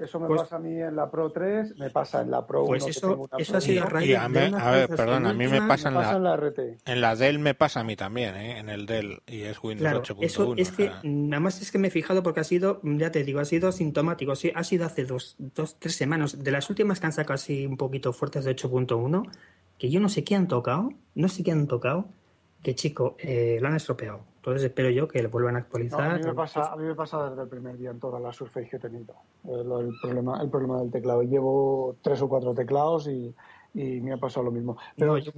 [0.00, 2.60] Eso me Pues- pasa a mí en la Pro 3, me pasa en la Pro
[2.62, 2.68] 1.
[2.68, 5.46] Pues eso- ha sido a 1, raíz Y a, mí- a ver, perdón, a mí
[5.46, 6.78] me pasa me en pasa en la, RT.
[6.86, 8.58] en la Dell me pasa a mí también, ¿eh?
[8.58, 10.24] en el Dell, y es Windows Claro, 8.1.
[10.26, 13.10] eso es que, sea, nada más es que me he fijado porque ha sido, ya
[13.10, 14.34] te digo, ha sido sintomático.
[14.36, 17.66] Sí, ha sido hace dos, dos, tres semanas, de las últimas que han sacado así
[17.66, 19.22] un poquito fuertes de 8.1,
[19.78, 22.06] que yo no sé qué han tocado, no sé qué han tocado,
[22.62, 24.20] que chico, eh, lo han estropeado.
[24.36, 26.10] Entonces espero yo que lo vuelvan a No, actualizar.
[26.10, 28.36] a, mí me pasa, a mí me pasa desde el primer día en todas las
[28.36, 29.14] Surface que he tenido.
[29.44, 31.22] El problema, el problema del teclado.
[31.22, 33.34] Llevo tres o cuatro teclados y,
[33.74, 34.76] y me ha pasado lo mismo.
[34.96, 35.32] Pero No, yo-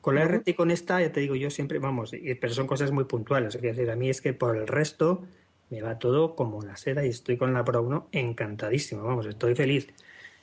[0.00, 2.52] con la no- RT y con esta, ya te digo, yo siempre, vamos, y- pero
[2.52, 3.54] son cosas muy puntuales.
[3.56, 5.22] Es decir, a mí es que por el resto
[5.70, 9.54] me va todo como la seda y estoy con la Pro 1 encantadísimo, vamos, estoy
[9.56, 9.88] feliz.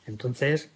[0.06, 0.72] Entonces,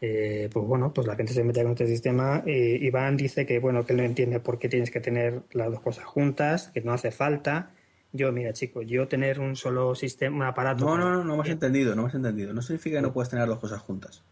[0.00, 2.42] eh, pues bueno, pues la gente se mete con este sistema.
[2.46, 5.70] Eh, Iván dice que, bueno, que él no entiende por qué tienes que tener las
[5.70, 7.70] dos cosas juntas, que no hace falta.
[8.12, 10.84] Yo, mira, chico, yo tener un solo sistema, un aparato.
[10.84, 12.52] No, no, no, no me has entendido, no me has entendido.
[12.52, 14.22] No significa que no puedas tener las dos cosas juntas.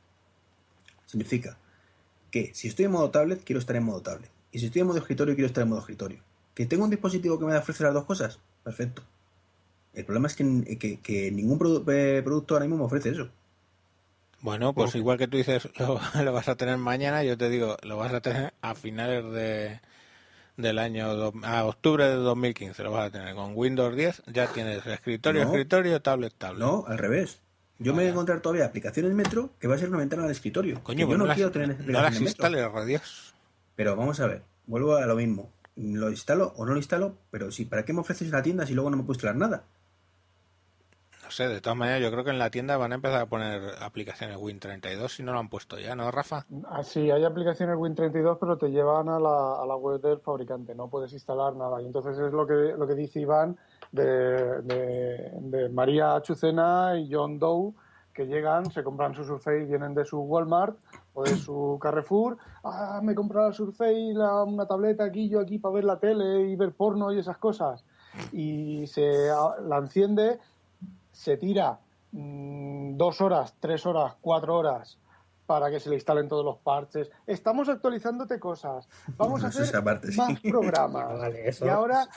[1.07, 1.59] Significa
[2.31, 4.31] que si estoy en modo tablet, quiero estar en modo tablet.
[4.53, 6.19] Y si estoy en modo escritorio, quiero estar en modo escritorio.
[6.55, 8.39] ¿Que tengo un dispositivo que me ofrece las dos cosas?
[8.63, 9.03] Perfecto.
[9.93, 13.29] El problema es que, que- que ningún produ- eh, producto ahora mismo me ofrece eso.
[14.45, 17.79] Bueno, pues igual que tú dices lo, lo vas a tener mañana, yo te digo,
[17.83, 19.81] lo vas a tener a finales de
[20.59, 23.35] del año, do- a octubre de 2015 lo vas a tener.
[23.35, 25.49] Con Windows 10 ya tienes escritorio, No.
[25.49, 26.61] escritorio, tablet, tablet.
[26.61, 27.41] No, al revés.
[27.79, 30.33] Yo me voy a encontrar todavía aplicaciones Metro que va a ser una ventana de
[30.33, 30.81] escritorio.
[30.85, 32.27] Coño, yo pues no las- quiero tener no las Metro.
[32.29, 33.35] instales, radios.
[33.77, 35.51] Pero vamos a ver, vuelvo a lo mismo.
[35.75, 37.17] ¿Lo instalo o no lo instalo?
[37.33, 39.65] Pero sí, ¿para qué me ofreces la tienda si luego no me puedo instalar nada?
[41.25, 43.27] No sé, de todas maneras, yo creo que en la tienda van a empezar a
[43.27, 46.45] poner aplicaciones Win32 si no lo han puesto ya, ¿no, Rafa?
[46.69, 50.75] Ah, sí, hay aplicaciones Win32, pero te llevan a la, a la web del fabricante,
[50.75, 51.81] no puedes instalar nada.
[51.81, 53.57] Y entonces es lo que, lo que dice Iván
[53.91, 57.73] de, de- María Chucena y John Doe,
[58.13, 60.77] que llegan, se compran su Surface, vienen de su Walmart
[61.15, 62.37] o de su Carrefour.
[62.63, 65.99] Ah, me he comprado la Surface, la- una tableta aquí, yo aquí para ver la
[65.99, 67.83] tele y ver porno y esas cosas.
[68.33, 70.39] Y se ah, la enciende,
[71.15, 71.79] se tira
[72.13, 74.99] mm, dos horas, tres horas, cuatro horas
[75.47, 77.11] para que se le instalen todos los parches.
[77.27, 78.89] Estamos actualizándote cosas.
[79.17, 80.19] Vamos a No hacer esa parte, sí.
[80.19, 81.19] más programas.
[81.19, 82.09] Vale, eso- Y ahora,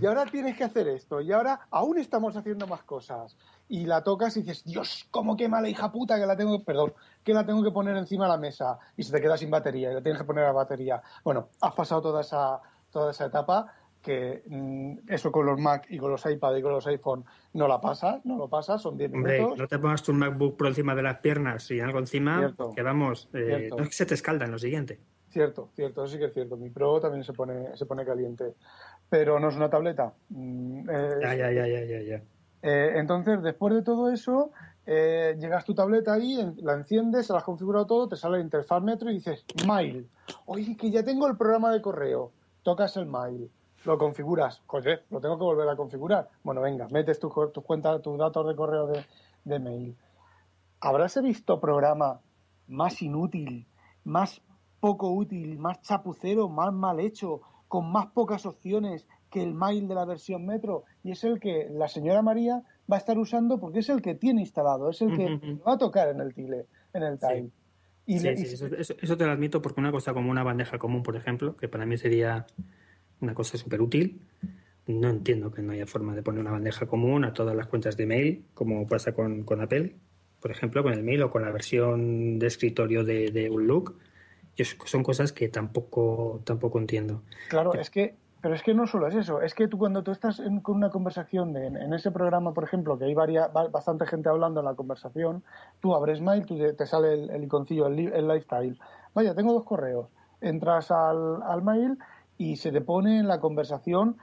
[0.00, 1.20] y ahora tienes que hacer esto.
[1.20, 3.36] Y ahora aún estamos haciendo más cosas.
[3.68, 6.92] Y la tocas y dices, Dios, cómo quema la hija puta que la tengo, perdón,
[7.24, 8.78] que la tengo que poner encima de la mesa.
[8.96, 11.00] Y se te queda sin batería y la tienes que poner a batería.
[11.24, 12.60] Bueno, has pasado toda esa,
[12.90, 13.72] toda esa etapa
[14.06, 17.66] que mm, eso con los Mac y con los iPad y con los iPhone no
[17.66, 19.58] la pasas, no lo pasas, son 10 Hombre, minutos.
[19.58, 22.72] no te pongas tu MacBook por encima de las piernas y algo encima, Cierto.
[22.72, 25.00] que vamos, eh, no es que se te escalda en lo siguiente.
[25.30, 26.56] Cierto, cierto, eso sí que es cierto.
[26.56, 28.54] Mi Pro también se pone, se pone caliente.
[29.10, 30.14] Pero no es una tableta.
[30.30, 30.88] Mm,
[31.20, 32.22] Ya, ya, ya, ya, ya, ya.
[32.62, 34.52] Eh, entonces, después de todo eso,
[34.86, 38.44] eh, llegas tu tableta ahí, la enciendes, se la has configurado todo, te sale la
[38.44, 40.08] interfaz Metro y dices, Mail.
[40.46, 42.32] Oye, que ya tengo el programa de correo.
[42.62, 43.50] Tocas el Mail,
[43.86, 44.62] lo configuras.
[44.66, 46.28] Joder, lo tengo que volver a configurar.
[46.42, 49.04] Bueno, venga, metes tus tu cuentas, tus datos de correo de,
[49.44, 49.96] de mail.
[50.80, 52.20] ¿Habrás visto programa
[52.68, 53.66] más inútil,
[54.04, 54.42] más
[54.80, 59.94] poco útil, más chapucero, más mal hecho, con más pocas opciones que el mail de
[59.94, 60.84] la versión Metro?
[61.02, 64.14] Y es el que la señora María va a estar usando porque es el que
[64.14, 67.26] tiene instalado, es el que va a tocar en el tile, en el Sí.
[67.26, 67.50] time.
[68.08, 70.78] Y Sí, le- sí, eso- eso te lo admito porque una cosa como una bandeja
[70.78, 72.46] común, por ejemplo, que para mí sería
[73.20, 74.20] una cosa súper útil,
[74.86, 77.96] no entiendo que no haya forma de poner una bandeja común a todas las cuentas
[77.96, 79.96] de mail, como pasa con, con Apple,
[80.40, 83.94] por ejemplo, con el mail o con la versión de escritorio de, de Outlook.
[84.54, 87.22] Yo- son cosas que tampoco, tampoco entiendo.
[87.48, 90.12] Claro, es que, pero es que no solo es eso, es que tú cuando tú
[90.12, 93.48] estás en, con una conversación de- en, en ese programa, por ejemplo, que hay varia,
[93.48, 95.42] ba- bastante gente hablando en la conversación,
[95.80, 98.78] tú abres mail, tú te, te sale el, el iconcillo, el, el lifestyle.
[99.14, 100.06] Vaya, tengo dos correos.
[100.40, 101.98] Entras al, al mail
[102.38, 104.16] y se te pone en la conversación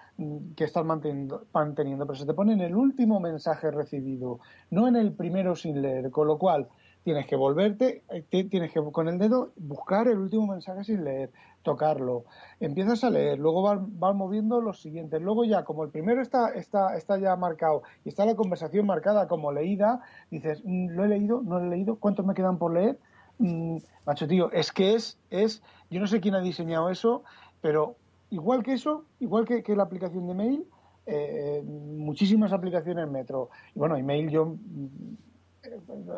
[0.55, 4.39] que estás manteniendo, manteniendo, pero se te pone en el último mensaje recibido,
[4.69, 6.67] no en el primero sin leer, con lo cual
[7.03, 11.31] tienes que volverte, eh, tienes que con el dedo buscar el último mensaje sin leer,
[11.63, 12.25] tocarlo,
[12.59, 16.49] empiezas a leer, luego vas, vas moviendo los siguientes, luego ya como el primero está,
[16.53, 21.07] está, está ya marcado y está la conversación marcada como leída, dices, "Mm, lo he
[21.07, 22.99] leído, no lo he leído, ¿cuántos me quedan por leer?
[23.39, 27.23] Mm, macho tío, es que es, es, yo no sé quién ha diseñado eso,
[27.61, 27.95] pero
[28.33, 30.65] igual que eso, igual que, la aplicación de mail,
[31.05, 33.49] eh, muchísimas aplicaciones Metro.
[33.75, 35.15] Y bueno, email yo mm,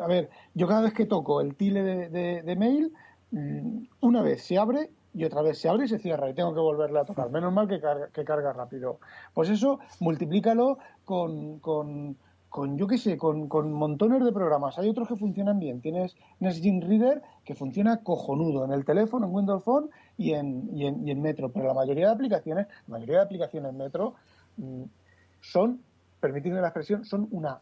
[0.02, 2.92] a ver, yo cada vez que toco el tile de, de- mail,
[3.30, 6.52] mm, una vez se abre y otra vez se abre y se cierra y tengo
[6.54, 7.30] que volverle a tocar.
[7.30, 8.98] Menos mal que carga, que carga rápido.
[9.34, 12.16] Pues eso, multiplícalo con, con,
[12.48, 14.78] con yo qué sé, con, con montones de programas.
[14.78, 15.80] Hay otros que funcionan bien.
[15.80, 20.86] Tienes Nesgene Reader que funciona cojonudo en el teléfono, en Windows Phone y en, y
[20.86, 21.50] en, y en Metro.
[21.50, 24.14] Pero la mayoría de aplicaciones, la mayoría de aplicaciones Metro
[24.56, 24.82] mm,
[25.40, 25.80] son,
[26.20, 27.60] permitidme la expresión, son una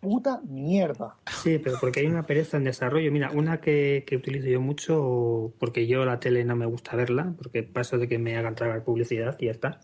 [0.00, 1.16] puta mierda.
[1.42, 3.12] Sí, pero porque hay una pereza en desarrollo.
[3.12, 7.34] Mira, una que, que utilizo yo mucho, porque yo la tele no me gusta verla,
[7.36, 9.80] porque paso de que me hagan tragar publicidad y ya está.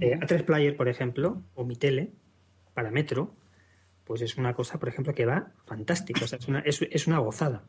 [0.00, 2.12] Eh, A3 Player, por ejemplo, o mi tele,
[2.74, 3.34] para Metro,
[4.04, 6.24] pues es una cosa, por ejemplo, que va fantástico.
[6.24, 7.64] O sea, es, una, es, es una gozada.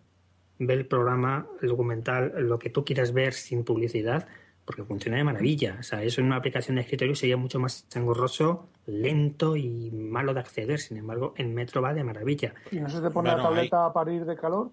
[0.60, 4.28] Ver el programa, el documental, lo que tú quieras ver sin publicidad,
[4.66, 5.78] porque funciona de maravilla.
[5.80, 10.34] O sea, eso en una aplicación de escritorio sería mucho más engorroso, lento y malo
[10.34, 10.80] de acceder.
[10.80, 12.54] Sin embargo, en Metro va de maravilla.
[12.72, 14.72] ¿Y no se te pone Bueno, la tableta a parir de calor?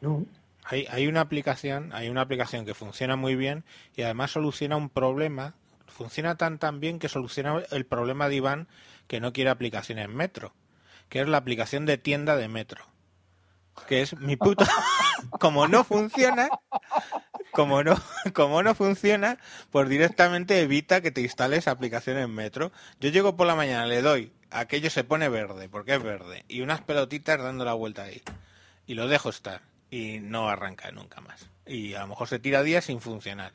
[0.00, 0.26] No,
[0.64, 3.64] Hay, hay una aplicación, hay una aplicación que funciona muy bien
[3.96, 5.54] y además soluciona un problema
[5.98, 8.68] funciona tan tan bien que soluciona el problema de Iván
[9.08, 10.52] que no quiere aplicaciones en Metro,
[11.08, 12.84] que es la aplicación de tienda de Metro.
[13.86, 14.66] Que es mi puta.
[15.40, 16.48] como no funciona,
[17.52, 17.96] como no,
[18.34, 19.38] como no funciona,
[19.70, 22.72] pues directamente evita que te instales aplicaciones Metro.
[23.00, 26.60] Yo llego por la mañana, le doy, aquello se pone verde, porque es verde, y
[26.60, 28.22] unas pelotitas dando la vuelta ahí.
[28.86, 31.50] Y lo dejo estar, y no arranca nunca más.
[31.66, 33.52] Y a lo mejor se tira días sin funcionar.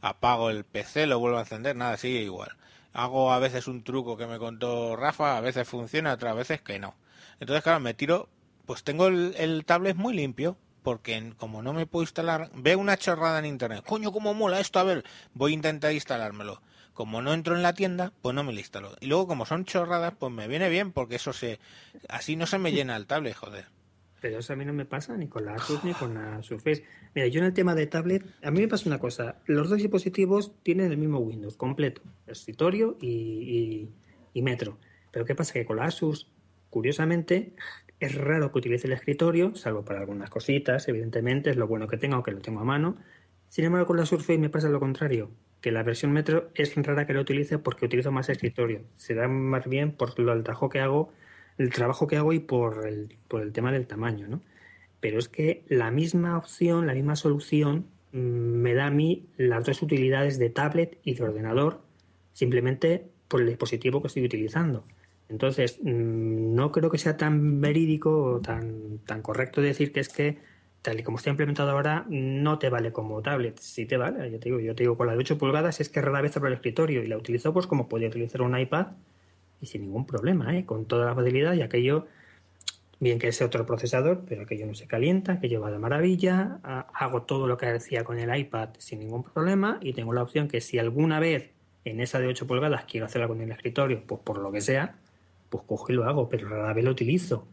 [0.00, 2.56] Apago el PC, lo vuelvo a encender, nada, sigue igual.
[2.92, 6.78] Hago a veces un truco que me contó Rafa, a veces funciona, otras veces que
[6.78, 6.94] no.
[7.40, 8.28] Entonces, claro, me tiro,
[8.66, 12.96] pues tengo el, el tablet muy limpio, porque como no me puedo instalar, veo una
[12.96, 16.62] chorrada en internet, coño, cómo mola esto, a ver, voy a intentar instalármelo.
[16.94, 18.96] Como no entro en la tienda, pues no me lo instalo.
[19.00, 21.58] Y luego, como son chorradas, pues me viene bien, porque eso se,
[22.08, 23.66] así no se me llena el tablet, joder.
[24.20, 26.84] Pero eso a mí no me pasa ni con la Asus ni con la Surface.
[27.14, 29.36] Mira, yo en el tema de tablet, a mí me pasa una cosa.
[29.44, 33.90] Los dos dispositivos tienen el mismo Windows completo, escritorio y, y,
[34.32, 34.78] y Metro.
[35.10, 35.52] Pero ¿qué pasa?
[35.52, 36.30] Que con la Asus,
[36.70, 37.54] curiosamente,
[38.00, 41.96] es raro que utilice el escritorio, salvo para algunas cositas, evidentemente, es lo bueno que
[41.96, 42.96] tengo, aunque lo tengo a mano.
[43.48, 47.06] Sin embargo, con la Surface me pasa lo contrario, que la versión Metro es rara
[47.06, 48.82] que lo utilice porque utilizo más escritorio.
[48.96, 51.12] Se da más bien por lo, trabajo que hago
[51.58, 54.42] el trabajo que hago y por el, por el tema del tamaño, ¿no?
[55.00, 59.64] Pero es que la misma opción, la misma solución, mmm, me da a mí las
[59.64, 61.80] dos utilidades de tablet y de ordenador,
[62.32, 64.84] simplemente por el dispositivo que estoy utilizando.
[65.28, 70.08] Entonces, mmm, no creo que sea tan verídico o tan, tan correcto decir que es
[70.08, 70.38] que,
[70.82, 73.58] tal y como está implementado ahora, no te vale como tablet.
[73.58, 75.88] Sí te vale, yo te digo, yo te digo con la de 8 pulgadas es
[75.88, 78.88] que rara vez abro el escritorio y la utilizo pues como podría utilizar un iPad
[79.60, 80.64] y sin ningún problema, ¿eh?
[80.64, 82.06] con toda la facilidad y aquello,
[83.00, 86.60] bien que es otro procesador, pero aquello no se calienta, aquello va de maravilla,
[86.94, 90.48] hago todo lo que hacía con el iPad sin ningún problema y tengo la opción
[90.48, 91.50] que si alguna vez
[91.84, 94.96] en esa de 8 pulgadas quiero hacerla con el escritorio, pues por lo que sea,
[95.56, 97.46] pues cojo y lo hago, pero rara vez lo utilizo.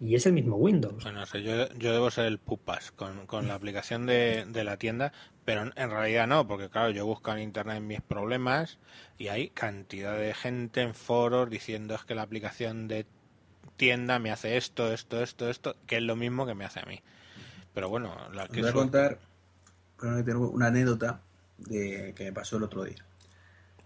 [0.00, 1.02] Y es el mismo Windows.
[1.02, 4.64] Bueno, o sea, yo, yo, debo ser el pupas con, con la aplicación de, de,
[4.64, 5.12] la tienda,
[5.44, 8.78] pero en realidad no, porque claro, yo busco en internet mis problemas
[9.18, 13.04] y hay cantidad de gente en foros diciendo es que la aplicación de
[13.76, 16.84] tienda me hace esto, esto, esto, esto, que es lo mismo que me hace a
[16.84, 17.02] mí.
[17.74, 19.18] Pero bueno, la que voy a contar
[20.02, 21.20] una anécdota
[21.58, 23.04] de que me pasó el otro día.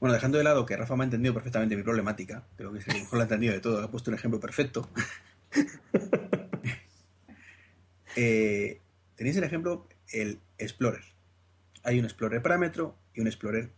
[0.05, 2.89] Bueno, dejando de lado que Rafa me ha entendido perfectamente mi problemática, creo que es
[2.89, 4.87] el mejor lo ha entendido de todo, ha puesto un ejemplo perfecto.
[8.17, 8.83] eh,
[9.17, 11.01] tenéis el ejemplo, el Explorer.
[11.85, 13.71] Hay un Explorer parámetro y un Explorer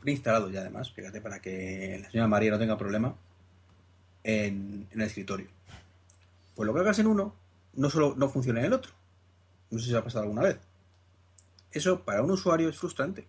[0.00, 3.14] preinstalado ya además, fíjate, para que la señora María no tenga problema
[4.24, 5.46] en, en, el escritorio.
[6.56, 7.36] Pues lo que hagas en uno,
[7.74, 8.90] no solo no funciona en el otro.
[9.70, 10.58] No sé si os ha pasado alguna vez.
[11.70, 13.28] Eso para un usuario es frustrante.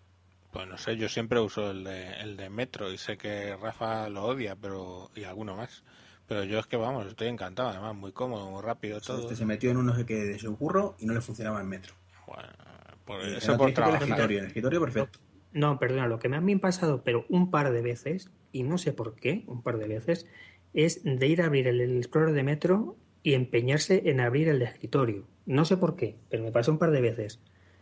[0.54, 4.08] Pues no sé, yo siempre uso el de, el de Metro y sé que Rafa
[4.08, 5.84] lo odia, pero y alguno más.
[6.28, 9.24] Pero yo es que vamos, estoy encantado, además, muy cómodo, muy rápido todo.
[9.24, 11.60] Usted se metió en un no sé qué de su curro y no le funcionaba
[11.60, 11.96] en metro.
[12.28, 12.50] Bueno,
[13.04, 14.04] por eso por trabajar.
[14.04, 15.20] El escritorio, el escritorio perfecto.
[15.54, 18.94] No, perdona, lo que me ha pasado, pero un par de veces, y no sé
[18.94, 20.28] por qué, un par de veces,
[20.74, 24.60] es de ir a abrir el, el Explorer de Metro y empeñarse en abrir el
[24.60, 25.28] de escritorio.
[25.46, 27.40] No sé por qué, pero me pasó un par de veces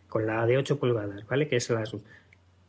[0.08, 1.48] con la de 8 pulgadas, ¿vale?
[1.48, 2.04] Que es la Asus.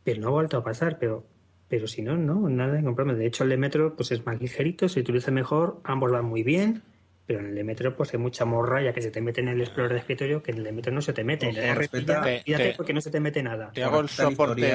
[0.05, 1.27] Pero no ha vuelto a pasar, pero
[1.73, 3.15] pero si no, no, nada de comprarme.
[3.15, 6.43] De hecho, el de Metro pues es más ligerito, se utiliza mejor, ambos van muy
[6.43, 6.83] bien,
[7.24, 9.59] pero en el de Metro pues hay mucha morralla que se te mete en el
[9.59, 11.49] Explorer de escritorio que en el de Metro no se te mete.
[11.49, 13.70] O sea, respeta, te, te, porque no se te mete nada.
[13.73, 14.70] Te hago el soporte.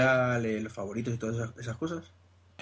[0.60, 2.12] Los favoritos y todas esas, esas cosas.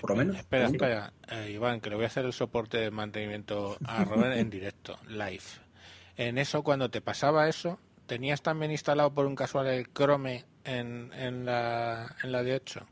[0.02, 0.36] Por lo menos.
[0.36, 4.36] Espera, espera, eh, Iván, que le voy a hacer el soporte de mantenimiento a Robert
[4.36, 5.44] en directo, live.
[6.18, 11.12] En eso, cuando te pasaba eso, ¿tenías también instalado por un casual el Chrome en,
[11.14, 12.86] en, la, en la de 8?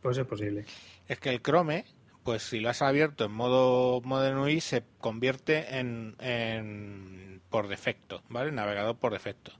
[0.00, 0.64] Pues es posible.
[1.06, 1.84] Es que el Chrome,
[2.22, 8.22] pues si lo has abierto en modo Modern UI, se convierte en, en por defecto,
[8.28, 8.52] ¿vale?
[8.52, 9.52] Navegador por defecto.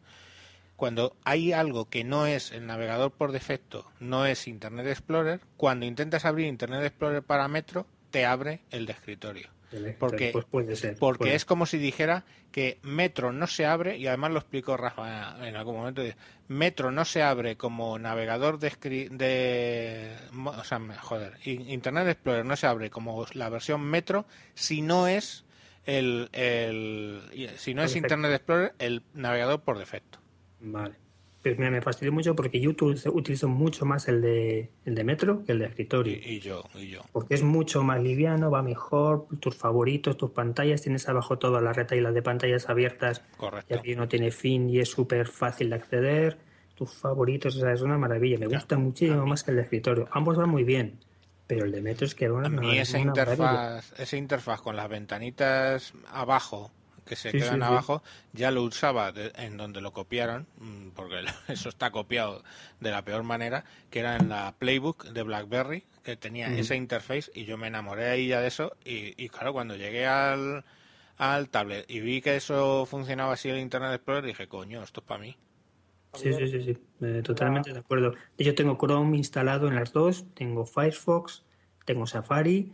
[0.76, 5.86] Cuando hay algo que no es el navegador por defecto, no es Internet Explorer, cuando
[5.86, 9.50] intentas abrir Internet Explorer para Metro, te abre el de escritorio.
[9.98, 11.34] Porque, pues puede ser, porque puede.
[11.34, 15.56] es como si dijera que Metro no se abre, y además lo explicó Rafa en
[15.56, 16.02] algún momento,
[16.48, 22.66] Metro no se abre como navegador de, de o sea, joder, Internet Explorer no se
[22.66, 24.24] abre como la versión Metro
[24.54, 25.44] si no es
[25.84, 27.22] el, el
[27.56, 30.18] si no es Internet Explorer el navegador por defecto.
[30.60, 31.07] Vale.
[31.42, 35.04] Pues mira, me fastidio mucho porque yo utilizo, utilizo, mucho más el de, el de
[35.04, 36.14] Metro que el de escritorio.
[36.16, 37.02] Y, y, yo, y yo.
[37.12, 41.76] Porque es mucho más liviano, va mejor, tus favoritos, tus pantallas, tienes abajo todas las
[41.76, 43.22] retailas de pantallas abiertas.
[43.36, 43.72] Correcto.
[43.74, 46.38] Y aquí no tiene fin y es súper fácil de acceder.
[46.74, 48.38] Tus favoritos, o sea, es una maravilla.
[48.38, 50.08] Me gusta muchísimo más que el de escritorio.
[50.10, 50.98] Ambos van muy bien.
[51.46, 53.36] Pero el de Metro es que bueno, A no, mí esa una maravilla.
[53.38, 56.70] interfaz, esa interfaz con las ventanitas abajo,
[57.08, 57.78] que se Sí, quedan sí, sí.
[57.78, 58.02] abajo,
[58.32, 62.44] ya lo usaba de- en donde lo copiaron, mm, porque eso está copiado
[62.80, 67.30] de la peor manera, que era en la Playbook de BlackBerry, que tenía esa interface
[67.34, 70.64] y yo me enamoré ahí ya de eso y, y claro, cuando llegué al,
[71.18, 75.06] al tablet y vi que eso funcionaba así el Internet Explorer, dije, coño, esto es
[75.06, 75.36] para mí.
[76.12, 78.14] Sí, sí, sí, sí, eh, totalmente de acuerdo.
[78.38, 81.44] Yo tengo Chrome instalado en las dos, tengo Firefox,
[81.84, 82.72] tengo Safari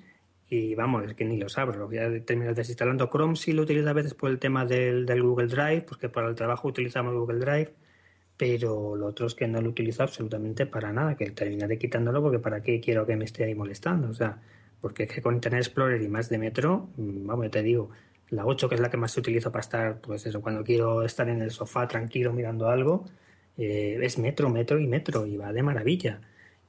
[0.49, 1.91] y vamos, es que ni lo abro.
[1.91, 5.49] Ya terminas desinstalando Chrome, sí lo utilizo a veces por el tema del, del Google
[5.49, 7.75] Drive, porque para el trabajo utilizamos Google Drive,
[8.37, 12.39] pero lo otro es que no lo utilizo absolutamente para nada, que terminaré quitándolo porque
[12.39, 14.09] para qué quiero que me esté ahí molestando.
[14.09, 14.41] O sea,
[14.81, 17.91] porque es que con Internet Explorer y más de Metro, mm, vamos, ya te digo,
[18.31, 21.29] la 8 que es la que más utilizo para estar, pues eso, cuando quiero estar
[21.29, 23.05] en el sofá tranquilo mirando algo,
[23.57, 26.21] eh, es Metro, Metro y Metro, y va de maravilla.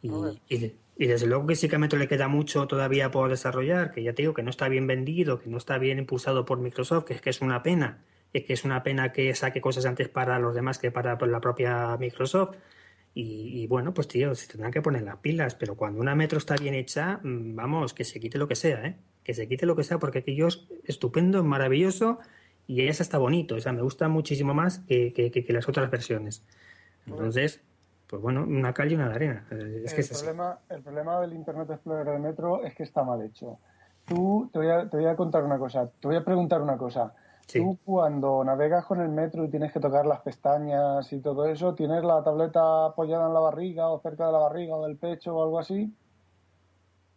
[0.01, 0.09] Y,
[0.49, 3.91] y, y desde luego que sí que a Metro le queda mucho todavía por desarrollar,
[3.91, 6.59] que ya te digo que no está bien vendido, que no está bien impulsado por
[6.59, 8.03] Microsoft, que es que es una pena,
[8.33, 11.41] es que es una pena que saque cosas antes para los demás que para la
[11.41, 12.55] propia Microsoft.
[13.13, 16.37] Y, y bueno, pues tío, se tendrán que poner las pilas, pero cuando una metro
[16.37, 18.97] está bien hecha, mm, vamos, que se quite lo que sea, ¿eh?
[19.23, 22.19] Que se quite lo que sea, porque aquello es estupendo, maravilloso
[22.67, 25.69] y ella está bonito, o sea, me gusta muchísimo más que, que- que- que las
[25.69, 26.43] otras versiones.
[27.07, 27.61] Entonces,
[28.15, 29.47] pues bueno, una calle y una de arena.
[29.51, 30.23] Eh, Es que el, es así.
[30.25, 33.59] problema, el problema del Internet Explorer de Metro es que está mal hecho.
[34.05, 36.77] Tú, te voy a, te voy a contar una cosa, te voy a preguntar una
[36.77, 37.13] cosa.
[37.47, 37.59] Sí.
[37.59, 41.75] Tú cuando navegas con el metro y tienes que tocar las pestañas y todo eso,
[41.75, 45.35] ¿tienes la tableta apoyada en la barriga o cerca de la barriga o del pecho
[45.35, 45.93] o algo así?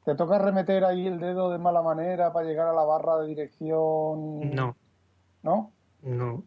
[0.05, 3.27] ¿Te toca remeter ahí el dedo de mala manera para llegar a la barra de
[3.27, 4.51] dirección?
[4.55, 4.77] No,
[5.43, 5.73] ¿No?
[6.03, 6.43] no.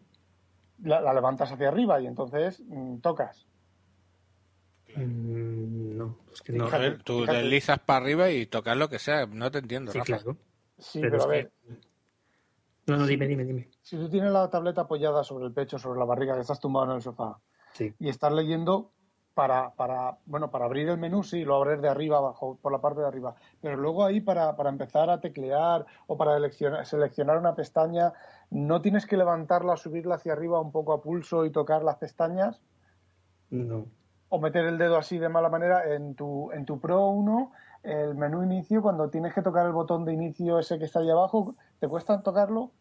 [0.83, 3.45] La, la levantas hacia arriba y entonces mm, tocas.
[4.95, 6.65] Mm, No, es que no.
[6.67, 7.37] A ver, tú fíjate.
[7.37, 10.05] deslizas para arriba y tocas lo que sea, no te entiendo, Sí, Rafa.
[10.17, 10.37] claro.
[10.77, 11.77] Sí, Pero a ver, que-
[12.87, 13.69] No, no, dime, dime, dime.
[13.81, 16.87] si tú tienes la tableta apoyada sobre el pecho, sobre la barriga, que estás tumbado
[16.87, 17.37] en el sofá,
[17.73, 17.93] Sí.
[17.99, 18.91] y estás leyendo
[19.35, 22.81] para, para, bueno, para abrir el menú, sí, lo abres de arriba abajo, por la
[22.81, 23.35] parte de arriba.
[23.61, 28.11] Pero luego ahí para, para empezar a teclear o para eleccionar- seleccionar una pestaña,
[28.49, 32.61] ¿no tienes que levantarla, subirla hacia arriba un poco a pulso y tocar las pestañas?
[33.51, 33.85] No.
[34.33, 37.51] O meter el dedo así de mala manera en tu, en tu Pro 1,
[37.83, 41.09] el menú inicio, cuando tienes que tocar el botón de inicio ese que está ahí
[41.09, 42.71] abajo, ¿te cuesta tocarlo?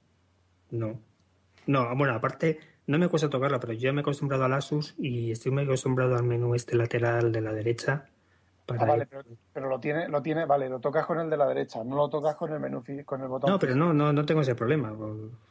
[0.71, 0.99] No.
[1.67, 5.33] No, bueno, aparte, no me cuesta tocarla, pero yo me he acostumbrado al Asus y
[5.33, 8.07] estoy muy acostumbrado al menú este lateral de la derecha.
[8.79, 9.23] Para Ah, vale, pero,
[9.53, 12.09] pero lo tiene, lo tiene, vale, lo tocas con el de la derecha, no lo
[12.09, 13.51] tocas con el menú, con el botón.
[13.51, 14.93] No, pero no, no, no tengo ese problema.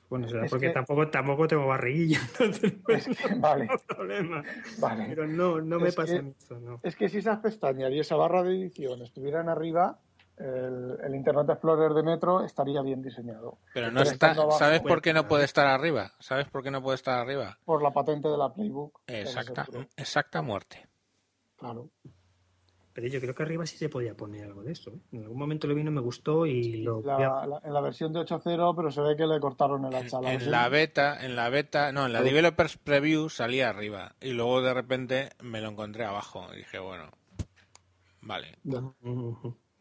[0.09, 4.43] Bueno, Es porque que- tampoco, tampoco tengo barriguilla, entonces no Es que- vale, tengo problema.
[4.79, 5.05] vale.
[5.09, 6.79] Pero no, no me Es pasa que- eso, no.
[6.83, 9.99] Es que si esas pestañas y esa barra de edición estuvieran arriba,
[10.37, 13.57] el, el Internet Explorer de Metro estaría bien diseñado.
[13.73, 16.11] Pero no Pero está, abajo, ¿sabes pues, por qué no puede estar arriba?
[16.19, 17.57] ¿Sabes por qué no puede estar arriba?
[17.65, 19.01] Por la patente de la Playbook.
[19.05, 19.67] Exacta,
[19.97, 20.87] exacta muerte.
[21.57, 21.89] Claro.
[22.99, 24.89] Pero yo creo que arriba sí se podía poner algo de eso.
[24.91, 24.99] ¿eh?
[25.13, 27.01] En algún momento lo vi, no me gustó y lo...
[27.01, 30.17] La- la- en la versión de 8.0 pero se ve que le cortaron el hacha.
[30.17, 34.31] En versión- la beta, en la beta, no, en la Developers Preview salía arriba y
[34.33, 37.05] luego de repente me lo encontré abajo y dije, bueno,
[38.21, 38.57] vale.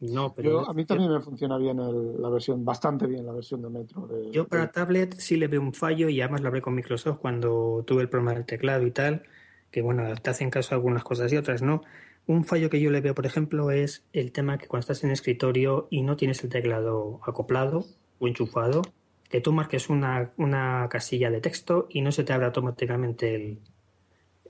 [0.01, 3.33] No, pero Yo, a mí también me funciona bien el- la versión, bastante bien la
[3.33, 4.07] versión de Metro.
[4.07, 6.73] de- Yo para de- tablet sí le veo un fallo y además lo hablé con
[6.77, 9.25] Microsoft cuando tuve el problema del teclado y tal,
[9.73, 11.83] que bueno, te hacen caso a algunas cosas y otras no.
[12.29, 15.11] Un fallo que yo le veo, por ejemplo, es el tema que cuando estás en
[15.11, 17.87] escritorio y no tienes el teclado acoplado
[18.19, 18.83] o enchufado,
[19.31, 23.59] que tú marques una, una casilla de texto y no se te abre automáticamente el,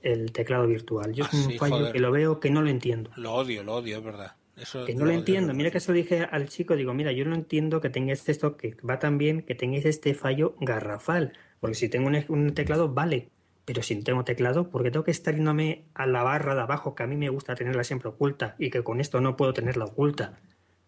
[0.01, 1.13] el teclado virtual.
[1.13, 1.93] Yo es Ah, un sí, fallo joder.
[1.93, 3.11] que lo veo que no lo entiendo.
[3.15, 4.35] Lo odio, lo odio, es verdad.
[4.57, 5.53] Eso Que no lo entiendo.
[5.53, 8.57] Mira que se lo dije al chico, digo, mira, yo no entiendo que tengáis esto,
[8.57, 11.31] que va tan bien, que tengáis este fallo garrafal.
[11.61, 13.29] Porque si tengo un, un teclado, vale.
[13.69, 16.95] Pero si no tengo teclado, porque tengo que estar yéndome a la barra de abajo,
[16.95, 19.85] que a mí me gusta tenerla siempre oculta, y que con esto no puedo tenerla
[19.85, 20.39] oculta.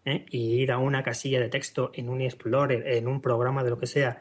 [0.04, 0.26] ¿eh?
[0.30, 3.78] Y ir a una casilla de texto en un Explorer, en un programa de lo
[3.78, 4.18] que sea,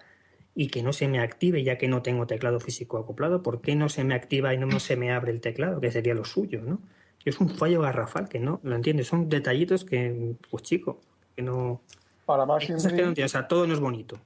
[0.53, 3.73] y que no se me active ya que no tengo teclado físico acoplado, ¿por qué
[3.73, 5.81] no se me activa y no se me abre el teclado?
[5.81, 6.83] Que sería lo suyo, ¿no?
[7.25, 9.07] Es un fallo garrafal que no lo entiendes.
[9.07, 11.01] Son detallitos que, pues chico,
[11.35, 11.81] que no.
[12.27, 13.25] Para más que no.
[13.25, 14.19] O sea, todo no es bonito.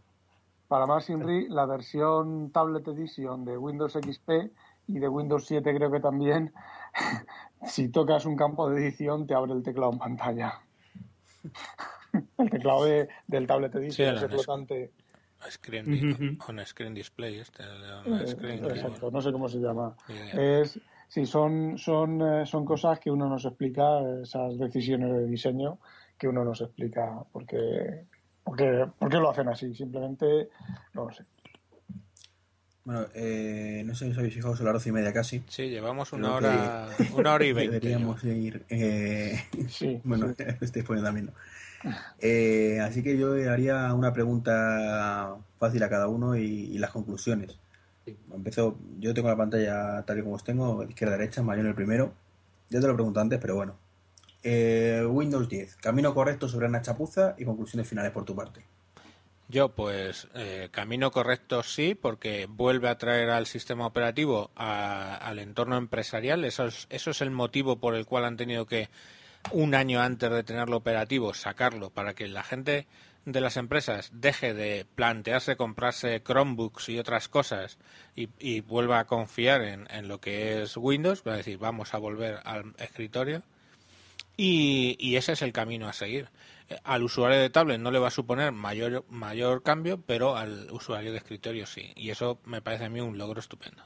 [0.68, 4.52] Para más Inri, la versión Tablet Edition de Windows XP
[4.88, 6.54] y de Windows 7 creo que también,
[7.66, 10.62] si tocas un campo de edición te abre el teclado en pantalla.
[12.38, 14.94] El teclado de- del Tablet Edition, Sí, el- flotante.
[15.50, 16.38] Screen, Ujú.
[16.50, 19.96] on screen display, este, Eh, screen, Exacto, no sé cómo se llama.
[20.34, 25.78] Es, sí, son, son, eh, son cosas que uno nos explica, esas decisiones de diseño,
[26.18, 27.46] que uno no se explica por
[28.46, 29.74] qué, por qué, por qué lo hacen así.
[29.74, 30.50] Simplemente
[30.94, 31.24] no lo sé.
[32.84, 35.44] Bueno, eh, no sé si os habéis fijado, son las doce y media casi.
[35.48, 37.80] Sí, llevamos Creo una hora, una hora y veinte.
[37.80, 38.64] Deberíamos ir.
[38.70, 40.44] eh, Sí, bueno, sí.
[40.62, 41.26] estáis poniendo también.
[41.84, 41.92] ¿no?
[42.20, 47.58] Eh, así que yo haría una pregunta fácil a cada uno y, y las conclusiones.
[48.32, 51.76] Empezó, yo tengo la pantalla tal y como os tengo, izquierda derecha, mayor en el
[51.76, 52.14] primero.
[52.70, 53.78] Ya te lo pregunto antes, pero bueno.
[54.48, 58.64] Eh, Windows 10, camino correcto sobre una chapuza y conclusiones finales por tu parte.
[59.48, 65.40] Yo, pues, eh, camino correcto sí, porque vuelve a traer al sistema operativo a- al
[65.40, 66.46] entorno empresarial.
[66.46, 68.90] Eso es, eso es el motivo por el cual han tenido que,
[69.52, 72.86] un año antes de tenerlo operativo, sacarlo, para que la gente
[73.26, 77.80] de las empresas deje de plantearse comprarse Chromebooks y otras cosas
[78.16, 81.98] y, vuelva a confiar en, en lo que es Windows, va a decir, vamos a
[81.98, 83.42] volver al escritorio.
[84.38, 86.30] Y, y ese es el camino a seguir.
[86.70, 90.70] Eh, Al usuario de tablet no le va a suponer mayor, mayor cambio, pero al
[90.72, 91.94] usuario de escritorio sí.
[91.95, 93.84] Y eso me parece a mí un logro estupendo.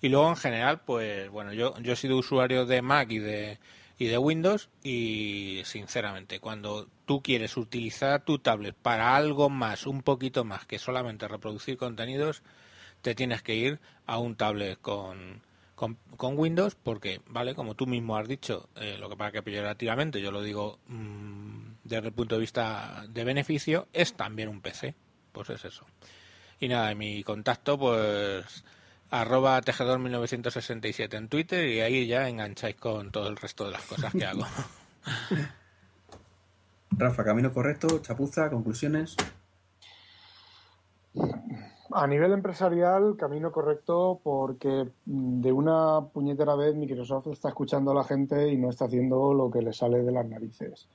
[0.00, 3.58] Y luego en general, pues bueno, yo, yo he sido usuario de Mac y de,
[3.98, 10.02] y de Windows y sinceramente, cuando tú quieres utilizar tu tablet para algo más, un
[10.02, 12.42] poquito más que solamente reproducir contenidos,
[13.02, 15.42] te tienes que ir a un tablet con,
[15.74, 19.42] con, con Windows porque, vale, como tú mismo has dicho, eh, lo que pasa que
[19.42, 24.60] peyorativamente, yo lo digo mm, desde el punto de vista de beneficio, es también un
[24.60, 24.94] PC.
[25.32, 25.86] Pues es eso.
[26.60, 28.64] Y nada, mi contacto, pues
[29.10, 34.12] arroba tejedor1967 en Twitter y ahí ya engancháis con todo el resto de las cosas
[34.12, 34.46] que hago.
[36.92, 39.16] Rafa, camino correcto, chapuza, conclusiones.
[41.94, 47.94] A nivel empresarial, camino correcto porque mm, de una puñetera vez Microsoft está escuchando a
[47.94, 50.88] la gente y no está haciendo lo que le sale de las narices.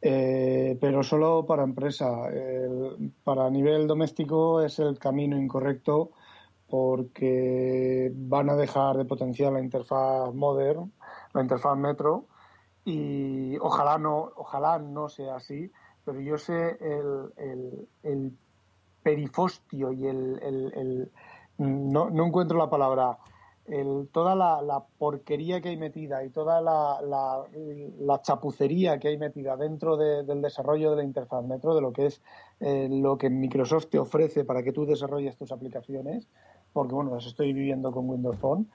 [0.00, 2.08] Eh, pero solo para empresa.
[3.24, 6.10] Para nivel doméstico es el camino incorrecto
[6.68, 10.92] porque van a dejar de potenciar la interfaz modern,
[11.34, 12.26] la interfaz Metro,
[12.84, 15.70] y ojalá no, ojalá no sea así,
[16.04, 18.32] pero yo sé el- el
[19.02, 21.10] perifostio y el, el-
[21.58, 23.18] no, no encuentro la palabra
[23.66, 27.44] el, toda la, la porquería que hay metida y toda la, la-
[28.00, 31.92] la chapucería que hay metida dentro de- del desarrollo de la interfaz Metro, de lo
[31.92, 32.22] que es
[32.60, 36.26] eh, lo que Microsoft te ofrece para que tú desarrolles tus aplicaciones,
[36.72, 38.68] porque bueno, las estoy viviendo con Windows Phone.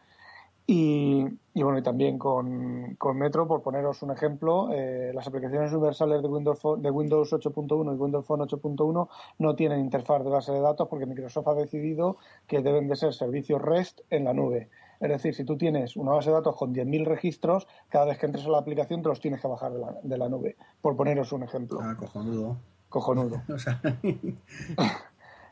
[0.70, 5.72] Y, y bueno, y también con, con Metro, por poneros un ejemplo, eh, las aplicaciones
[5.72, 9.08] universales de Windows, de Windows 8.1 y Windows Phone 8.1
[9.40, 12.18] no tienen interfaz de base de datos porque Microsoft ha decidido
[12.48, 14.70] que deben de ser servicios REST en la nube.
[15.00, 18.26] Es decir, si tú tienes una base de datos con 10.000 registros, cada vez que
[18.26, 20.58] entres a la aplicación te los tienes que bajar de la, de la nube.
[20.82, 21.80] Por poneros un ejemplo.
[21.82, 22.58] Ah, cojonudo.
[22.90, 23.42] Cojonudo.
[23.54, 23.80] O sea,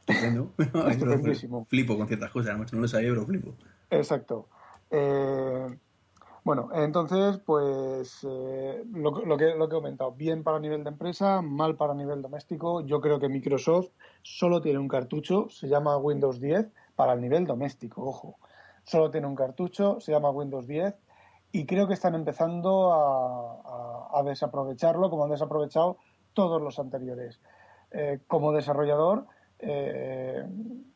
[0.06, 0.52] estupendo.
[0.90, 1.64] Estupendísimo.
[1.64, 3.54] Flipo con ciertas cosas, no lo sabía, pero flipo.
[3.90, 4.48] Exacto.
[4.92, 5.68] Eh,
[6.44, 10.92] bueno, entonces, pues eh, lo, lo que, lo que he comentado, bien para nivel de
[10.92, 12.82] empresa, mal para nivel doméstico.
[12.82, 13.90] Yo creo que Microsoft
[14.22, 18.38] solo tiene un cartucho, se llama Windows 10, para el nivel doméstico, ojo.
[18.84, 20.94] Solo tiene un cartucho, se llama Windows 10,
[21.52, 25.98] y creo que están empezando a, desaprovecharlo como han desaprovechado
[26.34, 27.40] todos los anteriores.
[27.92, 29.26] Eh, como desarrollador,
[29.60, 30.44] eh,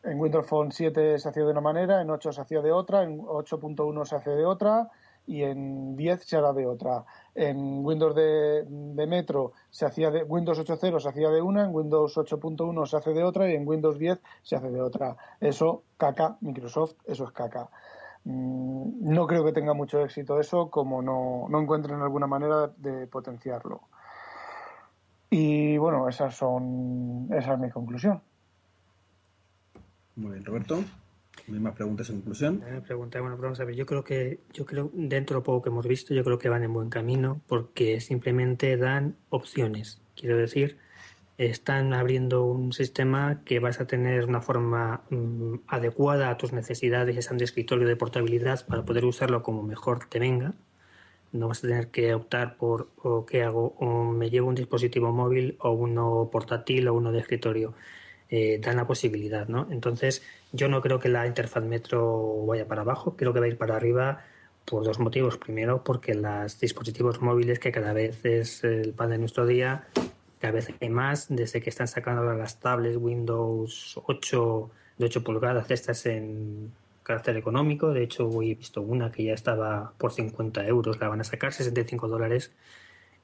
[0.04, 3.04] en Windows Phone 7 se hacía de una manera, en 8 se hacía de otra,
[3.04, 4.90] en 8.1 se hace de otra
[5.26, 7.06] y en 10 se hará de otra.
[7.36, 11.74] En Windows de, de Metro se hacía de Windows 8.0 se hacía de una, en
[11.74, 15.16] Windows 8.1 se hace de otra y en Windows 10 se hace de otra.
[15.40, 17.70] Eso, caca, Microsoft, eso es caca.
[18.24, 23.08] Mm, No creo que tenga mucho éxito eso, como no, no encuentren alguna manera de
[23.08, 23.82] potenciarlo.
[25.30, 28.22] Y bueno, esas son, esa es mi conclusión.
[30.20, 30.84] Muy bien, Roberto.
[31.48, 32.62] Mismas preguntas en conclusión.
[32.86, 35.70] Pregunta, bueno, vamos a ver, yo creo que, yo creo, dentro de lo poco que
[35.70, 40.02] hemos visto, yo creo que van en buen camino porque simplemente dan opciones.
[40.16, 40.78] Quiero decir,
[41.38, 47.16] están abriendo un sistema que vas a tener una forma mm, adecuada a tus necesidades,
[47.16, 50.54] ya sean de escritorio de portabilidad, para poder usarlo como mejor te venga.
[51.32, 55.14] No vas a tener que optar por o qué hago, o me llevo un dispositivo
[55.14, 57.74] móvil o uno portátil o uno de escritorio.
[58.32, 59.68] Eh, dan la posibilidad, ¿no?
[59.72, 63.50] Entonces, yo no creo que la interfaz Metro vaya para abajo, creo que va a
[63.50, 64.24] ir para arriba
[64.66, 65.38] por dos motivos.
[65.38, 69.88] Primero, porque los dispositivos móviles, que cada vez es el pan de nuestro día,
[70.40, 75.72] cada vez hay más, desde que están sacando las tablets Windows 8 de 8 pulgadas,
[75.72, 77.92] estas en carácter económico.
[77.94, 81.24] De hecho, hoy he visto una que ya estaba por 50 euros, la van a
[81.24, 82.52] sacar 65 dólares.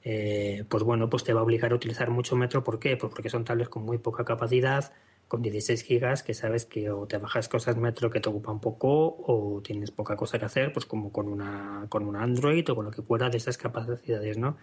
[0.07, 2.63] Eh, pues bueno, pues te va a obligar a utilizar mucho metro.
[2.63, 2.95] ¿Por qué?
[2.95, 4.93] Pues porque son tablets con muy poca capacidad,
[5.27, 9.17] con 16 gigas, que sabes que o te bajas cosas metro que te ocupan poco
[9.27, 12.85] o tienes poca cosa que hacer, pues como con una con un Android o con
[12.85, 14.57] lo que pueda de esas capacidades, ¿no?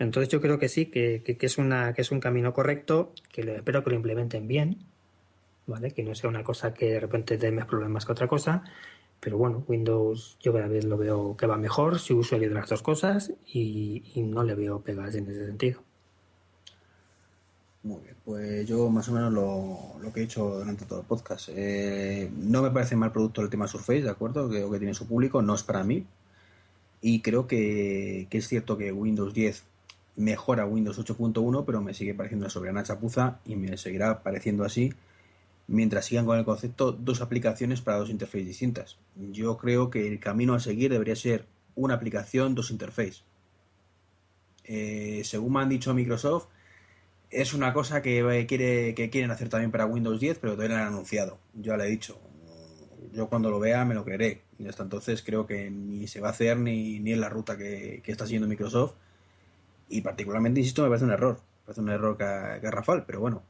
[0.00, 3.42] Entonces yo creo que sí, que, que, es una que es un camino correcto, que
[3.42, 4.78] espero que lo implementen bien,
[5.66, 5.92] ¿vale?
[5.92, 8.64] Que no sea una cosa que de repente dé más problemas que otra cosa
[9.20, 12.68] pero bueno, Windows yo cada vez lo veo que va mejor, si usuario de las
[12.68, 15.82] dos cosas y, no le veo pegas en ese sentido.
[17.82, 21.50] Muy bien, pues yo más o menos lo, que he hecho durante todo el podcast.
[21.52, 24.48] Eh, no me parece mal producto el tema Surface, ¿de acuerdo?
[24.48, 26.06] Creo que tiene su público, no es para mí.
[27.02, 29.64] Y creo que, que es cierto que Windows 10
[30.16, 34.92] mejora Windows 8.1, pero me sigue pareciendo una soberana chapuza y me seguirá pareciendo así
[35.70, 38.98] mientras sigan con el concepto dos aplicaciones para dos interfaces distintas.
[39.14, 43.22] Yo creo que el camino a seguir debería ser una aplicación, dos interfaces.
[44.64, 46.48] Eh, según me han dicho Microsoft,
[47.30, 50.80] es una cosa que, quiere, que quieren hacer también para Windows 10, pero todavía no
[50.80, 51.38] lo han anunciado.
[51.54, 52.18] Yo le he dicho.
[53.12, 54.42] Yo cuando lo vea me lo creeré.
[54.58, 58.02] Y hasta entonces creo que ni se va a hacer ni, ni la ruta que,
[58.04, 58.94] está siguiendo Microsoft.
[59.88, 61.36] Y particularmente, insisto, me parece un error.
[61.36, 63.44] Me parece un error garrafal, pero bueno,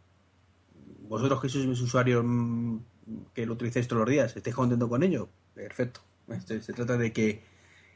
[1.11, 2.79] vosotros que sois mis usuarios mm,
[3.35, 5.29] que lo utilizáis todos los días, ¿estáis contento con ello?
[5.55, 6.01] Perfecto.
[6.29, 7.43] Este, se trata de que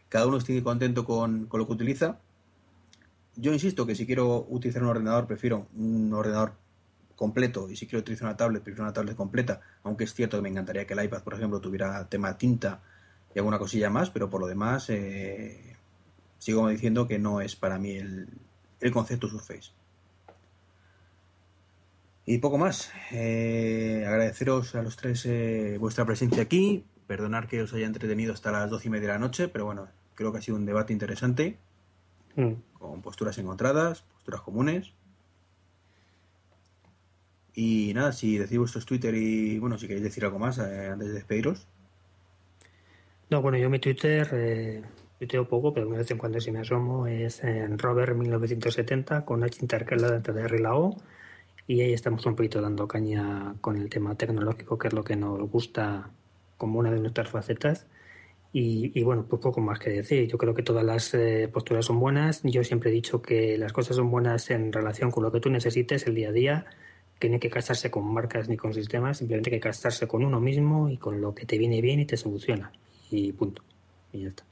[0.09, 2.19] cada uno esté contento con, lo que utiliza.
[3.37, 6.55] Yo insisto que si quiero utilizar un ordenador, prefiero un ordenador
[7.15, 10.43] completo y si quiero utilizar una tablet, prefiero una tablet completa, aunque es cierto que
[10.43, 12.83] me encantaría que el iPad, por ejemplo, tuviera tema tinta
[13.33, 15.77] y alguna cosilla más, pero por lo demás eh,
[16.39, 18.27] sigo diciendo que no es para mí el,
[18.81, 19.71] el concepto Surface.
[22.27, 22.91] Y poco más.
[23.13, 26.85] Eh, agradeceros a los tres eh, vuestra presencia aquí.
[27.07, 29.89] Perdonar que os haya entretenido hasta las doce y media de la noche, pero bueno,
[30.15, 31.59] creo que ha sido un debate interesante.
[32.37, 32.53] Mm.
[32.73, 34.95] Con posturas encontradas, posturas comunes.
[37.55, 41.09] Y nada, si decís vuestros Twitter y bueno, si queréis decir algo más eh, antes
[41.09, 41.69] de despediros.
[43.31, 44.83] No, bueno, yo mi Twitter eh,
[45.19, 49.59] tuiteo poco, pero de vez en cuando si me asomo es en Robert1970 con H
[49.61, 50.97] intercalada entre R y la O
[51.67, 55.17] y ahí estamos un poquito dando caña con el tema tecnológico, que es lo que
[55.17, 56.11] nos gusta
[56.57, 57.87] como una de nuestras facetas.
[58.57, 60.29] Y, bueno, pues poco más que decir.
[60.29, 62.41] Yo creo que todas las eh, posturas son buenas.
[62.45, 65.51] Yo siempre he dicho que las cosas son buenas en relación con lo que tú
[65.51, 66.67] necesites el día a día,
[67.19, 70.25] que no hay que casarse con marcas ni con sistemas, simplemente hay que casarse con
[70.25, 72.71] uno mismo y con lo que te viene bien y te soluciona.
[73.11, 73.63] Y punto.
[74.13, 74.45] Y ya está.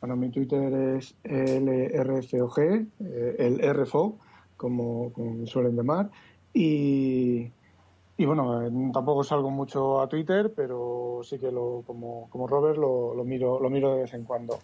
[0.00, 4.18] Bueno, mi Twitter es LRFOG, eh, el RFO,
[4.56, 6.10] como, como suelen llamar.
[6.52, 7.50] Y,
[8.16, 12.78] y bueno, eh, tampoco salgo mucho a Twitter, pero sí que lo, como, como Robert
[12.78, 14.58] lo, lo miro, lo miro de vez en cuando.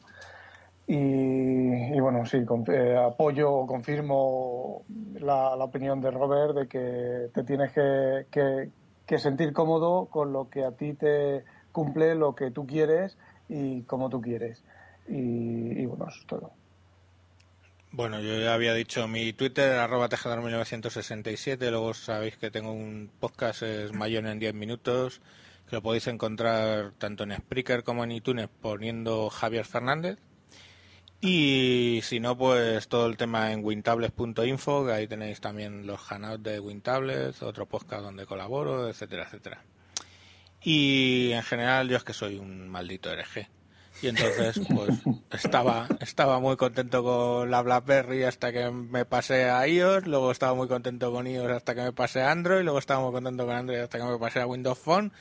[0.87, 2.39] Y, y bueno, sí,
[2.69, 4.83] eh, apoyo o confirmo
[5.15, 8.27] la, la, opinión de Robert de que te tienes que,
[9.07, 13.83] que, sentir cómodo con lo que a ti te cumple lo que tú quieres y
[13.83, 14.65] como tú quieres.
[15.09, 16.62] Y, y bueno, eso es todo.
[17.95, 23.61] Bueno, yo ya había dicho mi Twitter, arroba tejedor1967, luego sabéis que tengo un podcast,
[23.65, 25.21] es Mayor en 10 minutos,
[25.69, 30.19] que lo podéis encontrar tanto en Spreaker como en iTunes poniendo Javier Fernández.
[31.21, 36.43] Y si no, pues todo el tema en wintables.info, que ahí tenéis también los hangouts
[36.43, 39.65] de Wintables, otro podcast donde colaboro, etcétera, etcétera.
[40.63, 43.51] Y en general yo es que soy un maldito hereje
[44.03, 44.91] y entonces, pues,
[45.31, 50.55] estaba, estaba muy contento con la BlackBerry hasta que me pasé a iOS, luego estaba
[50.55, 53.55] muy contento con iOS hasta que me pasé a Android, luego estaba muy contento con
[53.55, 55.13] Android hasta que me pasé a Windows Phone.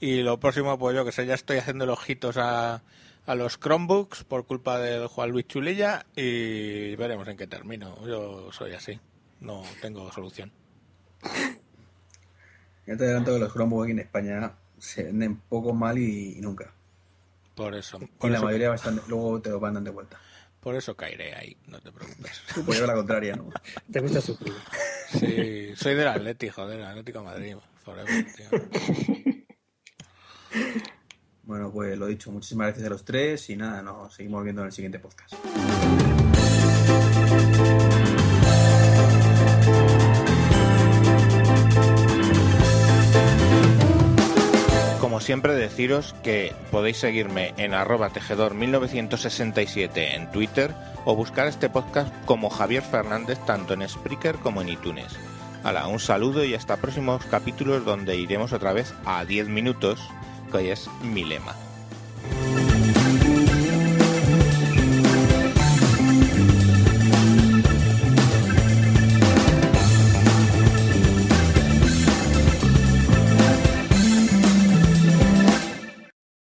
[0.00, 2.82] Y lo próximo, pues yo que sé, ya estoy haciendo los ojitos a,
[3.26, 8.06] a los Chromebooks por culpa de Juan Luis Chulilla y veremos en qué termino.
[8.06, 8.98] Yo soy así,
[9.40, 10.50] no tengo solución.
[12.86, 16.72] Ya te adelanto que los Chromebooks aquí en España se venden poco mal y nunca.
[17.54, 18.00] Por eso.
[18.22, 20.18] y la mayoría bastante, luego te lo mandan de vuelta.
[20.60, 22.42] Por eso caeré ahí, no te preocupes.
[22.64, 23.50] Pues yo la contraria, ¿no?
[23.92, 24.54] Te gusta sufrir.
[25.12, 27.56] Sí, soy del Atlético, joder, del Atlético de Madrid.
[27.84, 28.48] Forever, tío.
[31.42, 34.66] Bueno, pues lo dicho, muchísimas gracias a los tres y nada, nos seguimos viendo en
[34.68, 35.34] el siguiente podcast.
[45.14, 50.74] Como siempre deciros que podéis seguirme en arroba tejedor1967 en Twitter
[51.04, 55.16] o buscar este podcast como Javier Fernández tanto en Spreaker como en iTunes.
[55.62, 60.00] Hala, un saludo y hasta próximos capítulos donde iremos otra vez a 10 minutos,
[60.50, 61.54] que hoy es mi lema.